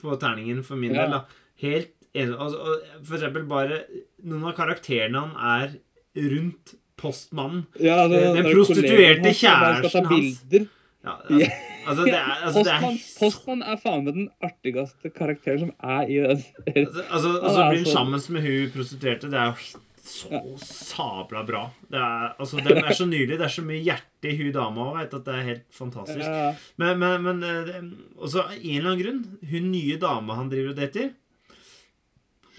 [0.00, 1.02] på terningen for min Ja.
[1.06, 1.10] del.
[1.10, 1.24] da
[1.60, 1.92] Helt.
[2.14, 3.84] Altså, for eksempel bare
[4.24, 5.78] Noen av karakterene han er
[6.16, 7.66] rundt postmannen.
[7.80, 10.40] Ja, det, Den prostituerte hans kjæresten hans.
[10.50, 10.66] bilder.
[11.04, 11.50] Ja, altså,
[11.86, 16.06] altså det er, altså, det Postmann, postmann er faen meg den artigste karakteren som er
[16.08, 16.86] i den serien.
[17.10, 19.32] Altså, altså, blir han sammen med hun prostituerte.
[19.32, 21.66] Det er jo så sabla bra.
[21.90, 23.38] Det er, altså, det er så nydelig.
[23.40, 26.64] Det er så mye hjerte i hun dama òg, det er helt fantastisk.
[26.80, 27.78] Men, men, men eh,
[28.16, 31.12] også en eller annen grunn, hun nye dama han driver og dater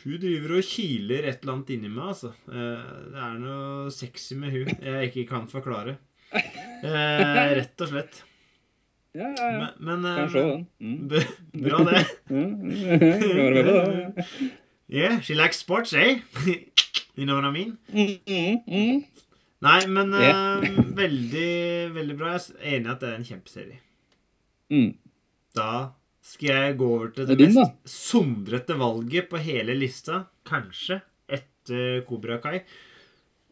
[0.05, 2.29] Hun driver og kiler et eller annet inni meg, altså.
[2.51, 5.95] Eh, Det er noe sexy med hun jeg ikke kan forklare.
[6.35, 8.19] Eh, rett og slett.
[9.15, 9.49] ja, ja.
[9.49, 9.69] ja.
[9.79, 10.67] Men, men Kan eh, se den.
[10.79, 11.09] Mm.
[11.65, 12.05] Bra, det.
[12.29, 12.53] Mm.
[13.55, 14.23] Kan være med.
[14.89, 16.19] Yeah, she likes sports, eh?
[17.17, 17.77] You know what I mean?
[17.89, 19.03] Mm, mm, mm.
[19.65, 20.59] Nei, men yeah.
[20.59, 22.33] uh, veldig, veldig bra.
[22.35, 23.77] Jeg er enig i at det er en kjempeserie.
[24.69, 24.89] Mm.
[25.55, 25.69] Da
[26.25, 30.25] skal jeg gå over til Det det din, mest sondrete valget på hele lista.
[30.47, 30.99] Kanskje
[31.29, 32.59] etter Kobra Kai.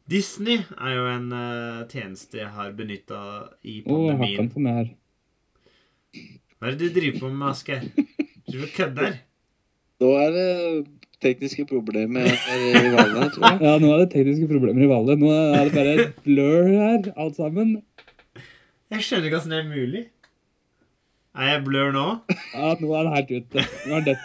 [0.10, 3.20] Disney er jo en uh, tjeneste jeg har benytta
[3.64, 4.18] i pandemien.
[4.18, 4.90] Oh, jeg har på meg her.
[6.58, 7.86] Hva er det du driver på med, Asgeir?
[8.50, 9.16] Du og kødder?
[10.04, 10.50] Nå er det
[11.24, 13.62] tekniske problemer i valget, tror jeg.
[13.68, 15.22] Ja, nå er det tekniske problemer i valget.
[15.24, 17.78] Nå er det bare et blur her, alt sammen.
[18.94, 20.04] Jeg skjønner ikke åssen det er mulig.
[21.34, 22.08] Er jeg blør nå?
[22.54, 23.64] Ja, nå er det helt ute.
[23.90, 24.18] Nå er det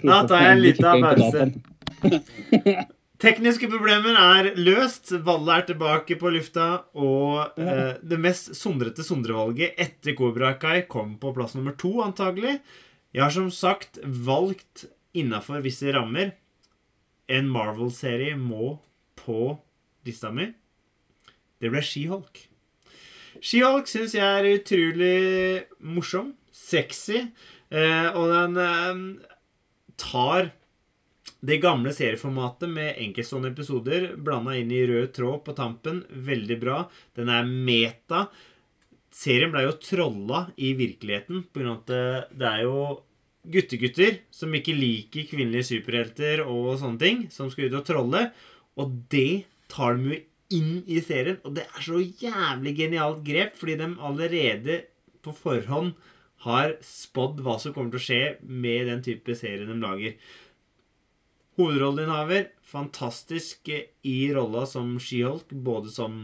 [0.06, 1.48] Da tar jeg en liten pause.
[3.24, 5.10] Tekniske problemer er løst.
[5.26, 6.68] Valle er tilbake på lufta.
[6.94, 12.58] Og eh, det mest sondrete sondrevalget etter Cobra Kai kom på plass nummer to, antagelig.
[13.14, 14.86] Jeg har som sagt valgt
[15.16, 16.34] innafor visse rammer.
[17.30, 18.76] En Marvel-serie må
[19.18, 19.54] på
[20.04, 20.50] lista mi.
[21.62, 22.44] Det ble She-Hulk.
[23.44, 25.16] She-Hulk syns jeg er utrolig
[25.84, 27.26] morsom, sexy,
[27.68, 29.02] eh, og den eh,
[30.00, 30.48] tar
[31.44, 36.00] det gamle serieformatet med enkeltstående episoder blanda inn i rød tråd på tampen.
[36.08, 36.78] Veldig bra.
[37.18, 38.24] Den er meta.
[39.12, 41.74] Serien ble jo trolla i virkeligheten pga.
[41.74, 42.04] at det,
[42.40, 42.78] det er jo
[43.44, 48.24] guttegutter som ikke liker kvinnelige superhelter og sånne ting, som skal ut og trolle.
[48.80, 50.22] Og det tar de jo
[50.52, 51.38] inn i serien.
[51.44, 54.80] Og det er så jævlig genialt grep, fordi de allerede
[55.24, 55.94] på forhånd
[56.44, 60.18] har spådd hva som kommer til å skje med den type serie de lager.
[61.56, 66.18] Hovedrolleinnehaver fantastisk i rolla som She-Hulk, både som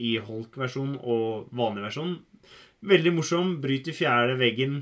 [0.00, 2.16] i Hulk-versjon og vanlig versjon.
[2.90, 3.56] Veldig morsom.
[3.62, 4.80] Bryter fjerde veggen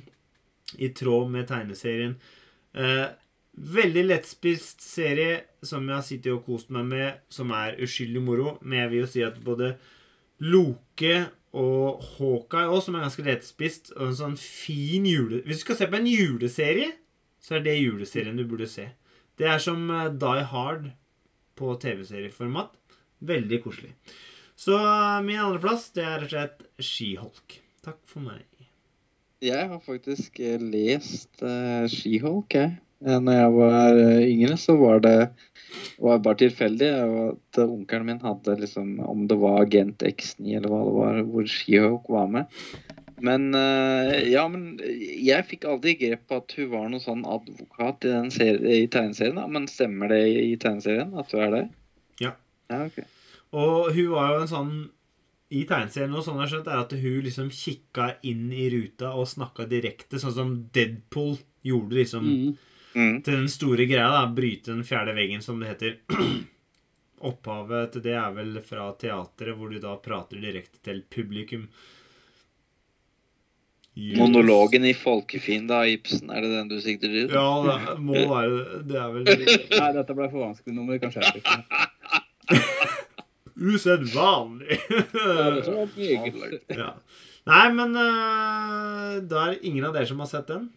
[0.79, 2.15] i tråd med tegneserien.
[2.73, 3.07] Eh,
[3.59, 8.57] veldig lettspist serie som jeg har sittet og kost meg med, som er uskyldig moro.
[8.63, 9.73] Men jeg vil jo si at både
[10.47, 11.15] Loke
[11.59, 15.43] og Hawkeye også, som er ganske lettspist, og en sånn fin jule...
[15.47, 16.93] Hvis du skal se på en juleserie,
[17.43, 18.91] så er det juleserien du burde se.
[19.39, 20.91] Det er som eh, Die Hard
[21.59, 22.75] på TV-serieformat.
[23.29, 23.95] Veldig koselig.
[24.59, 27.59] Så eh, min andreplass, det er rett og slett She-Hulk.
[27.87, 28.45] Takk for meg.
[29.43, 32.77] Jeg har faktisk eh, lest uh, She-Hulk, jeg.
[33.07, 35.17] Eh, Når jeg var eh, yngre, så var det
[35.99, 36.89] var bare tilfeldig.
[37.29, 41.51] At onkelen min hadde liksom Om det var Agent X9 eller hva det var, hvor
[41.51, 42.59] She-Hulk var med.
[43.19, 48.07] Men eh, ja, men jeg fikk aldri grep på at hun var noen sånn advokat
[48.07, 48.31] i, den
[48.71, 49.41] i tegneserien.
[49.51, 51.65] Men stemmer det i tegneserien at hun er det?
[52.23, 52.37] Ja.
[52.71, 53.07] Ja, okay.
[53.57, 54.73] Og hun var jo en sånn
[55.51, 59.15] I tegneserien og sånn jeg har skjønt, er at hun liksom kikka inn i ruta
[59.17, 62.51] og snakka direkte, sånn som Deadpool gjorde liksom Mm.
[62.99, 63.21] Mm.
[63.23, 64.09] til den store greia.
[64.11, 65.99] da, Bryte den fjerde veggen, som det heter.
[67.29, 71.69] Opphavet til det er vel fra teatret, hvor du da prater direkte til publikum.
[73.99, 74.19] Yes.
[74.19, 77.33] Monologen i 'Folkefiende' av Ibsen, er det den du sikter til?
[77.35, 81.01] Ja, det må være Det er vel Nei, dette ble for vanskelig nummer.
[81.03, 81.57] Kanskje jeg ikke.
[83.59, 84.79] usedvanlig.
[86.71, 86.93] Ja.
[87.49, 90.69] Nei, men uh, da er det ingen av dere som har sett den?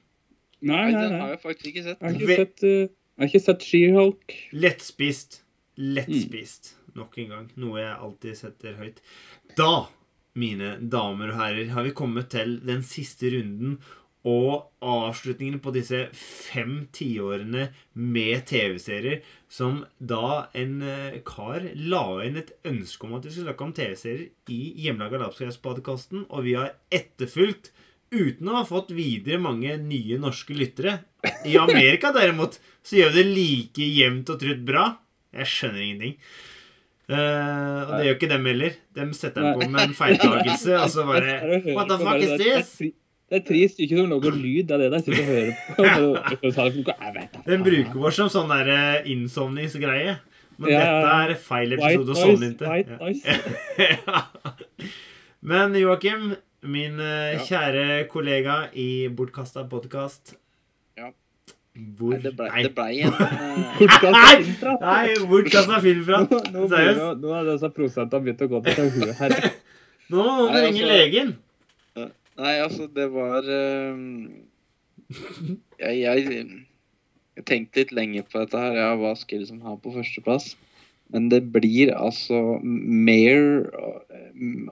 [0.62, 2.02] Nei, Nei, nei, den har jeg faktisk ikke sett.
[2.02, 4.36] Jeg har ikke sett, uh, ikke sett She-Hulk.
[4.54, 5.42] Lettspist.
[5.82, 6.76] Lettspist.
[6.98, 7.48] Nok en gang.
[7.62, 9.02] Noe jeg alltid setter høyt.
[9.58, 9.88] Da,
[10.38, 13.80] mine damer og herrer, har vi kommet til den siste runden
[14.28, 22.38] og avslutningen på disse fem tiårene med TV-serier, som da en eh, kar la inn
[22.38, 26.76] et ønske om at vi skulle snakke om TV-serier i hjemmelaga Lapskaus-podkasten, og vi har
[26.94, 27.72] etterfulgt
[28.12, 31.00] uten å ha fått videre mange nye norske lyttere.
[31.48, 34.88] I Amerika derimot så gjør vi det like jevnt og trutt bra.
[35.36, 36.18] Jeg skjønner ingenting.
[37.12, 38.80] Uh, og det gjør ikke dem heller.
[38.96, 41.38] De setter den på med en feiltagelse, og så bare
[41.78, 42.92] What the fuck is this?
[43.32, 44.72] Det er trist ikke som noe lyd.
[44.76, 45.04] Er det der.
[45.06, 45.54] sitter og hører
[47.16, 47.36] på.
[47.48, 50.18] Den bruker vår som sånn der eh, innsovningsgreie.
[50.60, 52.68] Men Ja, dette er feil episode å sovne inn til.
[53.88, 54.26] Ja.
[55.48, 56.34] Men Joakim,
[56.64, 57.40] min eh, Ja.
[57.48, 60.36] kjære kollega i Bortkasta podkast
[60.98, 61.12] Ja.
[61.76, 63.22] Hvor Nei, det ble, Nei, det ble en uh,
[63.80, 64.44] Bortkastet Nei!
[64.44, 64.82] filmprat.
[64.82, 66.32] Nei, Bortkasta filmprat.
[66.52, 69.38] Nå, nå, nå er disse prosentene begynt å gå til huet her.
[70.12, 71.32] Nå må noen Nei, ringe altså- legen.
[72.42, 73.96] Nei, altså, det var uh,
[75.80, 76.26] jeg, jeg,
[77.38, 78.76] jeg tenkte litt lenge på dette her.
[78.80, 80.54] Ja, hva skal jeg liksom ha på førsteplass?
[81.12, 83.68] Men det blir altså Mayor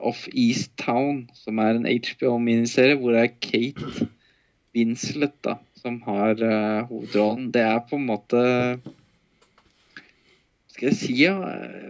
[0.00, 4.08] of East Town, som er en HBO-miniserie, hvor det er Kate
[4.74, 7.50] Winslet da, som har uh, hovedrollen.
[7.52, 8.40] Det er på en måte
[10.80, 11.34] skal jeg si, ja,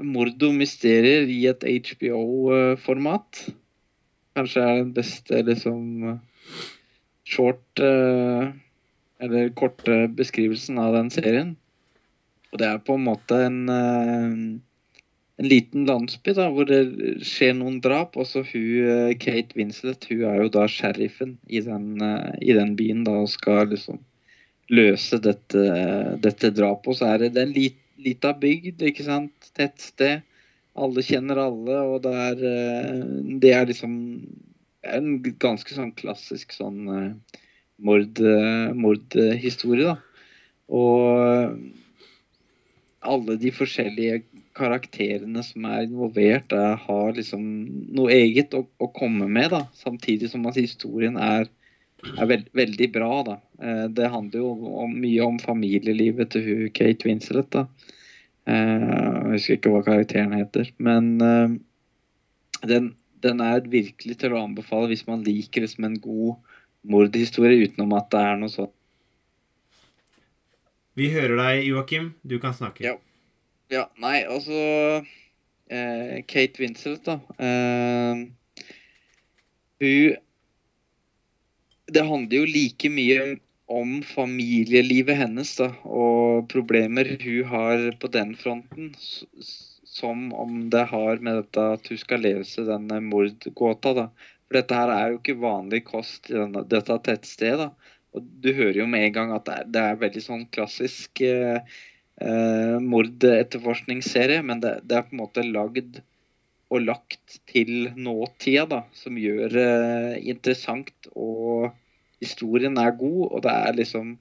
[0.02, 3.44] mord og mysterier i et HBO-format.
[4.34, 6.18] Kanskje er den beste liksom
[7.26, 8.50] short uh,
[9.20, 11.52] Eller korte beskrivelsen av den serien.
[12.50, 14.60] Og det er på en måte en eh,
[15.40, 16.82] en liten landsby da, hvor det
[17.24, 18.18] skjer noen drap.
[18.20, 22.56] Og så hun, eh, Kate Winslet hun er jo da sheriffen i den, eh, i
[22.56, 24.02] den byen da, og skal liksom
[24.70, 25.64] løse dette,
[26.20, 26.92] dette drapet.
[26.92, 29.50] Og så er det, en lit, lita bygd, ikke sant.
[29.56, 30.26] Tettsted.
[30.76, 32.44] Alle kjenner alle, og det er,
[33.42, 33.94] det er liksom
[34.86, 35.08] en
[35.42, 36.84] ganske sånn klassisk sånn
[37.82, 38.20] mord,
[38.78, 39.96] mordhistorie, da.
[40.70, 41.58] Og
[43.00, 44.20] alle de forskjellige
[44.56, 47.44] karakterene som er involvert, er, har liksom
[47.96, 49.50] noe eget å, å, komme med.
[49.54, 51.48] da, Samtidig som at historien er,
[52.16, 53.12] er veld, veldig bra.
[53.26, 53.38] da.
[53.62, 57.48] Eh, det handler jo om, mye om familielivet til hun, Kate Winslet.
[57.56, 57.66] da.
[58.50, 60.68] Eh, jeg husker ikke hva karakteren heter.
[60.82, 61.56] Men eh,
[62.68, 62.92] den,
[63.24, 66.36] den, er virkelig til å anbefale hvis man liker liksom en god
[66.90, 68.74] mordhistorie utenom at det er noe sånt.
[71.00, 72.10] Vi hører deg, Joakim.
[72.28, 72.84] Du kan snakke.
[72.84, 72.98] Ja.
[73.70, 74.56] Ja, nei, altså
[75.70, 77.20] eh, Kate Winslet, da.
[77.38, 78.24] Eh,
[79.80, 80.18] hun
[81.90, 83.22] Det handler jo like mye
[83.70, 88.92] om familielivet hennes da, og problemer hun har på den fronten,
[89.86, 93.94] som om det har med dette at hun skal løse denne mordgåta.
[94.02, 94.06] da.
[94.50, 97.70] For dette her er jo ikke vanlig kost i denne, dette tettstedet.
[98.16, 101.22] Og du hører jo med en gang at det er, det er veldig sånn klassisk
[101.22, 101.60] eh,
[102.20, 106.00] eh, mordetterforskningsserie, men det, det, er på en måte lagd
[106.70, 110.92] og lagt til nåtida, da, som gjør det eh, interessant.
[111.14, 111.70] Og
[112.22, 114.18] historien er god, og det er liksom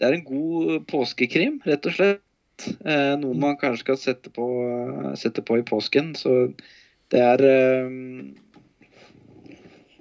[0.00, 2.64] Det er en god påskekrim, rett og slett.
[2.82, 4.46] Eh, noe man kanskje skal sette på,
[5.20, 6.16] sette på i påsken.
[6.18, 6.32] Så
[7.12, 7.92] det er eh,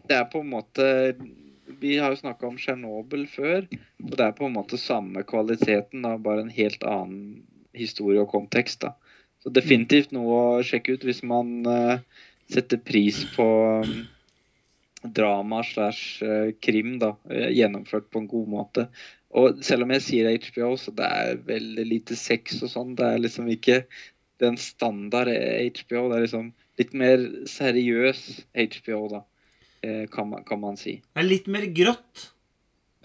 [0.10, 0.88] Det er på en måte
[1.82, 3.66] vi har jo snakka om Tsjernobyl før.
[4.06, 7.42] Og det er på en måte samme kvaliteten, da, bare en helt annen
[7.78, 8.84] historie og kontekst.
[8.86, 8.94] da.
[9.42, 12.02] Så definitivt noe å sjekke ut hvis man uh,
[12.52, 13.48] setter pris på
[13.82, 14.04] um,
[15.02, 18.88] drama slash uh, krim, da, gjennomført på en god måte.
[19.34, 22.96] Og selv om jeg sier HBO, så det er veldig lite sex og sånn.
[23.00, 23.82] Det er liksom ikke
[24.44, 26.10] den standard HBO.
[26.12, 26.52] Det er liksom
[26.82, 29.26] litt mer seriøs HBO, da.
[29.82, 31.00] Eh, kan man, kan man si.
[31.02, 32.32] Det er litt mer grått.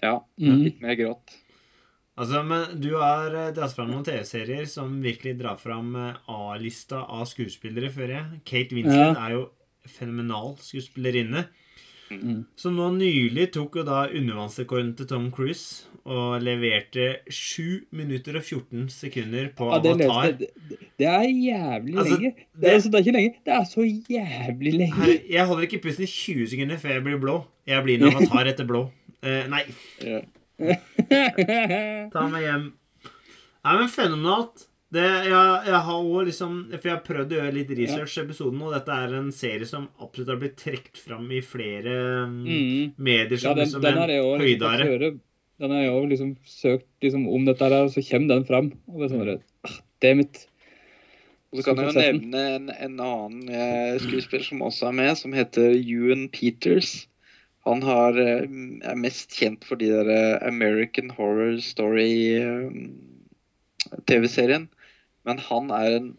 [0.03, 0.57] Ja, mm.
[0.61, 1.33] litt mer grått.
[2.17, 7.03] Altså, men Du har eh, dratt fram noen TV-serier som virkelig drar fram eh, A-lista
[7.05, 8.41] av skuespillere før jeg.
[8.45, 9.15] Kate Winslet ja.
[9.25, 9.43] er jo
[9.87, 11.47] fenomenal skuespillerinne.
[12.07, 12.45] Mm.
[12.55, 18.43] Som nå nylig tok jo da undervannsrekorden til Tom Cruise og leverte 7 minutter og
[18.45, 20.37] 14 sekunder på ja, det Avatar.
[20.39, 20.47] Det,
[20.99, 22.31] det, er jævlig altså, lenge.
[22.37, 24.93] Det, det, altså, det, er ikke lenge, det er så jævlig lenge.
[25.01, 27.37] Her, jeg holder ikke pusten i 20 sekunder før jeg blir blå.
[27.67, 28.85] Jeg blir en avatar etter blå.
[29.19, 29.65] Uh, nei.
[32.13, 32.65] Ta meg hjem.
[33.67, 34.67] Nei, men fenomenalt.
[34.87, 38.21] Det, jeg, jeg, har også liksom For jeg har prøvd å gjøre litt research i
[38.21, 41.95] episoden, og dette er en serie som absolutt har blitt trukket fram i flere
[42.31, 42.37] mm.
[42.45, 42.93] mm.
[42.95, 44.85] medier som ja, den, liksom den en høydare.
[45.57, 48.69] Den har jeg òg liksom søkt liksom, om dette her, og så kommer den fram.
[48.91, 49.31] Og det er sånn
[49.65, 50.43] ah, Det er mitt
[51.49, 55.13] Og så kan jeg jo nevne en, en annen eh, skuespiller som også er med,
[55.17, 57.07] som heter Ewan Peters.
[57.65, 62.37] Han har, eh, er mest kjent for de der eh, American Horror Story
[64.05, 64.69] TV-serien.
[65.27, 66.11] Men han er en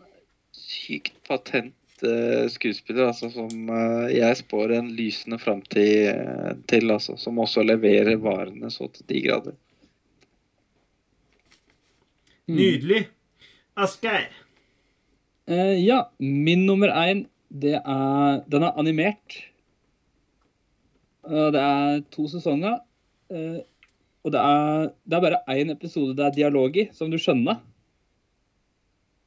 [0.56, 6.91] sykt patent uh, skuespiller altså, som uh, jeg spår en lysende framtid uh, til.
[6.95, 9.57] Altså, som også leverer varene så til de grader.
[12.49, 12.57] Mm.
[12.57, 13.07] Nydelig.
[13.79, 14.29] Asgeir?
[15.49, 16.03] ja.
[16.19, 19.39] Min nummer én, det er Den er animert.
[21.25, 22.79] det er to sesonger.
[24.25, 27.61] og det er, det er bare én episode det er dialog i, som du skjønner.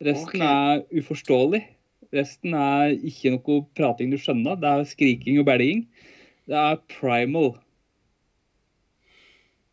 [0.02, 0.82] Resten okay.
[0.82, 1.62] er uforståelig.
[2.16, 4.60] Resten er ikke noe prating du skjønner.
[4.60, 5.86] Det er skriking og belging.
[6.50, 7.54] Det er primal.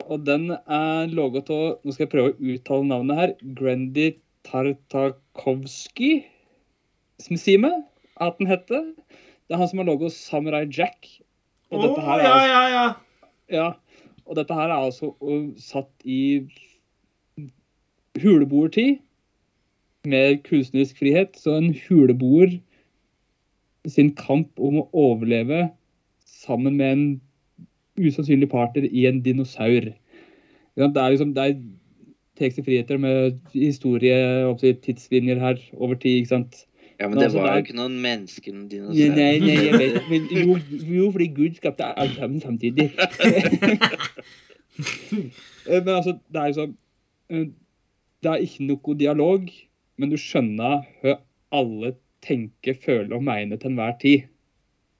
[0.09, 3.35] Og den er laga av Nå skal jeg prøve å uttale navnet her.
[3.59, 4.13] Grendy
[4.47, 6.13] Tartakovsky,
[7.21, 7.83] som sier meg
[8.23, 8.87] at den heter.
[9.49, 11.11] Det er han som har laga Samurai Jack.
[11.75, 12.87] Og oh, er, ja, ja, ja.
[13.53, 13.69] ja.
[14.29, 15.11] Og dette her er altså
[15.61, 16.47] satt i
[18.23, 19.03] huleboertid
[20.07, 21.37] mer kunstnerisk frihet.
[21.37, 22.59] Så en huleboer
[23.89, 25.69] sin kamp om å overleve
[26.27, 27.07] sammen med en
[27.99, 29.91] usannsynlig partner i en dinosaur.
[30.79, 31.59] Det er liksom, det er
[32.39, 34.15] seg friheter med historie
[34.47, 36.65] og tidslinjer her over tid, ikke sant.
[37.01, 39.17] Ja, men Men det altså, var jo ikke noen mennesker, noen dinosaurer.
[39.17, 40.57] nei, nei, jeg vet men, jo,
[40.95, 42.91] jo, fordi Gud skapte alt sammen samtidig.
[45.69, 46.69] Eh, men altså, det er
[47.31, 47.47] eh,
[48.23, 49.49] Det er ikke noe dialog,
[49.99, 51.17] men du skjønner hva
[51.55, 51.95] alle
[52.25, 54.27] tenker, føler og mener til enhver tid.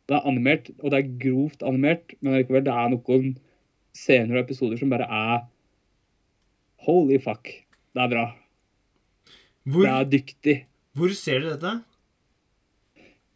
[0.09, 3.33] Det er animert, og det er grovt animert, men likevel, det er noen
[3.99, 5.47] scener og episoder som bare er
[6.87, 7.51] Holy fuck.
[7.95, 8.27] Det er bra.
[9.69, 10.57] Hvor, Det er dyktig.
[10.97, 11.73] hvor ser du dette?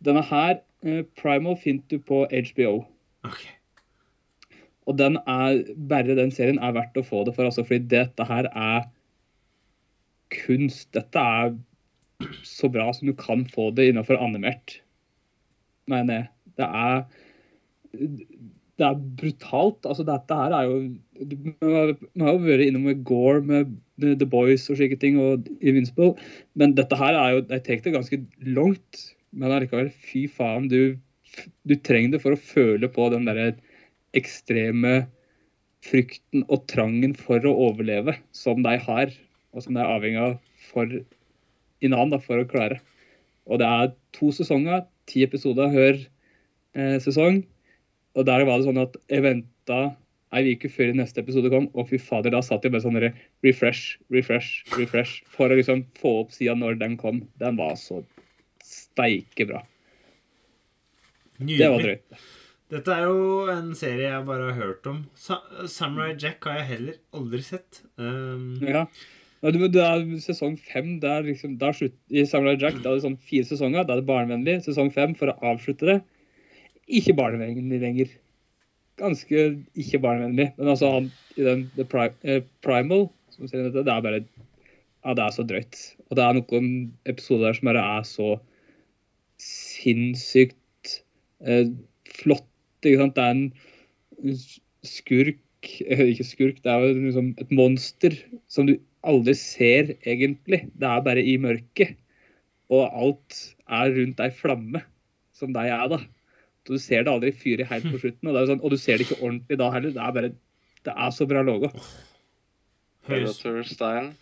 [0.03, 2.87] Denne her, eh, Primal, finner du på HBO.
[3.27, 3.43] Ok.
[4.87, 8.25] Og den er, bare den serien er verdt å få det for, altså, fordi dette
[8.27, 8.89] her er
[10.33, 10.89] kunst.
[10.97, 11.55] Dette er
[12.47, 14.79] så bra som du kan få det innenfor animert,
[15.91, 16.29] mener jeg.
[16.61, 17.05] Det er
[18.81, 19.87] det er brutalt.
[19.87, 20.77] altså Dette her er jo
[21.23, 26.17] Vi har jo vært innom med Gore, med The Boys og slike ting, og Invincible,
[26.59, 28.21] men dette her er jo Jeg tar det ganske
[28.59, 29.03] langt,
[29.33, 30.69] men allikevel, fy faen.
[30.73, 30.97] Du,
[31.69, 33.53] du trenger det for å føle på den derre
[34.19, 35.05] ekstreme
[35.83, 39.15] frykten og trangen for å overleve som de har,
[39.53, 40.37] og som det er avhengig av
[40.71, 40.93] for
[41.83, 42.79] Inan da, for å klare.
[43.51, 45.97] Og det er to sesonger, ti episoder hver
[46.79, 47.43] eh, sesong.
[48.15, 49.81] Og der var det sånn at jeg venta
[50.33, 52.97] ei uke før neste episode kom, og fy fader, da satt jeg bare sånn
[53.45, 57.21] refresh, refresh, refresh for å liksom få opp sida når den kom.
[57.43, 58.01] Den var så
[58.65, 59.61] steike bra.
[61.43, 61.83] Det var Nydelig.
[61.83, 62.23] drøyt.
[62.73, 65.03] Dette er jo en serie jeg bare har hørt om.
[65.19, 67.83] Sa Samurai Jack har jeg heller aldri sett.
[68.01, 68.87] Um, Ja.
[69.43, 70.99] Ja, men Det er sesong fem.
[71.03, 73.87] Det er liksom, det er slutt, I Samurai Jack det er det sånn fire sesonger.
[73.87, 74.61] Da er det barnevennlig.
[74.63, 75.97] Sesong fem, for å avslutte det,
[76.87, 78.13] ikke barnevennlig lenger.
[79.03, 79.43] Ganske
[79.79, 80.53] ikke barnevennlig.
[80.61, 81.87] Men altså, han i den The
[82.23, 84.23] eh, Primal, som sier dette, det er bare
[85.03, 85.81] Ja, det er så drøyt.
[86.07, 86.67] Og det er noen
[87.11, 88.29] episoder der som bare er så
[89.43, 91.01] sinnssykt
[91.43, 91.67] eh,
[92.21, 92.47] flott.
[92.87, 93.19] Ikke sant?
[93.19, 94.39] Det er en
[94.87, 95.43] skurk
[95.83, 98.15] eh, Ikke skurk, det er jo liksom et monster
[98.51, 100.65] som du aldri ser egentlig.
[100.79, 101.97] Det er bare i mørket.
[102.73, 103.39] Og alt
[103.69, 104.83] er rundt ei flamme,
[105.37, 106.01] som deg er, da.
[106.63, 108.29] Så du ser det aldri fyre helt på slutten.
[108.29, 109.95] Og, det er sånn, og du ser det ikke ordentlig da heller.
[109.95, 110.33] Det er bare
[110.83, 111.69] Det er så bra logo.
[113.07, 114.13] Predator style.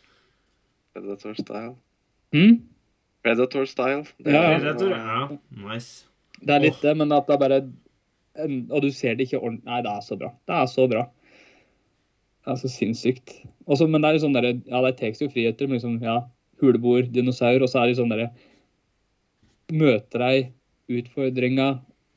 [0.93, 1.75] Predator style.
[2.37, 2.59] Hmm?
[3.25, 4.05] Predator style.
[4.19, 4.91] Det Ja, Predator.
[4.91, 5.29] Ja,
[5.69, 6.07] nice.
[6.41, 7.61] Det er litt det, men at det er bare
[8.71, 10.33] Og du ser det ikke ordentlig Nei, det er så bra.
[10.49, 11.07] Det er så bra.
[12.45, 13.35] Det er så sinnssykt.
[13.71, 16.23] Også, men det er sånn derre Ja, det tar jo friheter, men liksom, ja,
[16.61, 18.31] huleboer, dinosaur, og så er det sånn derre
[19.71, 20.51] Møter deg
[20.91, 21.69] utfordringa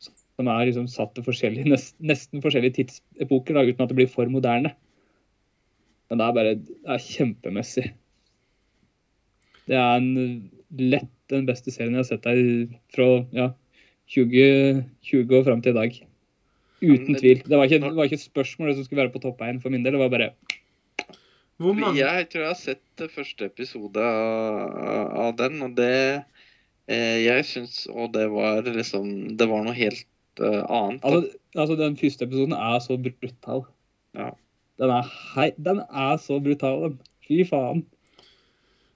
[0.01, 4.09] som er liksom satt til forskjellige, nest, nesten forskjellige tidsepoker, da, uten at det blir
[4.09, 4.71] for moderne.
[6.09, 7.85] Men det er bare Det er kjempemessig.
[9.69, 12.41] Det er en, lett den beste serien jeg har sett her
[12.95, 13.51] fra ja,
[14.11, 16.01] 20, 20 og fram til i dag.
[16.83, 17.45] Uten tvil.
[17.45, 19.61] Det var, ikke, det var ikke et spørsmål det som skulle være på topp 1
[19.63, 19.95] for min del.
[19.95, 20.33] Det var bare
[21.61, 25.93] Hvor mange Jeg tror jeg har sett første episode av, av den, og det
[26.89, 30.07] eh, Jeg syns Og det var liksom Det var noe helt
[30.41, 31.03] uh, annet.
[31.03, 33.65] altså, altså, den første episoden er så brutal.
[34.17, 34.31] Ja.
[34.81, 36.95] Den er, hei, den er så brutal, den.
[37.27, 37.85] Fy faen.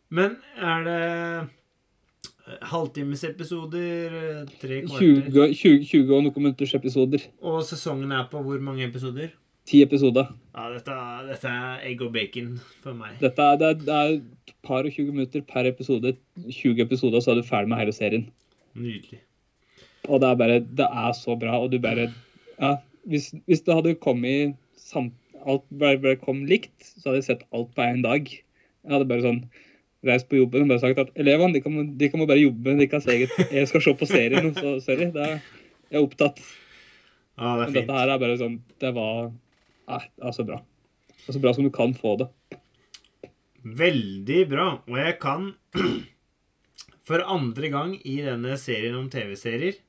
[0.10, 4.46] Men er det eh, halvtimesepisoder?
[4.62, 5.54] Tre Tre 20, kvarter?
[5.54, 7.28] 20, 20 og noen minutters episoder.
[7.42, 9.30] Og sesongen er på hvor mange episoder?
[9.68, 10.30] Ti episoder.
[10.56, 10.96] Ja, dette,
[11.28, 12.54] dette er egg og bacon
[12.84, 13.18] for meg.
[13.20, 16.14] Dette er, det, er, det er et par og 20 minutter per episode.
[16.48, 18.28] 20 episoder, så er du ferdig med hele serien.
[18.78, 19.20] Nydelig.
[20.08, 22.08] Og det er bare Det er så bra, og du bare
[22.62, 22.78] Ja,
[23.10, 25.14] hvis, hvis det hadde kommet samt,
[25.48, 28.28] Alt bare, bare kom likt, så hadde jeg sett alt på én dag.
[28.28, 29.42] Jeg hadde bare sånn
[30.08, 32.88] reist på jobben og bare sagt at elevene de kan, de kan bare jobbe De
[32.90, 35.10] kan se eget Jeg skal se på serien, så sorry.
[35.14, 35.38] Det er,
[35.92, 36.40] jeg er opptatt.
[37.38, 37.78] Ja, det Men fint.
[37.82, 39.30] dette her er bare sånn Det var
[39.88, 40.62] Nei, det er så bra.
[41.18, 42.28] Det er så bra som du kan få det.
[43.78, 44.68] Veldig bra.
[44.88, 45.52] Og jeg kan
[47.08, 49.80] for andre gang i denne serien om TV-serier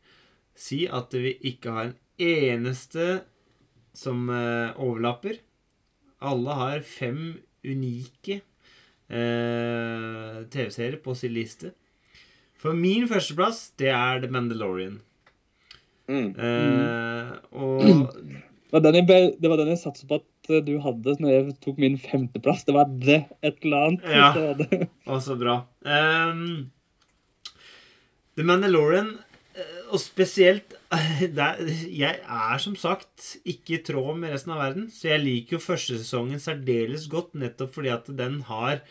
[0.58, 3.08] si at vi ikke har en eneste
[3.96, 5.38] som eh, overlapper.
[6.26, 11.74] Alle har fem unike eh, TV-serier på sin liste.
[12.58, 14.98] For min førsteplass, det er The Mandalorian.
[16.10, 16.30] Mm.
[16.34, 18.10] Eh, og
[18.74, 21.54] var den jeg, det var den jeg satset på at eh, du hadde når jeg
[21.64, 22.66] tok min femteplass.
[22.68, 24.10] Det var det et eller annet.
[24.12, 24.52] Ja.
[24.58, 25.62] Det var så bra.
[25.84, 26.68] Um,
[28.38, 29.16] The Mandalorian
[29.90, 30.76] Og spesielt
[31.36, 31.58] det er,
[31.90, 35.64] Jeg er som sagt ikke i tråd med resten av verden, så jeg liker jo
[35.64, 38.82] første sesongen særdeles godt nettopp fordi at den har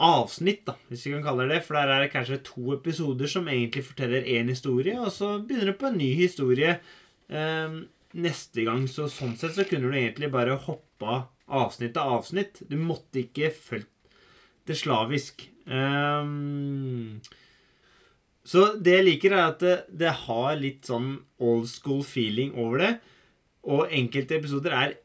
[0.00, 1.64] avsnitt, da, hvis vi kan kalle det det.
[1.66, 5.70] For der er det kanskje to episoder som egentlig forteller én historie, og så begynner
[5.70, 6.72] det på en ny historie
[7.30, 7.76] eh,
[8.14, 8.86] neste gang.
[8.90, 12.62] Så sånn sett så kunne du egentlig bare hoppa avsnitt til avsnitt.
[12.70, 13.90] Du måtte ikke fulgt
[14.68, 15.46] det slavisk.
[15.66, 17.20] Um,
[18.44, 22.82] så det jeg liker, er at det, det, har litt sånn old school feeling over
[22.82, 22.92] det.
[23.64, 24.98] Og enkelte episoder er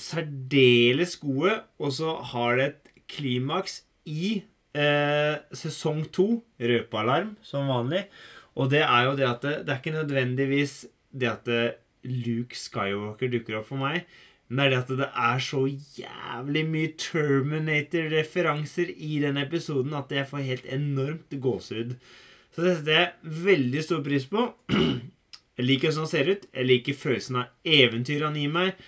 [0.00, 4.40] særdeles gode, og så har det et klimaks i
[4.72, 6.28] eh, sesong to.
[6.58, 8.06] Røpealarm, som vanlig.
[8.56, 10.76] Og det er jo det at det, det er ikke nødvendigvis
[11.14, 11.48] det at
[12.04, 14.04] Luke Skywalker dukker opp for meg.
[14.48, 15.62] Men det er det at det er så
[15.98, 21.96] jævlig mye Terminator-referanser i den episoden at jeg får helt enormt gåsehud.
[22.54, 24.50] Så det setter jeg veldig stor pris på.
[25.54, 26.46] Jeg liker hvordan han ser ut.
[26.50, 28.78] Jeg liker følelsen av eventyr han gir meg.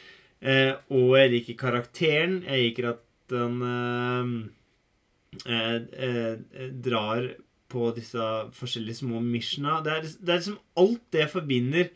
[0.43, 2.41] Eh, og jeg liker karakteren.
[2.43, 3.63] Jeg liker at han
[5.47, 5.77] eh,
[6.09, 6.33] eh,
[6.85, 7.29] drar
[7.71, 8.27] på disse
[8.59, 9.79] forskjellige små missiona.
[9.85, 11.89] Det, det, er liksom alt det jeg forbinder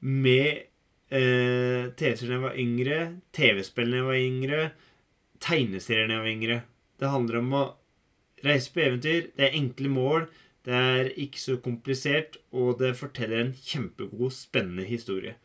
[0.00, 0.62] med
[1.12, 3.00] eh, TV-serier da jeg var yngre,
[3.36, 4.60] TV-spill da jeg var yngre,
[5.44, 6.60] tegneserier da jeg var yngre.
[7.00, 7.64] Det handler om å
[8.44, 9.32] reise på eventyr.
[9.36, 10.28] Det er enkle mål.
[10.64, 15.36] Det er ikke så komplisert, og det forteller en kjempegod, spennende historie.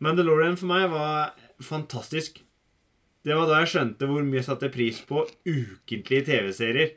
[0.00, 2.40] Mandalorian for meg var fantastisk.
[3.26, 6.94] Det var da jeg skjønte hvor mye jeg satte pris på ukentlige TV-serier.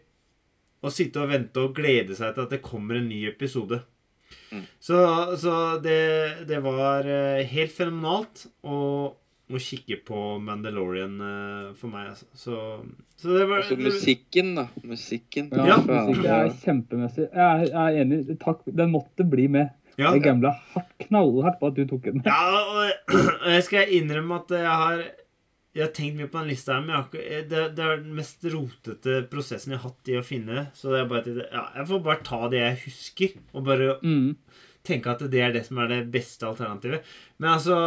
[0.81, 3.81] Å sitte og vente og glede seg til at det kommer en ny episode.
[4.51, 4.65] Mm.
[4.79, 4.99] Så,
[5.41, 5.99] så det,
[6.49, 8.45] det, var eh, helt fenomenalt.
[8.63, 8.77] å,
[9.51, 12.11] å kikke på Mandalorian uh, for meg.
[12.13, 12.27] Altså.
[12.37, 12.59] Så,
[13.19, 14.67] så det var Altså musikken, da.
[14.87, 15.51] Musikken.
[15.55, 15.79] Ja, ja.
[15.81, 17.27] musikken er kjempemessig.
[17.27, 18.39] Jeg er, jeg er, enig.
[18.43, 18.63] Takk.
[18.67, 19.73] Den måtte bli med.
[19.99, 20.13] Ja.
[20.13, 22.23] Jeg gambla hardt, knallhardt på at du tok den.
[22.25, 23.17] Ja, og
[23.53, 25.03] jeg skal innrømme at jeg har
[25.71, 28.43] jeg har tenkt mye på den lista her, men har, det, det, er den mest
[28.51, 30.65] rotete prosessen jeg har hatt i å finne.
[30.75, 34.33] Så det er bare, ja, jeg får bare ta det jeg husker, og bare mm.
[34.87, 37.07] tenke at det er det som er det beste alternativet.
[37.39, 37.77] Men altså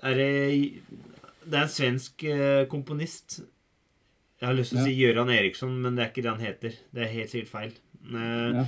[0.00, 0.30] er det
[1.44, 3.42] det er en svensk eh, komponist.
[4.40, 4.88] Jeg har lyst til å ja.
[4.88, 6.78] si Gøran Eriksson, men det er ikke det han heter.
[6.94, 7.74] Det er helt sikkert feil.
[8.08, 8.64] Eh, ja.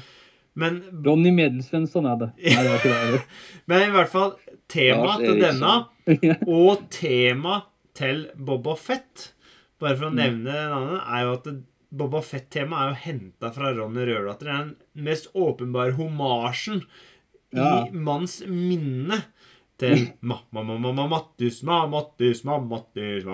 [0.57, 2.28] Men Ronny Medelsvensson er det.
[2.40, 3.23] Nei, det, det, det.
[3.73, 4.36] men i hvert fall
[4.73, 5.74] tema til denne,
[6.61, 7.59] og tema
[7.97, 9.31] til Boba Fett,
[9.81, 10.20] bare for å mm.
[10.20, 11.51] nevne navnet, er jo at
[11.97, 14.47] Boba Fett-temaet er jo henta fra Ronny Røverdatter.
[14.47, 16.82] Det er den mest åpenbare homasjen
[17.56, 19.23] i manns minne
[19.81, 23.24] til Mattis, Mattis, Mattis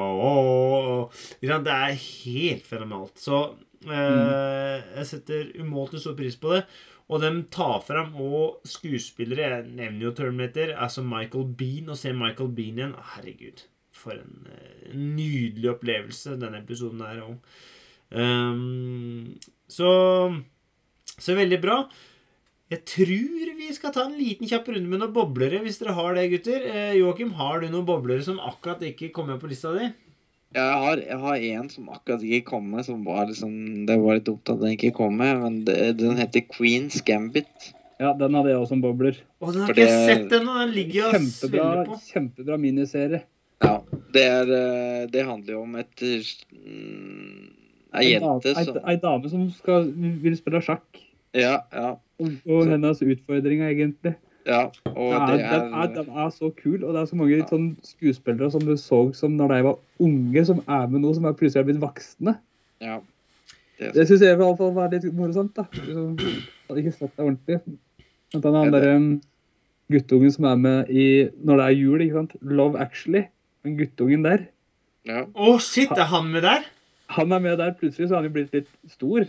[1.40, 3.18] Det er helt fenomenalt.
[3.22, 3.42] Så
[3.86, 6.64] eh, jeg setter umåtelig stor pris på det.
[7.12, 10.74] Og de tar fram og skuespillere Jeg nevner jo Terminator.
[10.76, 11.90] Altså Michael Bean.
[11.92, 13.64] Å se Michael Bean igjen Herregud,
[14.02, 17.36] for en, en eh, nydelig opplevelse denne episoden er òg.
[18.12, 19.92] Um, ehm, så
[21.22, 21.76] Så veldig bra.
[22.72, 26.14] Jeg tror vi skal ta en liten kjapp runde med noen boblere, hvis dere har
[26.16, 26.62] det, gutter.
[26.64, 29.90] Eh, Joakim, har du noen boblere som akkurat ikke kom med på lista di?
[30.52, 33.52] Jeg har, jeg har en som akkurat ikke kom med, som var liksom
[33.88, 37.70] Det var litt dumt at den ikke kom med, men det, den heter Queen's Gambit.
[38.02, 39.20] Ja, den hadde jeg også som bobler.
[39.38, 40.56] Å, den har ikke jeg sett ennå.
[40.58, 41.98] Den ligger og svelger på.
[42.08, 43.22] Kjempebra miniserie.
[44.12, 44.18] Ja.
[44.18, 47.46] Det, er, eh, det handler jo om et mm,
[47.96, 49.88] Ei jente som Ei dame som skal,
[50.22, 51.00] vil spille sjakk.
[51.32, 51.94] Ja, ja.
[52.20, 54.14] Og, og hennes utfordringer, egentlig.
[54.46, 57.68] Ja, og det er, er, den er så kul, og det er så mange sånn
[57.86, 61.36] skuespillere som du så som når de var unge, som er med nå, som er
[61.38, 62.34] plutselig er blitt voksne.
[62.82, 62.98] Ja.
[63.78, 65.54] Det, det syns jeg i hvert fall var litt morsomt.
[65.56, 65.66] da.
[65.78, 67.60] Jeg hadde ikke sett det ordentlig.
[68.34, 68.82] Han er den andre
[69.92, 71.06] guttungen som er med i
[71.44, 72.36] når det er jul, ikke sant?
[72.42, 73.24] Love Actually.
[73.62, 74.48] Den guttungen der.
[75.06, 75.24] Ja.
[75.34, 75.90] Oh, shit!
[75.90, 76.66] Er han med der?
[77.16, 77.72] Han er med der.
[77.78, 79.26] Plutselig så har han jo blitt litt stor.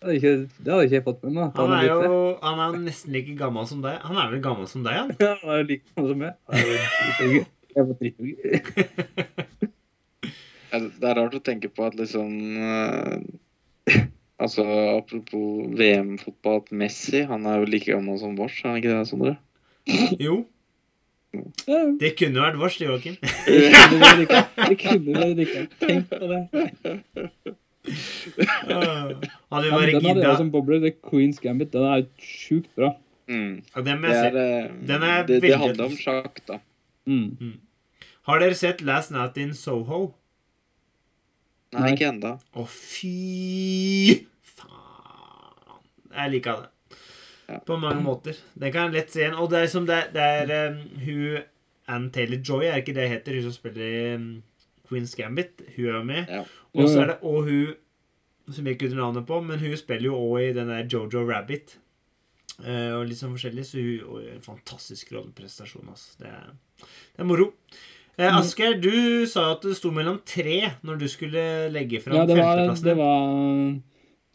[0.00, 0.32] Det hadde, ikke,
[0.64, 1.50] det hadde ikke jeg fått med meg.
[1.58, 3.98] Han er jo han er nesten like gammel som deg.
[4.06, 5.10] Han er vel gammel som deg, han?
[5.20, 6.32] Ja, han er like gammel som meg.
[7.70, 8.38] Jeg var drittunge.
[11.02, 13.18] det er rart å tenke på at liksom uh,
[14.40, 14.64] Altså,
[14.96, 19.08] apropos VM-fotball, at Messi han er jo like gammel som vårs, er han ikke det,
[19.10, 19.34] Sondre?
[20.16, 20.38] Jo.
[22.00, 23.16] Det kunne vært vårs, Joakim.
[23.46, 25.66] det kunne vært ikke.
[25.78, 26.42] Tenk på det.
[29.50, 30.82] hadde vi bare den jeg som bobler.
[30.82, 31.72] The Queen's Gambit.
[31.72, 32.94] Den er sjukt bra.
[33.30, 33.60] Mm.
[33.86, 36.58] Den, det, er, eh, den er det, det handler om sjakk, da.
[37.06, 37.36] Mm.
[37.38, 37.60] Mm.
[38.26, 40.14] Har dere sett Last Night in Soho?
[41.70, 42.34] Nei, ikke ennå.
[42.58, 45.78] Å, fy faen.
[46.16, 46.70] Jeg liker det.
[47.66, 48.38] På mange måter.
[48.54, 49.34] Den kan jeg lett se igjen.
[49.40, 51.38] Og det er som det, det er um, hun
[51.90, 53.34] Ann Taylor-Joy, er ikke det hun heter?
[53.34, 54.42] Hun som spiller i um,
[54.88, 55.62] Queen's Gambit.
[55.76, 56.24] Hun er med.
[56.30, 56.44] Ja.
[56.74, 57.02] Og så jo.
[57.02, 57.74] er det og hun
[58.50, 61.22] som jeg ikke husker navnet på, men hun spiller jo òg i den der Jojo
[61.28, 61.76] Rabbit.
[62.60, 65.86] Uh, og litt sånn forskjellig, så hun og en fantastisk rolleprestasjon.
[65.88, 66.16] Altså.
[66.20, 67.52] Det, er, det er moro.
[68.18, 68.36] Eh, Mm.
[68.36, 72.36] Asgeir, du sa at det sto mellom tre når du skulle legge fram Ja, det
[72.36, 72.84] var, femteplassen.
[72.84, 73.80] det var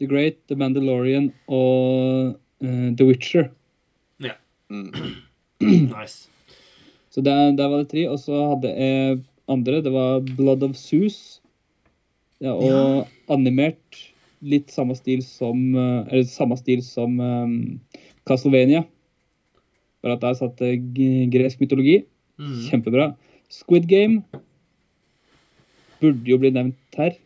[0.00, 3.50] The Great, The Mandalorian og eh, The Witcher.
[4.20, 4.34] Ja.
[5.60, 6.28] Nice.
[7.10, 8.02] Så der, der var det tre.
[8.12, 9.78] Og så hadde jeg andre.
[9.82, 11.40] Det var Blood of Zeus.
[12.44, 13.04] Ja, og Ja.
[13.32, 14.02] animert
[14.44, 17.80] litt samme stil som eh, Eller samme stil som um,
[18.28, 18.82] Castlevania.
[20.04, 20.76] Bare at der satt det
[21.32, 22.02] gresk mytologi.
[22.38, 22.58] Mm.
[22.68, 23.14] Kjempebra.
[23.48, 24.20] Squid Game
[26.02, 27.16] burde jo bli nevnt her.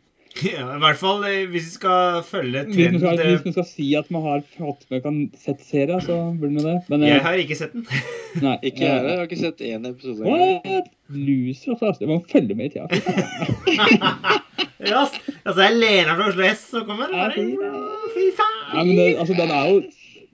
[0.41, 3.67] Ja, I hvert fall eh, hvis vi skal følge Hvis trenden skal, hvis vi skal
[3.67, 6.77] si at man har fått med kan sett serien, så burde vi det.
[6.93, 7.87] Men eh, Jeg har ikke sett den.
[8.47, 9.11] nei, Ikke jeg heller.
[9.11, 10.23] Jeg har ikke sett én episode.
[10.23, 10.63] engang.
[10.71, 10.91] What?
[11.11, 12.05] Loser, altså.
[12.05, 12.87] Jeg må følge med i tida.
[13.71, 14.39] yes.
[14.81, 15.03] Ja,
[15.45, 17.27] altså, jeg lener fra Oslo S, så kommer det Ja,
[18.15, 18.61] fy faen!
[18.71, 19.81] Nei, men det, altså, den er jo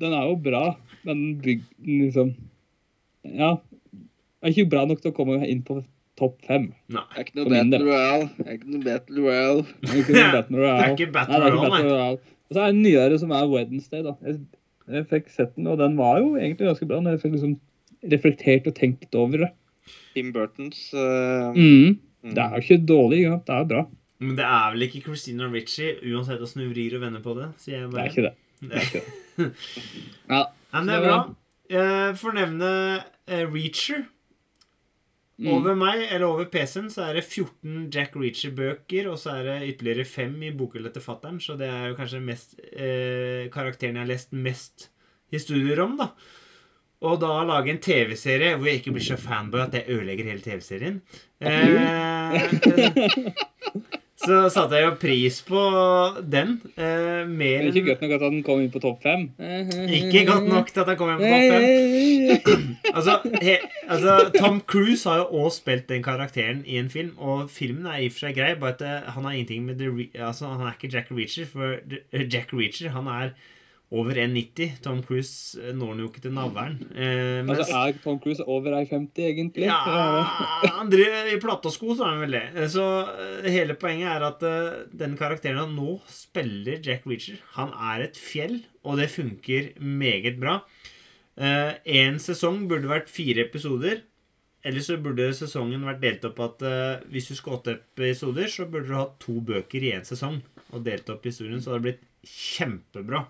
[0.04, 0.64] Den er jo bra.
[1.08, 2.34] Den bygden, liksom
[3.26, 3.56] Ja.
[3.56, 5.80] Den er ikke bra nok til å komme inn på
[6.18, 6.70] topp fem.
[6.92, 7.02] Nei.
[7.12, 7.50] Det er ikke noe.
[7.52, 8.28] Battle Royale.
[8.36, 9.66] Det er ikke noe Battle Royale.
[9.82, 10.78] Det er ikke Battle Royale.
[10.78, 12.18] Det er ikke Battle Nei, det er ikke Battle Royale.
[12.46, 14.14] Og så er det en nyere som er Wednesday, da.
[14.26, 14.40] Jeg,
[14.96, 17.00] jeg fikk sett den, og den var jo egentlig ganske bra.
[17.02, 17.54] Når jeg fikk liksom
[18.12, 19.52] reflektert og tenkt over det.
[20.14, 21.98] Tim Burtons uh, Mm.
[22.22, 22.34] mm.
[22.34, 23.38] Det er jo ikke dårlig, ja.
[23.46, 23.84] det er bra.
[24.18, 27.50] Men det er vel ikke Christina Ritchie, uansett åssen hun vrir og vender på det.
[27.60, 28.34] sier jeg Det er ikke det.
[28.62, 29.50] Det er ikke det.
[30.30, 30.42] Ja.
[30.76, 31.18] Ja, men det er bra.
[31.70, 32.70] Fornevne For nevne
[33.28, 34.06] eh, Reacher.
[35.36, 35.50] Mm.
[35.52, 39.56] Over meg, eller over PC-en, så er det 14 Jack Reacher-bøker, og så er det
[39.74, 44.06] ytterligere fem i bokhylla til fattern, så det er jo kanskje mest eh, karakteren jeg
[44.06, 44.88] har lest mest
[45.34, 46.08] historier om, da.
[47.04, 50.40] Og da lage en TV-serie hvor jeg ikke blir så fanboy at jeg ødelegger hele
[50.40, 51.02] TV-serien.
[51.44, 52.32] Eh,
[54.16, 55.62] så satte jeg jo pris på
[56.24, 56.54] den.
[56.80, 59.26] Eh, mer er ikke godt nok at den kom inn på topp fem.
[59.92, 62.62] Ikke godt nok til at den kom inn på topp fem.
[62.96, 63.58] Altså, he,
[63.92, 67.98] altså, Tom Cruise har jo også spilt den karakteren i en film, og filmen er
[68.00, 70.46] i og for seg grei, bare at eh, han har ingenting med the, Re- altså,
[70.54, 71.76] Han er ikke Jack Reacher, for
[72.32, 73.34] Jack Reacher han er
[73.94, 74.80] over 1,90.
[74.82, 76.78] Tom Cruise eh, når han jo ikke til navlen.
[76.90, 79.68] Eh, mens, Altså, er Tom Cruise over 1,50 egentlig?
[79.68, 79.76] ja,
[80.78, 82.42] han driver i platesko, så er han vel det.
[82.56, 87.38] Eh, Så eh, hele poenget er at uh, den karakteren han nå spiller, Jack Reacher,
[87.54, 90.60] han er et fjell, og det funker meget bra.
[91.36, 93.98] Én sesong burde vært fire episoder.
[94.66, 98.64] Eller så burde sesongen vært delt opp at uh, hvis du skal åtte episoder, så
[98.66, 100.40] burde du hatt to bøker i én sesong
[100.74, 103.20] og delt opp historien, så det hadde blitt kjempebra.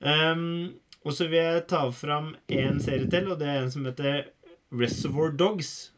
[0.00, 3.86] Um, og så vil jeg ta fram en serie til, og det er en som
[3.88, 4.28] heter
[4.74, 5.90] Reservoir Dogs.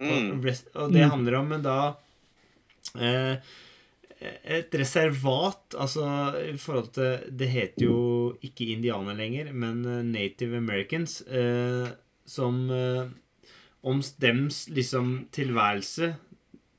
[0.00, 0.38] Mm.
[0.40, 1.10] Og, og det Mm.
[1.10, 1.78] handler om en da
[2.98, 3.38] eh,
[4.58, 6.04] et reservat, altså
[6.42, 11.20] i forhold til Det heter jo ikke indianer lenger, men eh, Native Americans.
[11.22, 11.88] Eh,
[12.26, 13.06] som eh,
[13.82, 16.16] Om dems liksom tilværelse.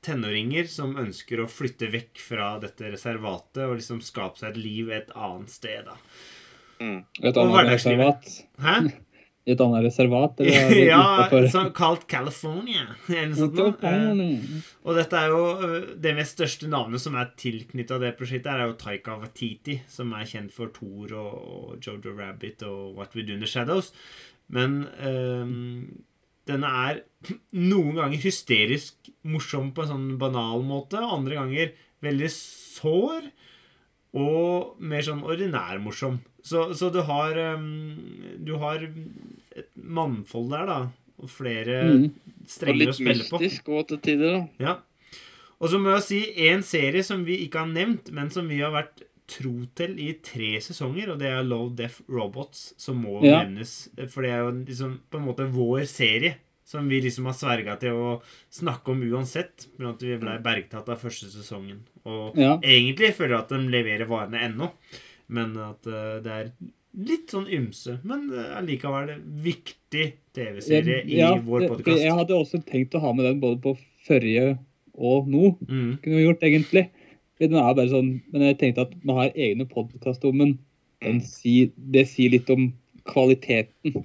[0.04, 4.90] Tenåringer som ønsker å flytte vekk fra dette reservatet og liksom skape seg et liv
[4.90, 5.84] et annet sted.
[5.84, 5.96] da
[6.80, 6.98] Mm.
[7.22, 8.28] Et annet reservat.
[8.64, 8.74] Hæ?
[9.48, 10.40] I et annet reservat?
[10.44, 12.86] Er ja, som sånn kalt California.
[13.10, 13.32] Eh,
[14.84, 15.40] Og dette er jo
[16.00, 20.28] det mest største navnet som er tilknytta det prosjektet, er jo Taika Watiti, som er
[20.28, 23.92] kjent for Thor og, og Jojo Rabbit og What We Do in the Shadows.
[24.52, 25.84] Men um,
[26.50, 27.02] denne er
[27.72, 31.74] noen ganger hysterisk morsom på en sånn banal måte, andre ganger
[32.04, 33.28] veldig sår
[34.14, 36.18] og mer sånn ordinær morsom.
[36.42, 37.96] Så, så du har um,
[38.42, 40.78] Du har et mannfold der, da.
[41.20, 42.06] Og flere Mm.
[42.48, 43.36] Strenger å spille på.
[43.36, 44.46] Og litt mystisk òg til tider, da.
[44.58, 44.76] Ja.
[45.60, 48.60] Og så må jeg si en serie som vi ikke har nevnt, men som vi
[48.64, 53.20] har vært tro til i tre sesonger, og det er Low Deaf Robots, som må
[53.22, 53.42] Ja.
[53.44, 53.90] nevnes.
[54.08, 56.36] For det er jo liksom på en måte vår serie,
[56.70, 58.10] som vi liksom har sverga til å
[58.54, 59.66] snakke om uansett.
[59.78, 61.80] Men at vi ble bergtatt av første sesongen.
[62.06, 62.58] Og Ja.
[62.62, 64.70] egentlig føler jeg at de leverer varene ennå,
[65.28, 66.52] men at eh, det er
[66.94, 67.98] litt sånn ymse.
[68.06, 70.06] Men eh, allikevel viktig
[70.36, 72.02] TV-serie i Ja, vår podkast.
[72.02, 73.74] Jeg hadde også tenkt å ha med den både på
[74.06, 74.58] forrige
[74.94, 75.56] og nå.
[75.66, 75.98] Mm.
[76.02, 76.86] Kunne vi gjort, egentlig.
[77.40, 80.58] Den er bare sånn, men jeg tenkte at vi har egne podkast om den.
[81.00, 82.66] den sier, det sier litt om
[83.08, 84.04] kvaliteten.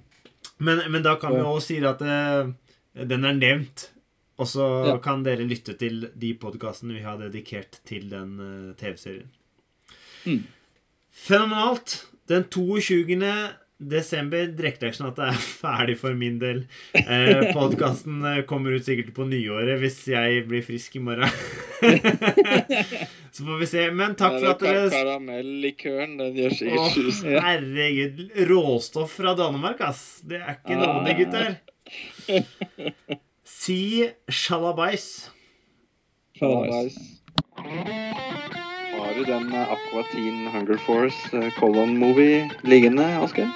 [0.60, 2.52] Men, men da kan vi òg si at uh,
[2.96, 3.90] den er nevnt.
[4.40, 4.98] Og så Ja.
[5.00, 9.30] kan dere lytte til de podkastene vi har dedikert til den uh, TV-serien.
[10.26, 10.42] Mm.
[11.12, 12.02] Fenomenalt.
[12.28, 13.06] Den 22.
[13.80, 14.48] desember.
[14.96, 16.66] Sånn at det er ferdig for min del.
[16.96, 21.30] Eh, Podkasten kommer ut sikkert på nyåret hvis jeg blir frisk i morgen.
[23.36, 23.82] Så får vi se.
[23.92, 27.34] Men takk for at dere Karamell-likøren, den gjør sikkert susen.
[27.44, 28.22] herregud.
[28.48, 30.22] Råstoff fra Danmark, ass.
[30.24, 31.58] Det er ikke nådig, gutter.
[33.44, 33.82] Si
[34.32, 35.10] sjalabais.
[36.40, 36.96] Sjalabais.
[38.96, 43.52] Har du den eh, Aqua Teen Hunger Force eh, Colon Movie liggende, Asgeir?